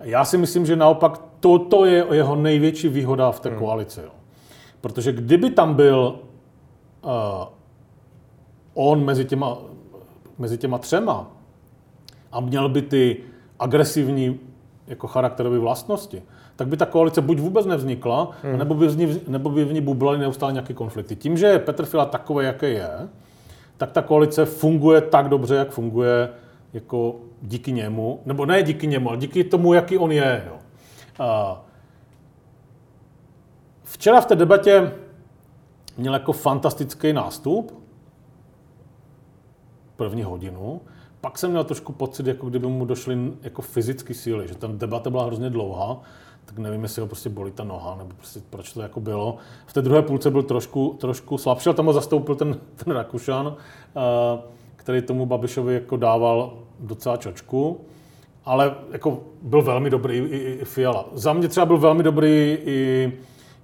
Já 0.00 0.24
si 0.24 0.38
myslím, 0.38 0.66
že 0.66 0.76
naopak 0.76 1.20
toto 1.40 1.84
je 1.84 2.06
jeho 2.12 2.36
největší 2.36 2.88
výhoda 2.88 3.30
v 3.30 3.40
té 3.40 3.48
hmm. 3.48 3.58
koalici. 3.58 4.00
Jo. 4.00 4.10
Protože 4.80 5.12
kdyby 5.12 5.50
tam 5.50 5.74
byl 5.74 6.18
uh, 7.04 7.10
on 8.74 9.04
mezi 9.04 9.24
těma, 9.24 9.58
mezi 10.38 10.58
těma 10.58 10.78
třema 10.78 11.30
a 12.32 12.40
měl 12.40 12.68
by 12.68 12.82
ty 12.82 13.16
agresivní 13.58 14.40
jako 14.86 15.06
charakterové 15.06 15.58
vlastnosti, 15.58 16.22
tak 16.56 16.68
by 16.68 16.76
ta 16.76 16.86
koalice 16.86 17.20
buď 17.20 17.38
vůbec 17.38 17.66
nevznikla, 17.66 18.30
hmm. 18.42 18.58
nebo, 18.58 18.74
by 18.74 18.88
v 18.88 18.98
ní, 18.98 19.20
nebo 19.28 19.50
by 19.50 19.64
v 19.64 19.72
ní 19.72 19.80
bublaly 19.80 20.18
neustále 20.18 20.52
nějaké 20.52 20.74
konflikty. 20.74 21.16
Tím, 21.16 21.36
že 21.36 21.46
je 21.46 21.58
Petr 21.58 21.84
Fiala 21.84 22.06
takový, 22.06 22.46
jaký 22.46 22.66
je, 22.66 22.90
tak 23.82 23.92
ta 23.92 24.02
koalice 24.02 24.44
funguje 24.44 25.00
tak 25.00 25.28
dobře, 25.28 25.54
jak 25.54 25.70
funguje 25.70 26.28
jako 26.72 27.16
díky 27.42 27.72
němu, 27.72 28.20
nebo 28.26 28.46
ne 28.46 28.62
díky 28.62 28.86
němu, 28.86 29.08
ale 29.08 29.18
díky 29.18 29.44
tomu, 29.44 29.72
jaký 29.72 29.98
on 29.98 30.12
je. 30.12 30.44
Jo. 30.46 30.58
A 31.18 31.60
včera 33.82 34.20
v 34.20 34.26
té 34.26 34.36
debatě 34.36 34.92
měl 35.96 36.12
jako 36.14 36.32
fantastický 36.32 37.12
nástup, 37.12 37.82
první 39.96 40.22
hodinu, 40.22 40.80
pak 41.20 41.38
jsem 41.38 41.50
měl 41.50 41.64
trošku 41.64 41.92
pocit, 41.92 42.26
jako 42.26 42.48
kdyby 42.48 42.66
mu 42.66 42.84
došly 42.84 43.32
jako 43.42 43.62
fyzické 43.62 44.14
síly, 44.14 44.48
že 44.48 44.54
ta 44.54 44.66
debata 44.66 45.10
byla 45.10 45.24
hrozně 45.24 45.50
dlouhá, 45.50 46.00
tak 46.44 46.58
nevím, 46.58 46.82
jestli 46.82 47.00
ho 47.00 47.06
prostě 47.06 47.28
bolí 47.28 47.52
ta 47.52 47.64
noha, 47.64 47.96
nebo 47.98 48.10
prostě 48.16 48.40
proč 48.50 48.72
to 48.72 48.82
jako 48.82 49.00
bylo. 49.00 49.36
V 49.66 49.72
té 49.72 49.82
druhé 49.82 50.02
půlce 50.02 50.30
byl 50.30 50.42
trošku, 50.42 50.96
trošku 51.00 51.38
slabší, 51.38 51.66
ale 51.66 51.74
tam 51.74 51.86
ho 51.86 51.92
zastoupil 51.92 52.34
ten, 52.34 52.56
ten 52.84 52.92
Rakušan, 52.92 53.56
eh, 53.56 54.40
který 54.76 55.02
tomu 55.02 55.26
Babišovi 55.26 55.74
jako 55.74 55.96
dával 55.96 56.58
docela 56.80 57.16
čočku, 57.16 57.80
ale 58.44 58.74
jako 58.92 59.20
byl 59.42 59.62
velmi 59.62 59.90
dobrý 59.90 60.18
i, 60.18 60.36
i, 60.36 60.52
i 60.52 60.64
Fiala. 60.64 61.08
Za 61.12 61.32
mě 61.32 61.48
třeba 61.48 61.66
byl 61.66 61.78
velmi 61.78 62.02
dobrý 62.02 62.58
i, 62.64 63.12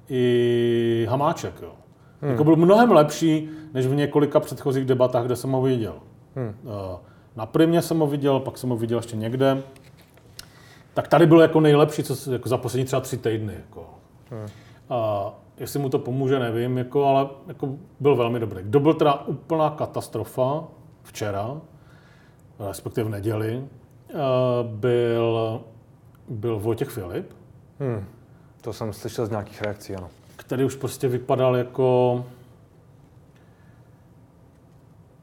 i 0.09 1.07
Hamáček. 1.11 1.55
Jo. 1.63 1.73
Hmm. 2.21 2.31
Jako 2.31 2.45
byl 2.45 2.57
mnohem 2.57 2.93
lepší, 2.93 3.49
než 3.75 3.87
v 3.87 3.95
několika 3.95 4.41
předchozích 4.41 4.85
debatách, 4.85 5.25
kde 5.25 5.37
jsem 5.37 5.51
ho 5.51 5.63
viděl. 5.63 5.95
Hmm. 6.37 6.55
Na 7.37 7.47
primě 7.47 7.83
jsem 7.83 7.99
ho 7.99 8.07
viděl, 8.07 8.41
pak 8.41 8.59
jsem 8.59 8.71
ho 8.71 8.77
viděl 8.77 8.99
ještě 8.99 9.17
někde. 9.17 9.63
Tak 10.99 11.09
tady 11.09 11.27
byl 11.27 11.41
jako 11.41 11.61
nejlepší 11.61 12.03
co, 12.03 12.33
jako 12.33 12.49
za 12.49 12.57
poslední 12.57 12.85
třeba 12.85 13.01
tři 13.01 13.17
týdny. 13.17 13.55
Jako. 13.55 13.87
A 14.91 15.31
jestli 15.59 15.79
mu 15.79 15.89
to 15.89 15.99
pomůže, 15.99 16.39
nevím, 16.39 16.79
jako, 16.79 17.07
ale 17.07 17.29
jako 17.47 17.75
byl 18.01 18.17
velmi 18.17 18.41
dobrý. 18.41 18.63
Kdo 18.63 18.81
byl 18.81 18.95
teda 18.95 19.15
úplná 19.15 19.71
katastrofa 19.71 20.65
včera, 21.03 21.61
respektive 22.69 23.05
v 23.05 23.11
neděli, 23.11 23.65
eh, 24.11 24.15
byl, 24.63 25.61
byl 26.29 26.59
Vojtěch 26.59 26.89
Filip, 26.89 27.33
Hmm. 27.81 28.05
To 28.61 28.73
jsem 28.73 28.93
slyšel 28.93 29.27
z 29.27 29.31
nějakých 29.31 29.63
reakcí, 29.63 29.95
ano. 29.97 30.09
který 30.37 30.65
už 30.65 30.75
prostě 30.75 31.09
vypadal 31.09 31.57
jako 31.57 32.25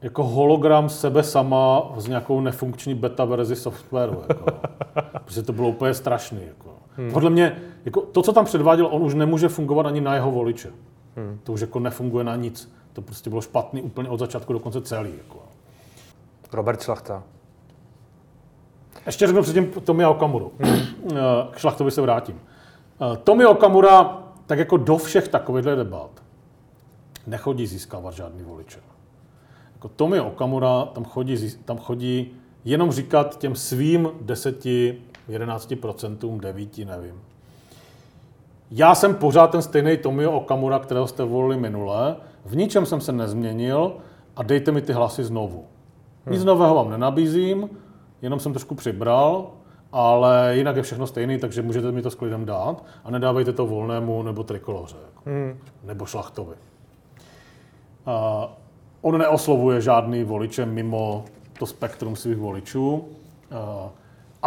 jako 0.02 0.24
hologram 0.24 0.88
sebe 0.88 1.22
sama 1.22 1.82
z 1.96 2.08
nějakou 2.08 2.40
nefunkční 2.40 2.94
beta 2.94 3.24
verzi 3.24 3.56
softwaru. 3.56 4.22
Jako. 4.28 4.46
Protože 5.26 5.42
to 5.42 5.52
bylo 5.52 5.68
úplně 5.68 5.94
strašný. 5.94 6.40
Jako. 6.46 6.70
Hmm. 6.96 7.12
Podle 7.12 7.30
mě, 7.30 7.62
jako 7.84 8.00
to, 8.00 8.22
co 8.22 8.32
tam 8.32 8.44
předváděl, 8.44 8.86
on 8.86 9.02
už 9.02 9.14
nemůže 9.14 9.48
fungovat 9.48 9.86
ani 9.86 10.00
na 10.00 10.14
jeho 10.14 10.30
voliče. 10.30 10.70
Hmm. 11.16 11.38
To 11.42 11.52
už 11.52 11.60
jako 11.60 11.80
nefunguje 11.80 12.24
na 12.24 12.36
nic. 12.36 12.72
To 12.92 13.02
prostě 13.02 13.30
bylo 13.30 13.42
špatný 13.42 13.82
úplně 13.82 14.08
od 14.08 14.18
začátku 14.18 14.52
do 14.52 14.58
konce 14.58 14.80
celý. 14.80 15.10
Jako. 15.18 15.38
Robert 16.52 16.82
Šlachta. 16.82 17.22
Ještě 19.06 19.26
řeknu 19.26 19.42
předtím 19.42 19.66
Tomia 19.66 20.10
Okamuru. 20.10 20.52
K 21.50 21.58
Šlachtovi 21.58 21.90
se 21.90 22.00
vrátím. 22.00 22.40
Eh, 23.00 23.16
Tomi 23.16 23.46
Okamura, 23.46 24.22
tak 24.46 24.58
jako 24.58 24.76
do 24.76 24.96
všech 24.96 25.28
takovýchhle 25.28 25.76
debat, 25.76 26.10
nechodí 27.26 27.66
získávat 27.66 28.14
žádný 28.14 28.42
voliče. 28.42 28.78
Jako 29.74 29.88
Tomi 29.88 30.20
Okamura 30.20 30.84
tam 30.84 31.04
chodí, 31.04 31.50
tam 31.64 31.78
chodí 31.78 32.32
jenom 32.64 32.92
říkat 32.92 33.38
těm 33.38 33.54
svým 33.54 34.08
10, 34.20 34.64
11%, 35.28 36.40
9, 36.40 36.78
nevím. 36.78 37.20
Já 38.70 38.94
jsem 38.94 39.14
pořád 39.14 39.46
ten 39.46 39.62
stejný 39.62 39.96
Tomio 39.96 40.32
Okamura, 40.32 40.78
kterého 40.78 41.06
jste 41.06 41.24
volili 41.24 41.56
minule. 41.56 42.16
V 42.44 42.56
ničem 42.56 42.86
jsem 42.86 43.00
se 43.00 43.12
nezměnil 43.12 43.92
a 44.36 44.42
dejte 44.42 44.72
mi 44.72 44.82
ty 44.82 44.92
hlasy 44.92 45.24
znovu. 45.24 45.64
Nic 46.30 46.44
nového 46.44 46.74
vám 46.74 46.90
nenabízím, 46.90 47.70
jenom 48.22 48.40
jsem 48.40 48.52
trošku 48.52 48.74
přibral, 48.74 49.46
ale 49.92 50.56
jinak 50.56 50.76
je 50.76 50.82
všechno 50.82 51.06
stejný, 51.06 51.38
takže 51.38 51.62
můžete 51.62 51.92
mi 51.92 52.02
to 52.02 52.10
s 52.10 52.14
klidem 52.14 52.44
dát 52.44 52.84
a 53.04 53.10
nedávejte 53.10 53.52
to 53.52 53.66
volnému 53.66 54.22
nebo 54.22 54.42
trikoloře, 54.42 54.96
jako, 55.06 55.30
nebo 55.84 56.06
šlachtovi. 56.06 56.54
A 58.06 58.48
on 59.02 59.18
neoslovuje 59.18 59.80
žádný 59.80 60.24
voliče 60.24 60.66
mimo 60.66 61.24
to 61.58 61.66
spektrum 61.66 62.16
svých 62.16 62.36
voličů. 62.36 63.04
A 63.50 63.90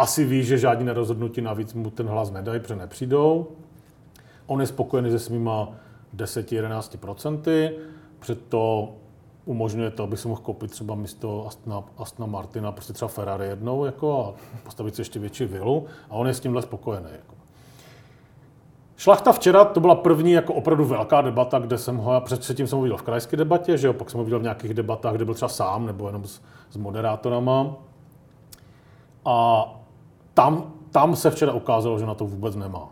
asi 0.00 0.24
ví, 0.24 0.44
že 0.44 0.58
žádní 0.58 0.84
nerozhodnutí 0.84 1.40
navíc 1.40 1.74
mu 1.74 1.90
ten 1.90 2.06
hlas 2.06 2.30
nedají, 2.30 2.60
protože 2.60 2.76
nepřijdou. 2.76 3.46
On 4.46 4.60
je 4.60 4.66
spokojený 4.66 5.10
se 5.10 5.18
svýma 5.18 5.68
10-11%, 6.16 7.72
to 8.48 8.92
umožňuje 9.44 9.90
to, 9.90 10.02
aby 10.02 10.16
si 10.16 10.28
mohl 10.28 10.40
koupit 10.40 10.70
třeba 10.70 10.94
místo 10.94 11.46
Astna, 11.46 11.82
Astna 11.98 12.26
Martina, 12.26 12.72
prostě 12.72 12.92
třeba 12.92 13.08
Ferrari 13.08 13.46
jednou 13.46 13.84
jako, 13.84 14.24
a 14.24 14.58
postavit 14.62 14.94
si 14.94 15.00
ještě 15.00 15.18
větší 15.18 15.44
vilu 15.44 15.86
a 16.10 16.14
on 16.14 16.26
je 16.26 16.34
s 16.34 16.40
tímhle 16.40 16.62
spokojený. 16.62 17.08
Jako. 17.12 17.34
Šlachta 18.96 19.32
včera, 19.32 19.64
to 19.64 19.80
byla 19.80 19.94
první 19.94 20.32
jako 20.32 20.54
opravdu 20.54 20.84
velká 20.84 21.20
debata, 21.20 21.58
kde 21.58 21.78
jsem 21.78 21.96
ho, 21.96 22.12
já 22.12 22.20
před 22.20 22.40
předtím 22.40 22.66
jsem 22.66 22.78
ho 22.78 22.82
viděl 22.82 22.96
v 22.96 23.02
krajské 23.02 23.36
debatě, 23.36 23.78
že 23.78 23.86
jo, 23.86 23.92
pak 23.92 24.10
jsem 24.10 24.18
ho 24.18 24.24
viděl 24.24 24.38
v 24.38 24.42
nějakých 24.42 24.74
debatách, 24.74 25.14
kde 25.14 25.24
byl 25.24 25.34
třeba 25.34 25.48
sám 25.48 25.86
nebo 25.86 26.06
jenom 26.06 26.24
s, 26.24 26.40
s 26.70 26.76
moderátorama. 26.76 27.76
A 29.24 29.64
tam, 30.34 30.72
tam 30.90 31.16
se 31.16 31.30
včera 31.30 31.52
ukázalo, 31.52 31.98
že 31.98 32.06
na 32.06 32.14
to 32.14 32.26
vůbec 32.26 32.56
nemá. 32.56 32.88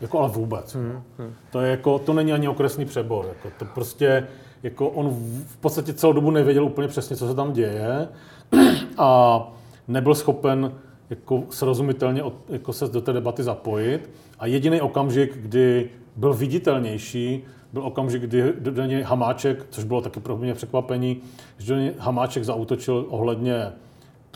Jako 0.00 0.18
ale 0.18 0.28
vůbec. 0.28 0.74
Hmm, 0.74 1.02
hmm. 1.18 1.32
To, 1.52 1.60
je 1.60 1.70
jako, 1.70 1.98
to 1.98 2.12
není 2.12 2.32
ani 2.32 2.48
okresný 2.48 2.84
přebor. 2.84 3.26
Jako, 3.28 3.48
to 3.58 3.64
prostě, 3.64 4.26
jako 4.62 4.88
on 4.88 5.08
v- 5.46 5.56
podstatě 5.56 5.92
celou 5.92 6.12
dobu 6.12 6.30
nevěděl 6.30 6.64
úplně 6.64 6.88
přesně, 6.88 7.16
co 7.16 7.28
se 7.28 7.34
tam 7.34 7.52
děje 7.52 8.08
a 8.98 9.40
nebyl 9.88 10.14
schopen 10.14 10.72
jako 11.10 11.42
srozumitelně 11.50 12.22
od, 12.22 12.34
jako 12.48 12.72
se 12.72 12.88
do 12.88 13.00
té 13.00 13.12
debaty 13.12 13.42
zapojit. 13.42 14.10
A 14.38 14.46
jediný 14.46 14.80
okamžik, 14.80 15.38
kdy 15.38 15.90
byl 16.16 16.34
viditelnější, 16.34 17.44
byl 17.72 17.82
okamžik, 17.82 18.22
kdy 18.22 18.52
do 18.60 18.70
do 18.70 18.84
něj 18.84 19.02
Hamáček, 19.02 19.66
což 19.70 19.84
bylo 19.84 20.00
taky 20.00 20.20
pro 20.20 20.36
mě 20.36 20.54
překvapení, 20.54 21.20
že 21.58 21.74
do 21.74 21.80
něj 21.80 21.92
Hamáček 21.98 22.44
zautočil 22.44 23.06
ohledně 23.08 23.72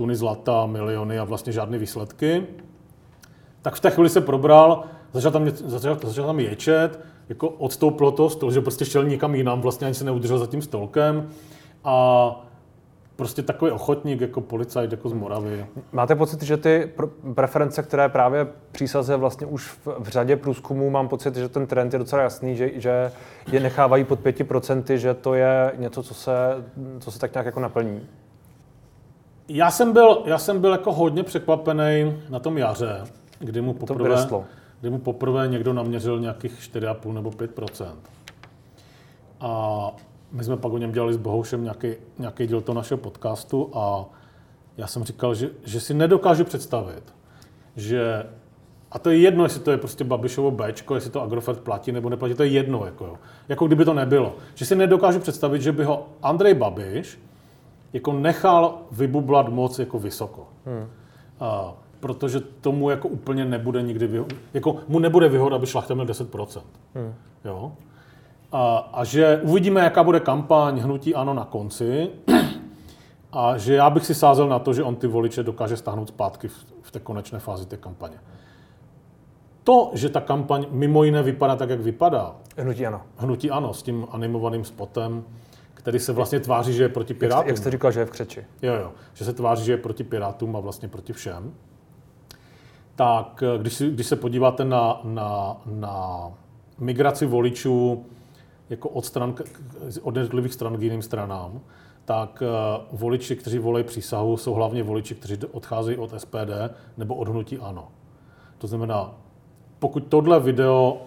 tuny 0.01 0.17
zlata, 0.17 0.67
miliony 0.67 1.19
a 1.19 1.25
vlastně 1.25 1.53
žádné 1.53 1.79
výsledky 1.79 2.47
tak 3.63 3.75
v 3.75 3.81
té 3.81 3.91
chvíli 3.91 4.09
se 4.09 4.21
probral, 4.21 4.85
začal 5.13 5.33
tam, 5.33 5.51
začal, 5.51 5.99
začal 6.05 6.27
tam 6.27 6.41
ječet, 6.41 7.01
jako 7.29 7.49
odstoupilo 7.49 8.13
to 8.13 8.31
stol, 8.31 8.53
že 8.53 8.61
prostě 8.61 8.85
šel 8.85 9.05
někam 9.05 9.35
jinam, 9.35 9.61
vlastně 9.61 9.87
ani 9.87 9.95
se 9.95 10.05
neudržel 10.05 10.39
za 10.39 10.47
tím 10.47 10.63
stolkem 10.63 11.29
a 11.85 12.47
prostě 13.17 13.43
takový 13.43 13.71
ochotník 13.71 14.21
jako 14.21 14.41
policajt 14.41 14.91
jako 14.91 15.09
z 15.09 15.13
Moravy. 15.13 15.67
Máte 15.93 16.15
pocit, 16.15 16.43
že 16.43 16.57
ty 16.57 16.91
preference, 17.35 17.83
které 17.83 18.09
právě 18.09 18.47
přísaze 18.73 19.17
vlastně 19.17 19.47
už 19.47 19.69
v, 19.69 19.87
v 19.99 20.09
řadě 20.09 20.37
průzkumů, 20.37 20.91
mám 20.91 21.09
pocit, 21.09 21.37
že 21.37 21.49
ten 21.49 21.67
trend 21.67 21.93
je 21.93 21.99
docela 21.99 22.23
jasný, 22.23 22.57
že, 22.57 22.71
že 22.75 23.13
je 23.53 23.61
nechávají 23.61 24.05
pod 24.05 24.21
5%, 24.21 24.95
že 24.95 25.15
to 25.15 25.35
je 25.35 25.73
něco, 25.77 26.03
co 26.03 26.15
se, 26.15 26.33
co 27.01 27.11
se 27.11 27.19
tak 27.19 27.35
nějak 27.35 27.47
jako 27.47 27.61
naplní? 27.61 28.07
Já 29.53 29.71
jsem 29.71 29.93
byl, 29.93 30.23
já 30.25 30.39
jsem 30.39 30.61
byl 30.61 30.73
jako 30.73 30.93
hodně 30.93 31.23
překvapený 31.23 32.17
na 32.29 32.39
tom 32.39 32.59
jaře, 32.59 33.05
kdy 33.39 33.61
mu 33.61 33.75
poprvé, 33.75 34.27
kdy 34.81 34.91
mu 34.91 34.99
poprvé 34.99 35.49
někdo 35.49 35.73
naměřil 35.73 36.21
nějakých 36.21 36.53
4,5 36.53 37.13
nebo 37.13 37.31
5% 37.31 37.87
A 39.41 39.93
my 40.33 40.45
jsme 40.45 40.57
pak 40.57 40.73
o 40.73 40.79
něm 40.79 40.93
dělali 40.93 41.15
s 41.15 41.17
Bohoušem 41.17 41.63
nějaký, 41.63 41.95
nějaký 42.19 42.47
díl 42.47 42.61
toho 42.61 42.77
našeho 42.77 42.99
podcastu 42.99 43.71
a 43.75 44.05
já 44.77 44.87
jsem 44.87 45.05
říkal, 45.05 45.35
že, 45.35 45.51
že 45.65 45.81
si 45.81 45.95
nedokážu 45.95 46.45
představit, 46.45 47.15
že 47.77 48.27
a 48.91 48.99
to 48.99 49.11
je 49.11 49.19
jedno, 49.19 49.45
jestli 49.45 49.61
to 49.61 49.71
je 49.71 49.79
prostě 49.79 50.05
Babišovo 50.05 50.51
Bčko, 50.51 50.95
jestli 50.95 51.11
to 51.11 51.23
Agrofert 51.23 51.61
platí 51.61 51.93
nebo 51.93 52.11
neplatí, 52.11 52.35
to 52.35 52.43
je 52.43 52.49
jedno, 52.49 52.87
jako, 52.87 53.05
jo. 53.05 53.17
jako 53.49 53.67
kdyby 53.67 53.85
to 53.85 53.95
nebylo. 53.95 54.35
Že 54.55 54.67
si 54.67 54.77
nedokážu 54.77 55.21
představit, 55.21 55.63
že 55.63 55.73
by 55.73 55.85
ho 55.85 56.09
Andrej 56.23 56.55
Babiš 56.55 57.19
jako 57.93 58.13
nechal 58.13 58.79
vybublat 58.91 59.49
moc 59.49 59.79
jako 59.79 59.99
vysoko. 59.99 60.47
Hmm. 60.67 60.87
A, 61.41 61.75
protože 62.01 62.41
tomu 62.41 62.91
jako 62.91 63.09
úplně 63.09 63.45
nebude 63.45 63.83
nikdy 63.83 64.09
vyho- 64.09 64.27
jako 64.55 64.77
mu 64.89 64.99
nebude 64.99 65.29
vyhoda, 65.29 65.57
aby 65.57 65.67
Šlachta 65.67 65.95
měl 65.95 66.07
10%. 66.07 66.63
Hmm. 66.95 67.15
Jo? 67.45 67.73
A, 68.53 68.77
a 68.93 69.05
že 69.05 69.41
uvidíme, 69.43 69.81
jaká 69.81 70.05
bude 70.05 70.21
kampaň 70.21 70.79
hnutí 70.79 71.15
ANO 71.15 71.35
na 71.35 71.45
konci 71.45 72.11
a 73.33 73.59
že 73.59 73.75
já 73.75 73.91
bych 73.91 74.07
si 74.07 74.15
sázel 74.15 74.49
na 74.49 74.59
to, 74.59 74.73
že 74.75 74.83
on 74.83 74.97
ty 74.97 75.07
voliče 75.07 75.43
dokáže 75.43 75.77
stáhnout 75.77 76.09
zpátky 76.09 76.49
v, 76.49 76.67
v 76.83 76.91
té 76.91 77.01
konečné 77.01 77.39
fázi 77.39 77.67
té 77.67 77.77
kampaně. 77.77 78.17
To, 79.65 79.91
že 79.95 80.09
ta 80.09 80.21
kampaň 80.21 80.67
mimo 80.71 81.05
jiné 81.05 81.23
vypadá 81.23 81.57
tak, 81.57 81.71
jak 81.71 81.81
vypadá, 81.81 82.35
Hnutí 82.57 82.87
ano. 82.87 83.03
hnutí 83.17 83.51
ANO 83.51 83.75
s 83.75 83.83
tím 83.83 84.07
animovaným 84.11 84.65
spotem, 84.65 85.25
který 85.81 85.99
se 85.99 86.13
vlastně 86.13 86.41
tváří, 86.41 86.73
že 86.73 86.83
je 86.83 86.89
proti 86.89 87.15
Pirátům. 87.15 87.49
jak 87.49 87.59
jste 87.59 87.71
říkal, 87.71 87.93
že 87.93 88.01
je 88.01 88.07
v 88.07 88.11
křeči. 88.11 88.45
Jo, 88.63 88.75
jo. 88.75 88.93
Že 89.15 89.25
se 89.25 89.33
tváří, 89.33 89.65
že 89.65 89.73
je 89.73 89.77
proti 89.77 90.05
Pirátům 90.05 90.57
a 90.57 90.61
vlastně 90.61 90.89
proti 90.89 91.13
všem. 91.13 91.55
Tak 92.95 93.43
eh, 93.43 93.59
když, 93.59 93.73
si, 93.73 93.91
když 93.91 94.07
se 94.07 94.17
podíváte 94.17 94.65
na, 94.65 95.01
na, 95.05 95.57
na 95.67 96.27
migraci 96.79 97.27
voličů 97.27 98.07
jako 98.71 98.89
od, 98.89 99.05
stran, 99.05 99.35
od 100.03 100.17
jednotlivých 100.17 100.55
stran 100.55 100.77
k 100.77 100.83
jiným 100.83 101.03
stranám, 101.03 101.61
tak 102.05 102.43
eh, 102.43 102.81
voliči, 102.93 103.37
kteří 103.37 103.59
volají 103.59 103.85
přísahu, 103.85 104.37
jsou 104.37 104.55
hlavně 104.55 104.83
voliči, 104.83 105.15
kteří 105.15 105.39
odcházejí 105.53 105.99
od 105.99 106.21
SPD 106.21 106.53
nebo 106.97 107.15
od 107.15 107.29
hnutí 107.29 107.59
ANO. 107.59 107.89
To 108.59 108.67
znamená, 108.67 109.15
pokud 109.79 110.07
tohle 110.09 110.41
video 110.41 111.03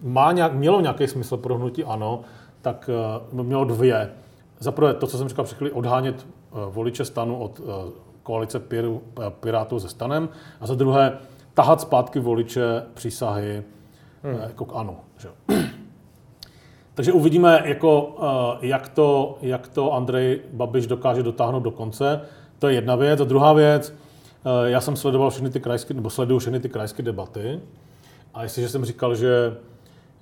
má 0.00 0.32
nějak, 0.32 0.52
mělo 0.52 0.80
nějaký 0.80 1.06
smysl 1.06 1.36
pro 1.36 1.54
hnutí 1.54 1.84
ANO, 1.84 2.20
tak 2.66 2.90
uh, 3.32 3.42
mělo 3.42 3.64
dvě. 3.64 4.10
Za 4.58 4.72
prvé 4.72 4.94
to, 4.94 5.06
co 5.06 5.18
jsem 5.18 5.28
říkal 5.28 5.44
před 5.44 5.58
odhánět 5.72 6.26
uh, 6.26 6.74
voliče 6.74 7.04
stanu 7.04 7.38
od 7.38 7.60
uh, 7.60 7.66
koalice 8.22 8.60
Piru, 8.60 9.02
Pirátů 9.40 9.80
se 9.80 9.88
stanem 9.88 10.28
a 10.60 10.66
za 10.66 10.74
druhé 10.74 11.18
tahat 11.54 11.80
zpátky 11.80 12.18
voliče 12.18 12.82
přísahy 12.94 13.62
hmm. 14.22 14.38
jako 14.42 14.64
k 14.64 14.72
ANO. 14.74 14.96
Že? 15.18 15.28
Takže 16.94 17.12
uvidíme, 17.12 17.62
jako, 17.64 18.16
jak, 18.60 18.88
to, 18.88 19.38
jak 19.42 19.68
to 19.68 19.92
Andrej 19.92 20.40
Babiš 20.52 20.86
dokáže 20.86 21.22
dotáhnout 21.22 21.60
do 21.60 21.70
konce. 21.70 22.20
To 22.58 22.68
je 22.68 22.74
jedna 22.74 22.96
věc. 22.96 23.20
A 23.20 23.24
druhá 23.24 23.52
věc, 23.52 23.94
já 24.64 24.80
jsem 24.80 24.96
sledoval 24.96 25.30
všechny 25.30 25.50
ty 25.50 25.60
krajské, 25.60 25.94
nebo 25.94 26.10
sleduju 26.10 26.38
všechny 26.38 26.60
ty 26.60 26.68
krajské 26.68 27.02
debaty. 27.02 27.60
A 28.34 28.42
jestliže 28.42 28.68
jsem 28.68 28.84
říkal, 28.84 29.14
že, 29.14 29.56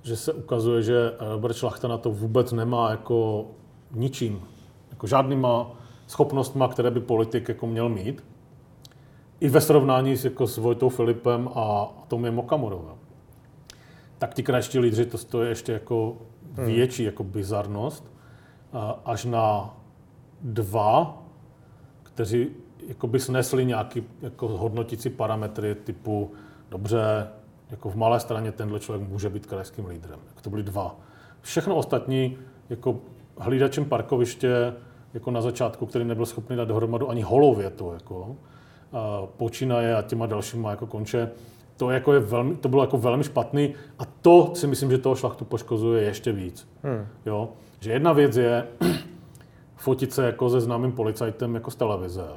že 0.05 0.15
se 0.15 0.33
ukazuje, 0.33 0.83
že 0.83 1.13
Robert 1.19 1.55
Šlachta 1.55 1.87
na 1.87 1.97
to 1.97 2.11
vůbec 2.11 2.51
nemá 2.51 2.91
jako 2.91 3.45
ničím, 3.91 4.41
jako 4.89 5.07
žádnýma 5.07 5.71
schopnostma, 6.07 6.67
které 6.67 6.91
by 6.91 6.99
politik 6.99 7.49
jako 7.49 7.67
měl 7.67 7.89
mít, 7.89 8.23
i 9.39 9.49
ve 9.49 9.61
srovnání 9.61 10.17
s, 10.17 10.25
jako 10.25 10.47
s 10.47 10.57
Vojtou 10.57 10.89
Filipem 10.89 11.49
a 11.55 11.93
Tomiem 12.07 12.39
Okamurou. 12.39 12.91
Tak 14.17 14.33
ti 14.33 14.43
krajští 14.43 14.79
lídři, 14.79 15.05
to, 15.05 15.17
to 15.17 15.43
je 15.43 15.49
ještě 15.49 15.71
jako 15.71 16.17
hmm. 16.53 16.65
větší 16.65 17.03
jako 17.03 17.23
bizarnost, 17.23 18.11
až 19.05 19.25
na 19.25 19.77
dva, 20.41 21.23
kteří 22.03 22.47
jako 22.87 23.07
by 23.07 23.19
snesli 23.19 23.65
nějaký 23.65 24.03
jako 24.21 24.47
hodnotící 24.47 25.09
parametry 25.09 25.75
typu 25.75 26.31
dobře, 26.69 27.27
jako 27.71 27.89
v 27.89 27.95
malé 27.95 28.19
straně 28.19 28.51
tenhle 28.51 28.79
člověk 28.79 29.09
může 29.09 29.29
být 29.29 29.45
krajským 29.45 29.85
lídrem. 29.85 30.19
Jako 30.27 30.41
to 30.41 30.49
byly 30.49 30.63
dva. 30.63 30.95
Všechno 31.41 31.75
ostatní, 31.75 32.37
jako 32.69 32.99
hlídačem 33.37 33.85
parkoviště, 33.85 34.73
jako 35.13 35.31
na 35.31 35.41
začátku, 35.41 35.85
který 35.85 36.05
nebyl 36.05 36.25
schopný 36.25 36.55
dát 36.55 36.67
dohromadu 36.67 37.09
ani 37.09 37.21
holou 37.21 37.55
větu, 37.55 37.91
jako, 37.93 38.35
a 38.93 39.25
počínaje 39.37 39.95
a 39.95 40.01
těma 40.01 40.25
dalšíma 40.25 40.71
jako 40.71 40.87
konče, 40.87 41.31
to, 41.77 41.89
jako 41.89 42.13
je 42.13 42.19
velmi, 42.19 42.55
to 42.55 42.69
bylo 42.69 42.83
jako 42.83 42.97
velmi 42.97 43.23
špatný 43.23 43.73
a 43.99 44.05
to 44.05 44.51
si 44.55 44.67
myslím, 44.67 44.91
že 44.91 44.97
toho 44.97 45.15
šlachtu 45.15 45.45
poškozuje 45.45 46.03
ještě 46.03 46.31
víc. 46.31 46.67
Hmm. 46.83 47.07
Jo? 47.25 47.49
Že 47.79 47.91
jedna 47.91 48.13
věc 48.13 48.37
je 48.37 48.67
fotit 49.75 50.13
se 50.13 50.25
jako 50.25 50.49
se 50.49 50.61
známým 50.61 50.91
policajtem 50.91 51.55
jako 51.55 51.71
z 51.71 51.75
televize, 51.75 52.27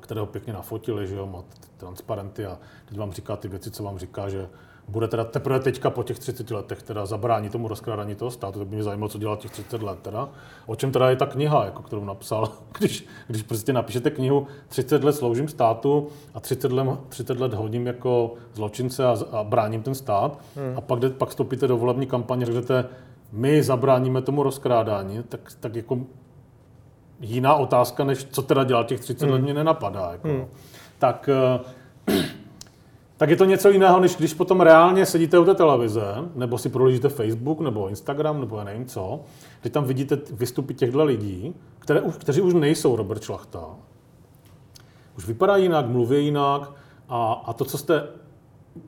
kterého 0.00 0.26
pěkně 0.26 0.52
nafotili, 0.52 1.06
že 1.06 1.16
jo, 1.16 1.26
má 1.26 1.44
transparenty 1.76 2.46
a 2.46 2.58
teď 2.84 2.98
vám 2.98 3.12
říká 3.12 3.36
ty 3.36 3.48
věci, 3.48 3.70
co 3.70 3.82
vám 3.82 3.98
říká, 3.98 4.28
že 4.28 4.48
bude 4.88 5.08
teda 5.08 5.24
teprve 5.24 5.60
teďka 5.60 5.90
po 5.90 6.02
těch 6.02 6.18
30 6.18 6.50
letech 6.50 6.82
teda 6.82 7.06
zabrání 7.06 7.48
tomu 7.48 7.68
rozkrádání 7.68 8.14
toho 8.14 8.30
státu, 8.30 8.58
tak 8.58 8.68
by 8.68 8.74
mě 8.74 8.84
zajímalo, 8.84 9.08
co 9.08 9.18
dělá 9.18 9.36
těch 9.36 9.50
30 9.50 9.82
let 9.82 9.98
teda. 10.02 10.28
O 10.66 10.76
čem 10.76 10.92
teda 10.92 11.10
je 11.10 11.16
ta 11.16 11.26
kniha, 11.26 11.64
jako 11.64 11.82
kterou 11.82 12.04
napsal, 12.04 12.48
když, 12.78 13.06
když 13.26 13.42
prostě 13.42 13.72
napíšete 13.72 14.10
knihu 14.10 14.46
30 14.68 15.04
let 15.04 15.12
sloužím 15.12 15.48
státu 15.48 16.08
a 16.34 16.40
30 16.40 16.72
let, 16.72 16.98
30 17.08 17.40
let 17.40 17.54
hodím 17.54 17.86
jako 17.86 18.34
zločince 18.54 19.06
a, 19.06 19.16
a 19.32 19.44
bráním 19.44 19.82
ten 19.82 19.94
stát 19.94 20.38
hmm. 20.56 20.78
a 20.78 20.80
pak, 20.80 20.98
pak 21.18 21.28
vstoupíte 21.28 21.68
do 21.68 21.76
volební 21.76 22.06
kampaně 22.06 22.42
a 22.42 22.46
řeknete, 22.46 22.84
my 23.32 23.62
zabráníme 23.62 24.22
tomu 24.22 24.42
rozkrádání, 24.42 25.22
tak, 25.22 25.40
tak 25.60 25.74
jako 25.74 25.98
jiná 27.22 27.54
otázka, 27.54 28.04
než 28.04 28.24
co 28.24 28.42
teda 28.42 28.64
dělat 28.64 28.86
těch 28.86 29.00
30 29.00 29.24
hmm. 29.24 29.32
let 29.32 29.42
mě 29.42 29.54
nenapadá. 29.54 30.12
Jako. 30.12 30.28
Hmm. 30.28 30.46
Tak, 30.98 31.28
eh, 32.08 32.22
tak 33.16 33.30
je 33.30 33.36
to 33.36 33.44
něco 33.44 33.70
jiného, 33.70 34.00
než 34.00 34.16
když 34.16 34.34
potom 34.34 34.60
reálně 34.60 35.06
sedíte 35.06 35.38
u 35.38 35.44
té 35.44 35.54
televize, 35.54 36.04
nebo 36.34 36.58
si 36.58 36.68
prolížíte 36.68 37.08
Facebook, 37.08 37.60
nebo 37.60 37.88
Instagram, 37.88 38.40
nebo 38.40 38.58
já 38.58 38.64
nevím 38.64 38.86
co, 38.86 39.20
kdy 39.60 39.70
tam 39.70 39.84
vidíte 39.84 40.18
vystupy 40.30 40.74
těchto 40.74 41.04
lidí, 41.04 41.54
které 41.78 42.00
kteří 42.18 42.40
už 42.40 42.54
nejsou 42.54 42.96
Robert 42.96 43.22
Šlachta. 43.22 43.66
Už 45.16 45.26
vypadá 45.26 45.56
jinak, 45.56 45.86
mluví 45.86 46.24
jinak 46.24 46.72
a, 47.08 47.42
a 47.46 47.52
to, 47.52 47.64
co 47.64 47.78
jste 47.78 48.08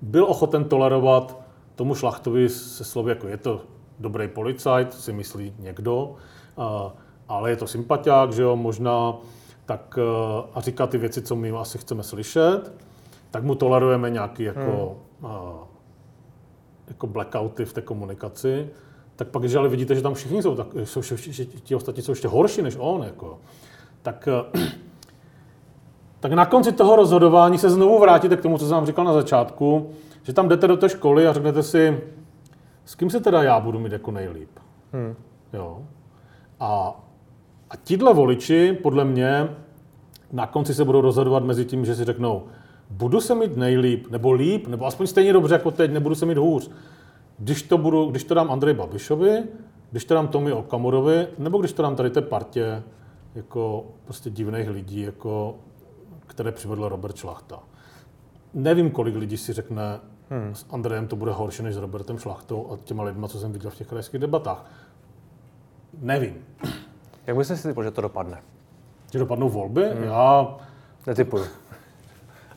byl 0.03 0.25
ochoten 0.25 0.65
tolerovat 0.65 1.41
tomu 1.77 1.95
Šlachtovi 1.95 2.49
se 2.49 2.85
slovy, 2.85 3.11
jako 3.11 3.29
je 3.29 3.37
to 3.37 3.61
dobrý 3.99 4.29
policajt, 4.29 4.95
si 4.95 5.13
myslí 5.13 5.55
někdo, 5.59 6.15
ale 7.29 7.51
je 7.51 7.57
to 7.57 7.67
sympatiák, 7.67 8.33
že 8.33 8.43
jo, 8.43 8.57
možná, 8.57 9.15
tak 9.67 9.99
e, 9.99 10.03
a 10.55 10.61
říká 10.61 10.87
ty 10.87 10.99
věci, 10.99 11.23
co 11.23 11.37
my 11.37 11.51
asi 11.51 11.79
chceme 11.79 12.03
slyšet, 12.03 12.73
tak 13.31 13.45
mu 13.45 13.55
tolerujeme 13.55 14.11
nějaký 14.11 14.43
jako, 14.43 14.97
hmm. 15.23 15.31
jako 16.89 17.07
blackouty 17.07 17.65
v 17.65 17.73
té 17.73 17.83
komunikaci, 17.83 18.69
tak 19.17 19.29
pak, 19.29 19.45
že 19.45 19.59
ale 19.59 19.69
vidíte, 19.69 19.95
že 19.95 20.03
tam 20.03 20.15
všichni 20.15 20.43
jsou, 20.43 20.57
tak, 20.57 20.67
jsou 20.85 21.03
že 21.03 21.45
ti 21.45 21.75
ostatní 21.75 22.03
jsou 22.03 22.13
ještě 22.13 22.29
horší 22.29 22.63
než 22.63 22.77
on, 22.79 23.03
jako, 23.03 23.39
tak, 24.03 24.29
e, 24.29 24.61
tak 26.21 26.33
na 26.33 26.47
konci 26.47 26.73
toho 26.73 26.97
rozhodování 26.97 27.59
se 27.59 27.71
znovu 27.71 28.01
vrátíte 28.01 28.37
k 28.37 28.43
tomu, 28.43 28.59
co 28.59 28.65
jsem 28.65 28.75
vám 28.75 28.87
říkal 28.87 29.05
na 29.05 29.13
začátku, 29.13 29.91
že 30.23 30.33
tam 30.33 30.49
jdete 30.49 30.67
do 30.69 30.77
té 30.77 30.89
školy 30.89 31.27
a 31.27 31.33
řeknete 31.33 31.63
si, 31.63 32.01
s 32.85 32.95
kým 32.95 33.11
se 33.11 33.21
teda 33.21 33.43
já 33.43 33.61
budu 33.61 33.79
mít 33.79 33.93
jako 33.93 34.11
nejlíp. 34.11 34.51
Hmm. 34.93 35.15
Jo. 35.53 35.83
A, 36.61 37.01
a 37.71 37.77
tihle 37.77 38.15
voliči, 38.15 38.79
podle 38.83 39.05
mě, 39.05 39.49
na 40.33 40.47
konci 40.47 40.75
se 40.75 40.85
budou 40.85 41.01
rozhodovat 41.01 41.45
mezi 41.45 41.65
tím, 41.65 41.85
že 41.85 41.95
si 41.95 42.05
řeknou, 42.05 42.45
budu 42.91 43.21
se 43.21 43.35
mít 43.35 43.57
nejlíp, 43.57 44.11
nebo 44.11 44.33
líp, 44.33 44.67
nebo 44.67 44.87
aspoň 44.87 45.07
stejně 45.07 45.33
dobře 45.33 45.55
jako 45.55 45.71
teď, 45.71 45.93
nebudu 45.93 46.15
se 46.15 46.27
mít 46.27 46.39
hůř. 46.39 46.71
Když 47.39 47.63
to, 47.63 47.79
budu, 47.79 48.07
když 48.07 48.25
to 48.25 48.35
dám 48.35 48.51
Andrej 48.51 48.75
Babišovi, 48.75 49.43
když 49.91 50.05
to 50.05 50.15
dám 50.15 50.29
Tomi 50.29 50.53
Okamurovi, 50.53 51.27
nebo 51.39 51.59
když 51.59 51.73
to 51.73 51.83
dám 51.83 51.97
tady 51.97 52.11
té 52.11 52.23
partě 52.23 52.83
jako 53.35 53.85
prostě 54.05 54.31
divných 54.31 54.71
lidí, 54.71 55.01
jako, 55.01 55.57
které 56.27 56.53
přivedl 56.53 56.89
Robert 56.89 57.17
Šlachta. 57.17 57.63
Nevím, 58.55 58.91
kolik 58.91 59.17
lidí 59.17 59.37
si 59.37 59.53
řekne, 59.53 60.01
Hmm. 60.31 60.55
S 60.55 60.67
Andrejem 60.71 61.07
to 61.07 61.17
bude 61.17 61.33
horší 61.33 61.63
než 61.63 61.75
s 61.75 61.79
Robertem 61.79 62.19
Šlachtou 62.19 62.73
a 62.73 62.77
těma 62.85 63.03
lidma, 63.03 63.29
co 63.29 63.39
jsem 63.39 63.53
viděl 63.53 63.71
v 63.71 63.77
těch 63.77 63.87
krajských 63.87 64.21
debatách. 64.21 64.71
Nevím. 66.01 66.35
Jak 67.27 67.37
byste 67.37 67.57
si 67.57 67.69
typl, 67.69 67.83
že 67.83 67.91
to 67.91 68.01
dopadne? 68.01 68.43
Že 69.13 69.19
dopadnou 69.19 69.49
volby? 69.49 69.89
Hmm. 69.95 70.05
Já... 70.05 70.57
Netypuju. 71.07 71.45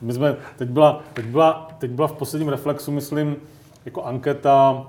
My 0.00 0.12
jsme, 0.12 0.36
teď 0.56 0.68
byla, 0.68 1.02
teď, 1.12 1.24
byla, 1.24 1.68
teď 1.78 1.90
byla 1.90 2.08
v 2.08 2.12
posledním 2.12 2.48
reflexu, 2.48 2.92
myslím, 2.92 3.36
jako 3.84 4.04
anketa 4.04 4.86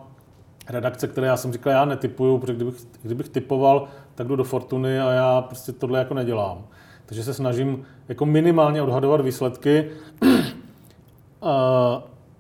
redakce, 0.69 1.07
které 1.07 1.27
já 1.27 1.37
jsem 1.37 1.53
říkal, 1.53 1.73
já 1.73 1.85
netypuju, 1.85 2.37
protože 2.37 2.53
kdybych, 2.53 2.75
kdybych 3.03 3.29
typoval, 3.29 3.87
tak 4.15 4.27
jdu 4.27 4.35
do 4.35 4.43
Fortuny 4.43 5.01
a 5.01 5.11
já 5.11 5.41
prostě 5.41 5.71
tohle 5.71 5.99
jako 5.99 6.13
nedělám. 6.13 6.65
Takže 7.05 7.23
se 7.23 7.33
snažím 7.33 7.85
jako 8.09 8.25
minimálně 8.25 8.81
odhadovat 8.81 9.21
výsledky. 9.21 9.89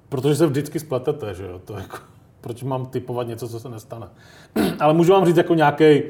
Protože 0.09 0.35
se 0.35 0.47
vždycky 0.47 0.79
spletete, 0.79 1.33
že 1.33 1.45
jo? 1.45 1.59
To 1.65 1.73
jako, 1.73 1.97
proč 2.41 2.63
mám 2.63 2.85
typovat 2.85 3.27
něco, 3.27 3.49
co 3.49 3.59
se 3.59 3.69
nestane. 3.69 4.07
Ale 4.79 4.93
můžu 4.93 5.13
vám 5.13 5.25
říct 5.25 5.37
jako 5.37 5.53
nějaký 5.53 6.01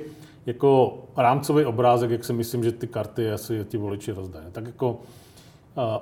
jako 0.50 0.98
rámcový 1.18 1.66
obrázek, 1.66 2.12
jak 2.12 2.24
si 2.24 2.34
myslím, 2.34 2.64
že 2.64 2.72
ty 2.72 2.88
karty 2.88 3.32
asi 3.32 3.66
ti 3.70 3.78
voliči 3.78 4.12
rozdají. 4.12 4.46
Tak 4.52 4.66
jako 4.66 5.00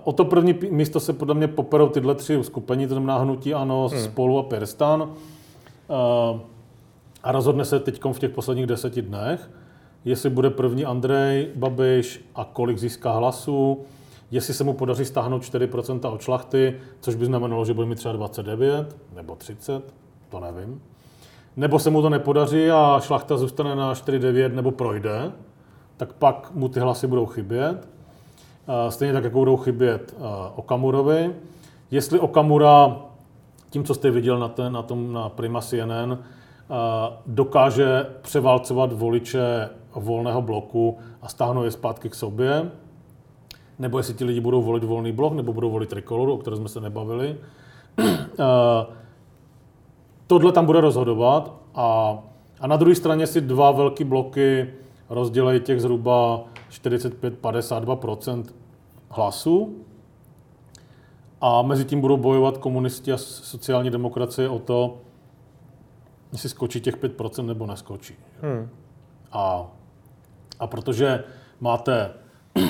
o 0.04 0.14
to 0.14 0.26
první 0.26 0.56
místo 0.70 1.00
se 1.00 1.14
podle 1.14 1.36
mě 1.36 1.48
poperou 1.48 1.90
tyhle 1.90 2.16
tři 2.16 2.38
uskupení, 2.38 2.88
to 2.88 2.94
znamená 2.94 3.18
hnutí 3.18 3.54
ANO, 3.54 3.88
hmm. 3.88 4.04
Spolu 4.04 4.40
a 4.40 4.44
Pirstan. 4.44 5.14
A 7.24 7.32
rozhodne 7.32 7.66
se 7.66 7.80
teď 7.80 8.02
v 8.12 8.20
těch 8.20 8.32
posledních 8.32 8.66
deseti 8.66 9.02
dnech, 9.02 9.52
jestli 10.06 10.30
bude 10.30 10.50
první 10.50 10.86
Andrej 10.86 11.48
Babiš 11.56 12.26
a 12.36 12.50
kolik 12.54 12.78
získá 12.78 13.12
hlasů, 13.12 13.82
jestli 14.32 14.54
se 14.54 14.64
mu 14.64 14.74
podaří 14.74 15.06
stáhnout 15.06 15.42
4% 15.42 16.14
od 16.14 16.22
šlachty, 16.22 16.80
což 17.00 17.16
by 17.16 17.26
znamenalo, 17.26 17.66
že 17.66 17.74
bude 17.74 17.88
mít 17.88 17.96
třeba 17.96 18.14
29 18.14 18.98
nebo 19.16 19.36
30, 19.36 19.94
to 20.30 20.40
nevím. 20.40 20.82
Nebo 21.58 21.80
se 21.80 21.90
mu 21.90 22.02
to 22.02 22.10
nepodaří 22.10 22.72
a 22.72 23.00
šlachta 23.04 23.38
zůstane 23.38 23.76
na 23.76 23.94
4,9 23.94 24.56
nebo 24.56 24.72
projde, 24.72 25.32
tak 25.98 26.14
pak 26.14 26.52
mu 26.54 26.70
ty 26.70 26.80
hlasy 26.80 27.08
budou 27.08 27.26
chybět. 27.26 27.88
Stejně 28.90 29.14
tak, 29.14 29.24
jako 29.24 29.40
budou 29.40 29.58
chybět 29.58 30.16
Okamurovi. 30.56 31.36
Jestli 31.92 32.20
Okamura, 32.20 32.96
tím, 33.70 33.84
co 33.84 33.94
jste 33.94 34.12
viděl 34.12 34.40
na, 34.40 34.48
ten, 34.48 34.74
na 34.74 34.82
tom 34.82 35.14
na 35.14 35.30
Prima 35.30 35.62
CNN, 35.62 36.18
dokáže 37.26 38.06
převálcovat 38.22 38.94
voliče 38.94 39.70
volného 39.96 40.42
bloku 40.42 40.98
a 41.22 41.28
stáhnout 41.28 41.64
je 41.64 41.72
zpátky 41.72 42.10
k 42.10 42.16
sobě, 42.16 42.72
nebo 43.80 43.98
jestli 43.98 44.14
ti 44.14 44.26
lidi 44.26 44.40
budou 44.40 44.62
volit 44.62 44.84
volný 44.84 45.12
blok, 45.12 45.34
nebo 45.34 45.54
budou 45.54 45.72
volit 45.72 45.90
trikoloru, 45.90 46.34
o 46.34 46.38
které 46.38 46.58
jsme 46.58 46.70
se 46.70 46.82
nebavili. 46.82 47.38
Tohle 50.28 50.52
tam 50.52 50.66
bude 50.66 50.82
rozhodovat 50.82 51.54
a, 51.76 52.18
a 52.60 52.68
na 52.68 52.78
druhé 52.78 52.96
straně 52.96 53.28
si 53.28 53.42
dva 53.42 53.72
velké 53.72 54.06
bloky 54.06 54.74
rozdělejí 55.10 55.62
těch 55.62 55.82
zhruba 55.82 56.44
45-52% 56.72 58.44
hlasů 59.10 59.76
a 61.42 61.62
mezi 61.62 61.86
tím 61.86 62.02
budou 62.02 62.18
bojovat 62.18 62.58
komunisti 62.58 63.14
a 63.14 63.18
sociální 63.18 63.90
demokracie 63.90 64.50
o 64.50 64.60
to, 64.60 64.98
jestli 66.32 66.50
skočí 66.50 66.82
těch 66.82 66.98
5% 66.98 67.46
nebo 67.46 67.66
neskočí. 67.66 68.16
Hmm. 68.42 68.70
A, 69.32 69.68
a 70.60 70.68
protože 70.68 71.24
máte 71.60 72.14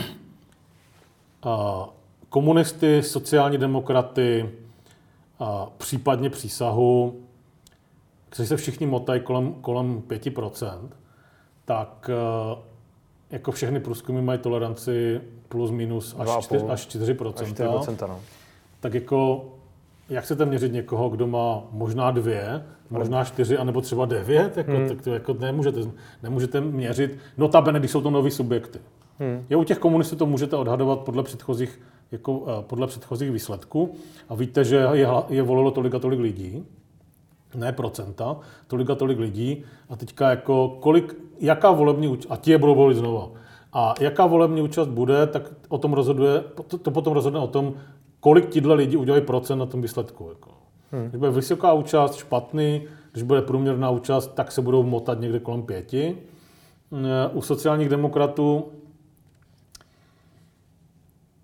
komunisty, 2.29 3.03
sociální 3.03 3.57
demokraty, 3.57 4.49
případně 5.77 6.29
přísahu, 6.29 7.26
kteří 8.37 8.47
se 8.47 8.57
všichni 8.57 8.87
motají 8.87 9.21
kolem, 9.21 9.53
kolem 9.53 10.01
5%, 10.01 10.89
tak 11.65 12.09
e, 12.09 12.15
jako 13.35 13.51
všechny 13.51 13.79
průzkumy 13.79 14.21
mají 14.21 14.39
toleranci 14.39 15.21
plus 15.49 15.71
minus 15.71 16.15
až 16.19 16.43
4, 16.43 16.65
až 16.65 16.87
4%. 16.87 17.33
Až 17.41 17.53
4% 17.53 18.07
no. 18.07 18.19
Tak 18.79 18.93
jako, 18.93 19.45
jak 20.09 20.23
chcete 20.23 20.45
měřit 20.45 20.73
někoho, 20.73 21.09
kdo 21.09 21.27
má 21.27 21.63
možná 21.71 22.11
dvě, 22.11 22.63
možná 22.89 23.23
čtyři, 23.23 23.57
anebo 23.57 23.81
třeba 23.81 24.05
devět, 24.05 24.57
jako, 24.57 24.71
hmm. 24.71 24.87
tak 24.87 25.01
to 25.01 25.13
jako 25.13 25.33
nemůžete, 25.33 25.79
nemůžete 26.23 26.61
měřit, 26.61 27.17
notabene, 27.37 27.79
když 27.79 27.91
jsou 27.91 28.01
to 28.01 28.09
nový 28.09 28.31
subjekty. 28.31 28.79
Hmm. 29.19 29.45
Je 29.49 29.57
u 29.57 29.63
těch 29.63 29.77
komunistů 29.77 30.15
to 30.15 30.25
můžete 30.25 30.55
odhadovat 30.55 30.99
podle 30.99 31.23
předchozích, 31.23 31.81
jako, 32.11 32.45
eh, 32.47 32.63
podle 32.67 32.87
předchozích 32.87 33.31
výsledků 33.31 33.95
a 34.29 34.35
víte, 34.35 34.63
že 34.63 34.75
je, 34.93 35.07
je 35.29 35.43
volilo 35.43 35.71
tolik 35.71 35.95
a 35.95 35.99
tolik 35.99 36.19
lidí, 36.19 36.65
ne 37.55 37.73
procenta, 37.73 38.37
tolik 38.67 38.89
a 38.89 38.95
tolik 38.95 39.19
lidí 39.19 39.63
a 39.89 39.95
teďka 39.95 40.29
jako 40.29 40.77
kolik, 40.79 41.15
jaká 41.39 41.71
volební 41.71 42.07
účast, 42.07 42.31
a 42.31 42.35
ti 42.35 42.51
je 42.51 42.57
budou 42.57 42.75
volit 42.75 42.97
znova, 42.97 43.29
a 43.73 43.93
jaká 43.99 44.25
volební 44.25 44.61
účast 44.61 44.87
bude, 44.87 45.27
tak 45.27 45.53
o 45.69 45.77
tom 45.77 45.93
rozhoduje, 45.93 46.43
to, 46.67 46.77
to 46.77 46.91
potom 46.91 47.13
rozhodne 47.13 47.39
o 47.39 47.47
tom, 47.47 47.73
kolik 48.19 48.49
tíhle 48.49 48.75
lidi 48.75 48.97
udělají 48.97 49.23
procent 49.23 49.59
na 49.59 49.65
tom 49.65 49.81
výsledku. 49.81 50.29
Jako. 50.29 50.51
Hmm. 50.91 51.09
Když 51.09 51.19
bude 51.19 51.31
vysoká 51.31 51.73
účast, 51.73 52.15
špatný, 52.15 52.83
když 53.11 53.23
bude 53.23 53.41
průměrná 53.41 53.89
účast, 53.89 54.27
tak 54.33 54.51
se 54.51 54.61
budou 54.61 54.83
motat 54.83 55.19
někde 55.19 55.39
kolem 55.39 55.63
pěti. 55.63 56.17
U 57.33 57.41
sociálních 57.41 57.89
demokratů, 57.89 58.65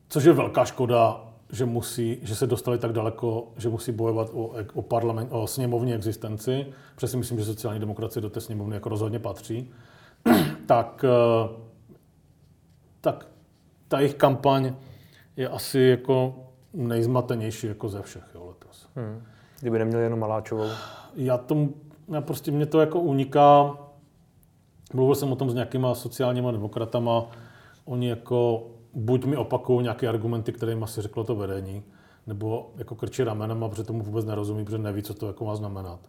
což 0.10 0.24
je 0.24 0.34
velká 0.34 0.66
škoda, 0.66 1.33
že, 1.54 1.66
musí, 1.66 2.20
že 2.22 2.36
se 2.36 2.48
dostali 2.48 2.78
tak 2.78 2.94
daleko, 2.94 3.48
že 3.58 3.70
musí 3.70 3.92
bojovat 3.92 4.30
o, 4.34 4.52
o, 4.74 4.82
parlament, 4.82 5.30
o 5.32 5.48
sněmovní 5.48 5.94
existenci, 5.94 6.66
si 7.06 7.18
myslím, 7.18 7.40
že 7.40 7.46
sociální 7.46 7.80
demokracie 7.80 8.22
do 8.22 8.30
té 8.30 8.42
sněmovny 8.42 8.76
jako 8.76 8.90
rozhodně 8.90 9.20
patří, 9.20 9.72
tak, 10.66 11.06
eh, 11.08 11.50
tak 13.02 13.28
ta 13.88 14.00
jejich 14.00 14.16
kampaň 14.16 14.76
je 15.38 15.50
asi 15.50 15.80
jako 15.80 16.36
nejzmatenější 16.74 17.68
jako 17.68 17.90
ze 17.90 18.02
všech 18.02 18.24
jo, 18.36 18.46
letos. 18.46 18.90
Hmm. 18.96 19.24
Kdyby 19.62 19.80
neměli 19.80 20.04
jenom 20.04 20.20
Maláčovou? 20.20 20.70
Já 21.16 21.38
tomu, 21.38 21.74
já 22.08 22.22
prostě 22.22 22.52
mě 22.52 22.66
to 22.66 22.80
jako 22.80 23.00
uniká. 23.00 23.78
Mluvil 24.94 25.16
jsem 25.16 25.32
o 25.32 25.36
tom 25.36 25.50
s 25.50 25.54
nějakýma 25.54 25.96
sociálníma 25.96 26.52
demokratama. 26.52 27.26
Oni 27.86 28.10
jako 28.10 28.68
buď 28.94 29.26
mi 29.26 29.38
opakují 29.38 29.84
nějaké 29.84 30.08
argumenty, 30.08 30.52
kterým 30.54 30.84
asi 30.84 31.02
řeklo 31.02 31.24
to 31.24 31.36
vedení, 31.36 31.84
nebo 32.28 32.72
jako 32.78 32.96
krčí 32.96 33.24
ramenem, 33.24 33.66
protože 33.70 33.84
tomu 33.84 34.04
vůbec 34.04 34.26
nerozumí, 34.26 34.66
protože 34.66 34.78
neví, 34.78 35.04
co 35.04 35.14
to 35.14 35.28
jako 35.28 35.46
má 35.46 35.56
znamenat. 35.56 36.00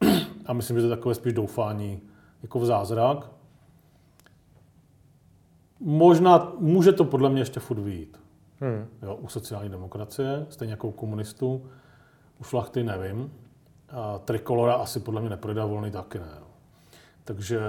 A 0.46 0.52
myslím, 0.52 0.76
že 0.76 0.82
to 0.82 0.88
je 0.88 0.96
takové 0.96 1.14
spíš 1.14 1.32
doufání 1.32 2.00
jako 2.42 2.58
v 2.58 2.66
zázrak. 2.66 3.30
Možná, 5.80 6.52
může 6.58 6.92
to 6.92 7.04
podle 7.04 7.30
mě 7.30 7.40
ještě 7.40 7.60
furt 7.60 7.78
vyjít. 7.78 8.20
Hmm. 8.60 8.86
Jo, 9.02 9.14
u 9.14 9.28
sociální 9.28 9.68
demokracie, 9.68 10.46
stejně 10.48 10.72
jako 10.72 10.88
u 10.88 10.92
komunistů. 10.92 11.66
U 12.40 12.44
šlachty 12.44 12.84
nevím. 12.84 13.32
A 13.88 14.18
Trikolora 14.18 14.74
asi 14.74 15.00
podle 15.00 15.20
mě 15.20 15.30
neprojde 15.30 15.60
a 15.60 15.66
volný 15.66 15.90
taky 15.90 16.18
ne. 16.18 16.38
Takže 17.24 17.60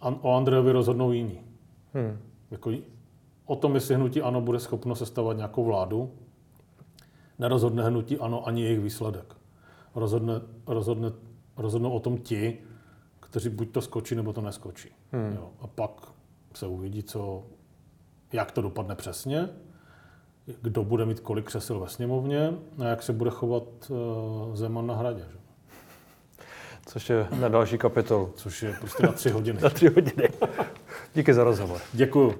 o 0.00 0.36
Andrejovi 0.36 0.72
rozhodnou 0.72 1.12
jiní. 1.12 1.40
Hmm. 1.94 2.18
Jako 2.50 2.70
o 3.46 3.56
tom, 3.56 3.74
jestli 3.74 3.94
hnutí 3.94 4.22
ANO 4.22 4.40
bude 4.40 4.60
schopno 4.60 4.94
sestavovat 4.94 5.36
nějakou 5.36 5.64
vládu, 5.64 6.12
nerozhodne 7.38 7.82
hnutí 7.82 8.18
ANO 8.18 8.46
ani 8.46 8.62
jejich 8.62 8.80
výsledek. 8.80 9.36
Rozhodne, 9.94 10.40
rozhodne, 10.66 11.12
rozhodnou 11.56 11.90
o 11.90 12.00
tom 12.00 12.18
ti, 12.18 12.58
kteří 13.20 13.48
buď 13.48 13.70
to 13.70 13.80
skočí, 13.80 14.14
nebo 14.14 14.32
to 14.32 14.40
neskočí. 14.40 14.88
Hmm. 15.12 15.32
Jo. 15.36 15.50
A 15.60 15.66
pak 15.66 15.90
se 16.54 16.66
uvidí, 16.66 17.02
co, 17.02 17.42
jak 18.32 18.52
to 18.52 18.62
dopadne 18.62 18.94
přesně, 18.94 19.48
kdo 20.62 20.84
bude 20.84 21.06
mít 21.06 21.20
kolik 21.20 21.44
křesel 21.44 21.80
ve 21.80 21.88
sněmovně 21.88 22.52
a 22.78 22.84
jak 22.84 23.02
se 23.02 23.12
bude 23.12 23.30
chovat 23.30 23.62
uh, 23.88 24.54
Zeman 24.54 24.86
na 24.86 24.94
hradě. 24.94 25.26
Že? 25.32 25.38
Což 26.86 27.10
je 27.10 27.26
na 27.40 27.48
další 27.48 27.78
kapitolu. 27.78 28.32
Což 28.36 28.62
je 28.62 28.76
prostě 28.80 29.06
na 29.06 29.12
tři 29.12 29.30
hodiny. 29.30 29.60
na 29.62 29.70
tři 29.70 29.88
hodiny. 29.88 30.28
Díky 31.14 31.34
za 31.34 31.44
rozhovor. 31.44 31.80
Děkuju. 31.92 32.34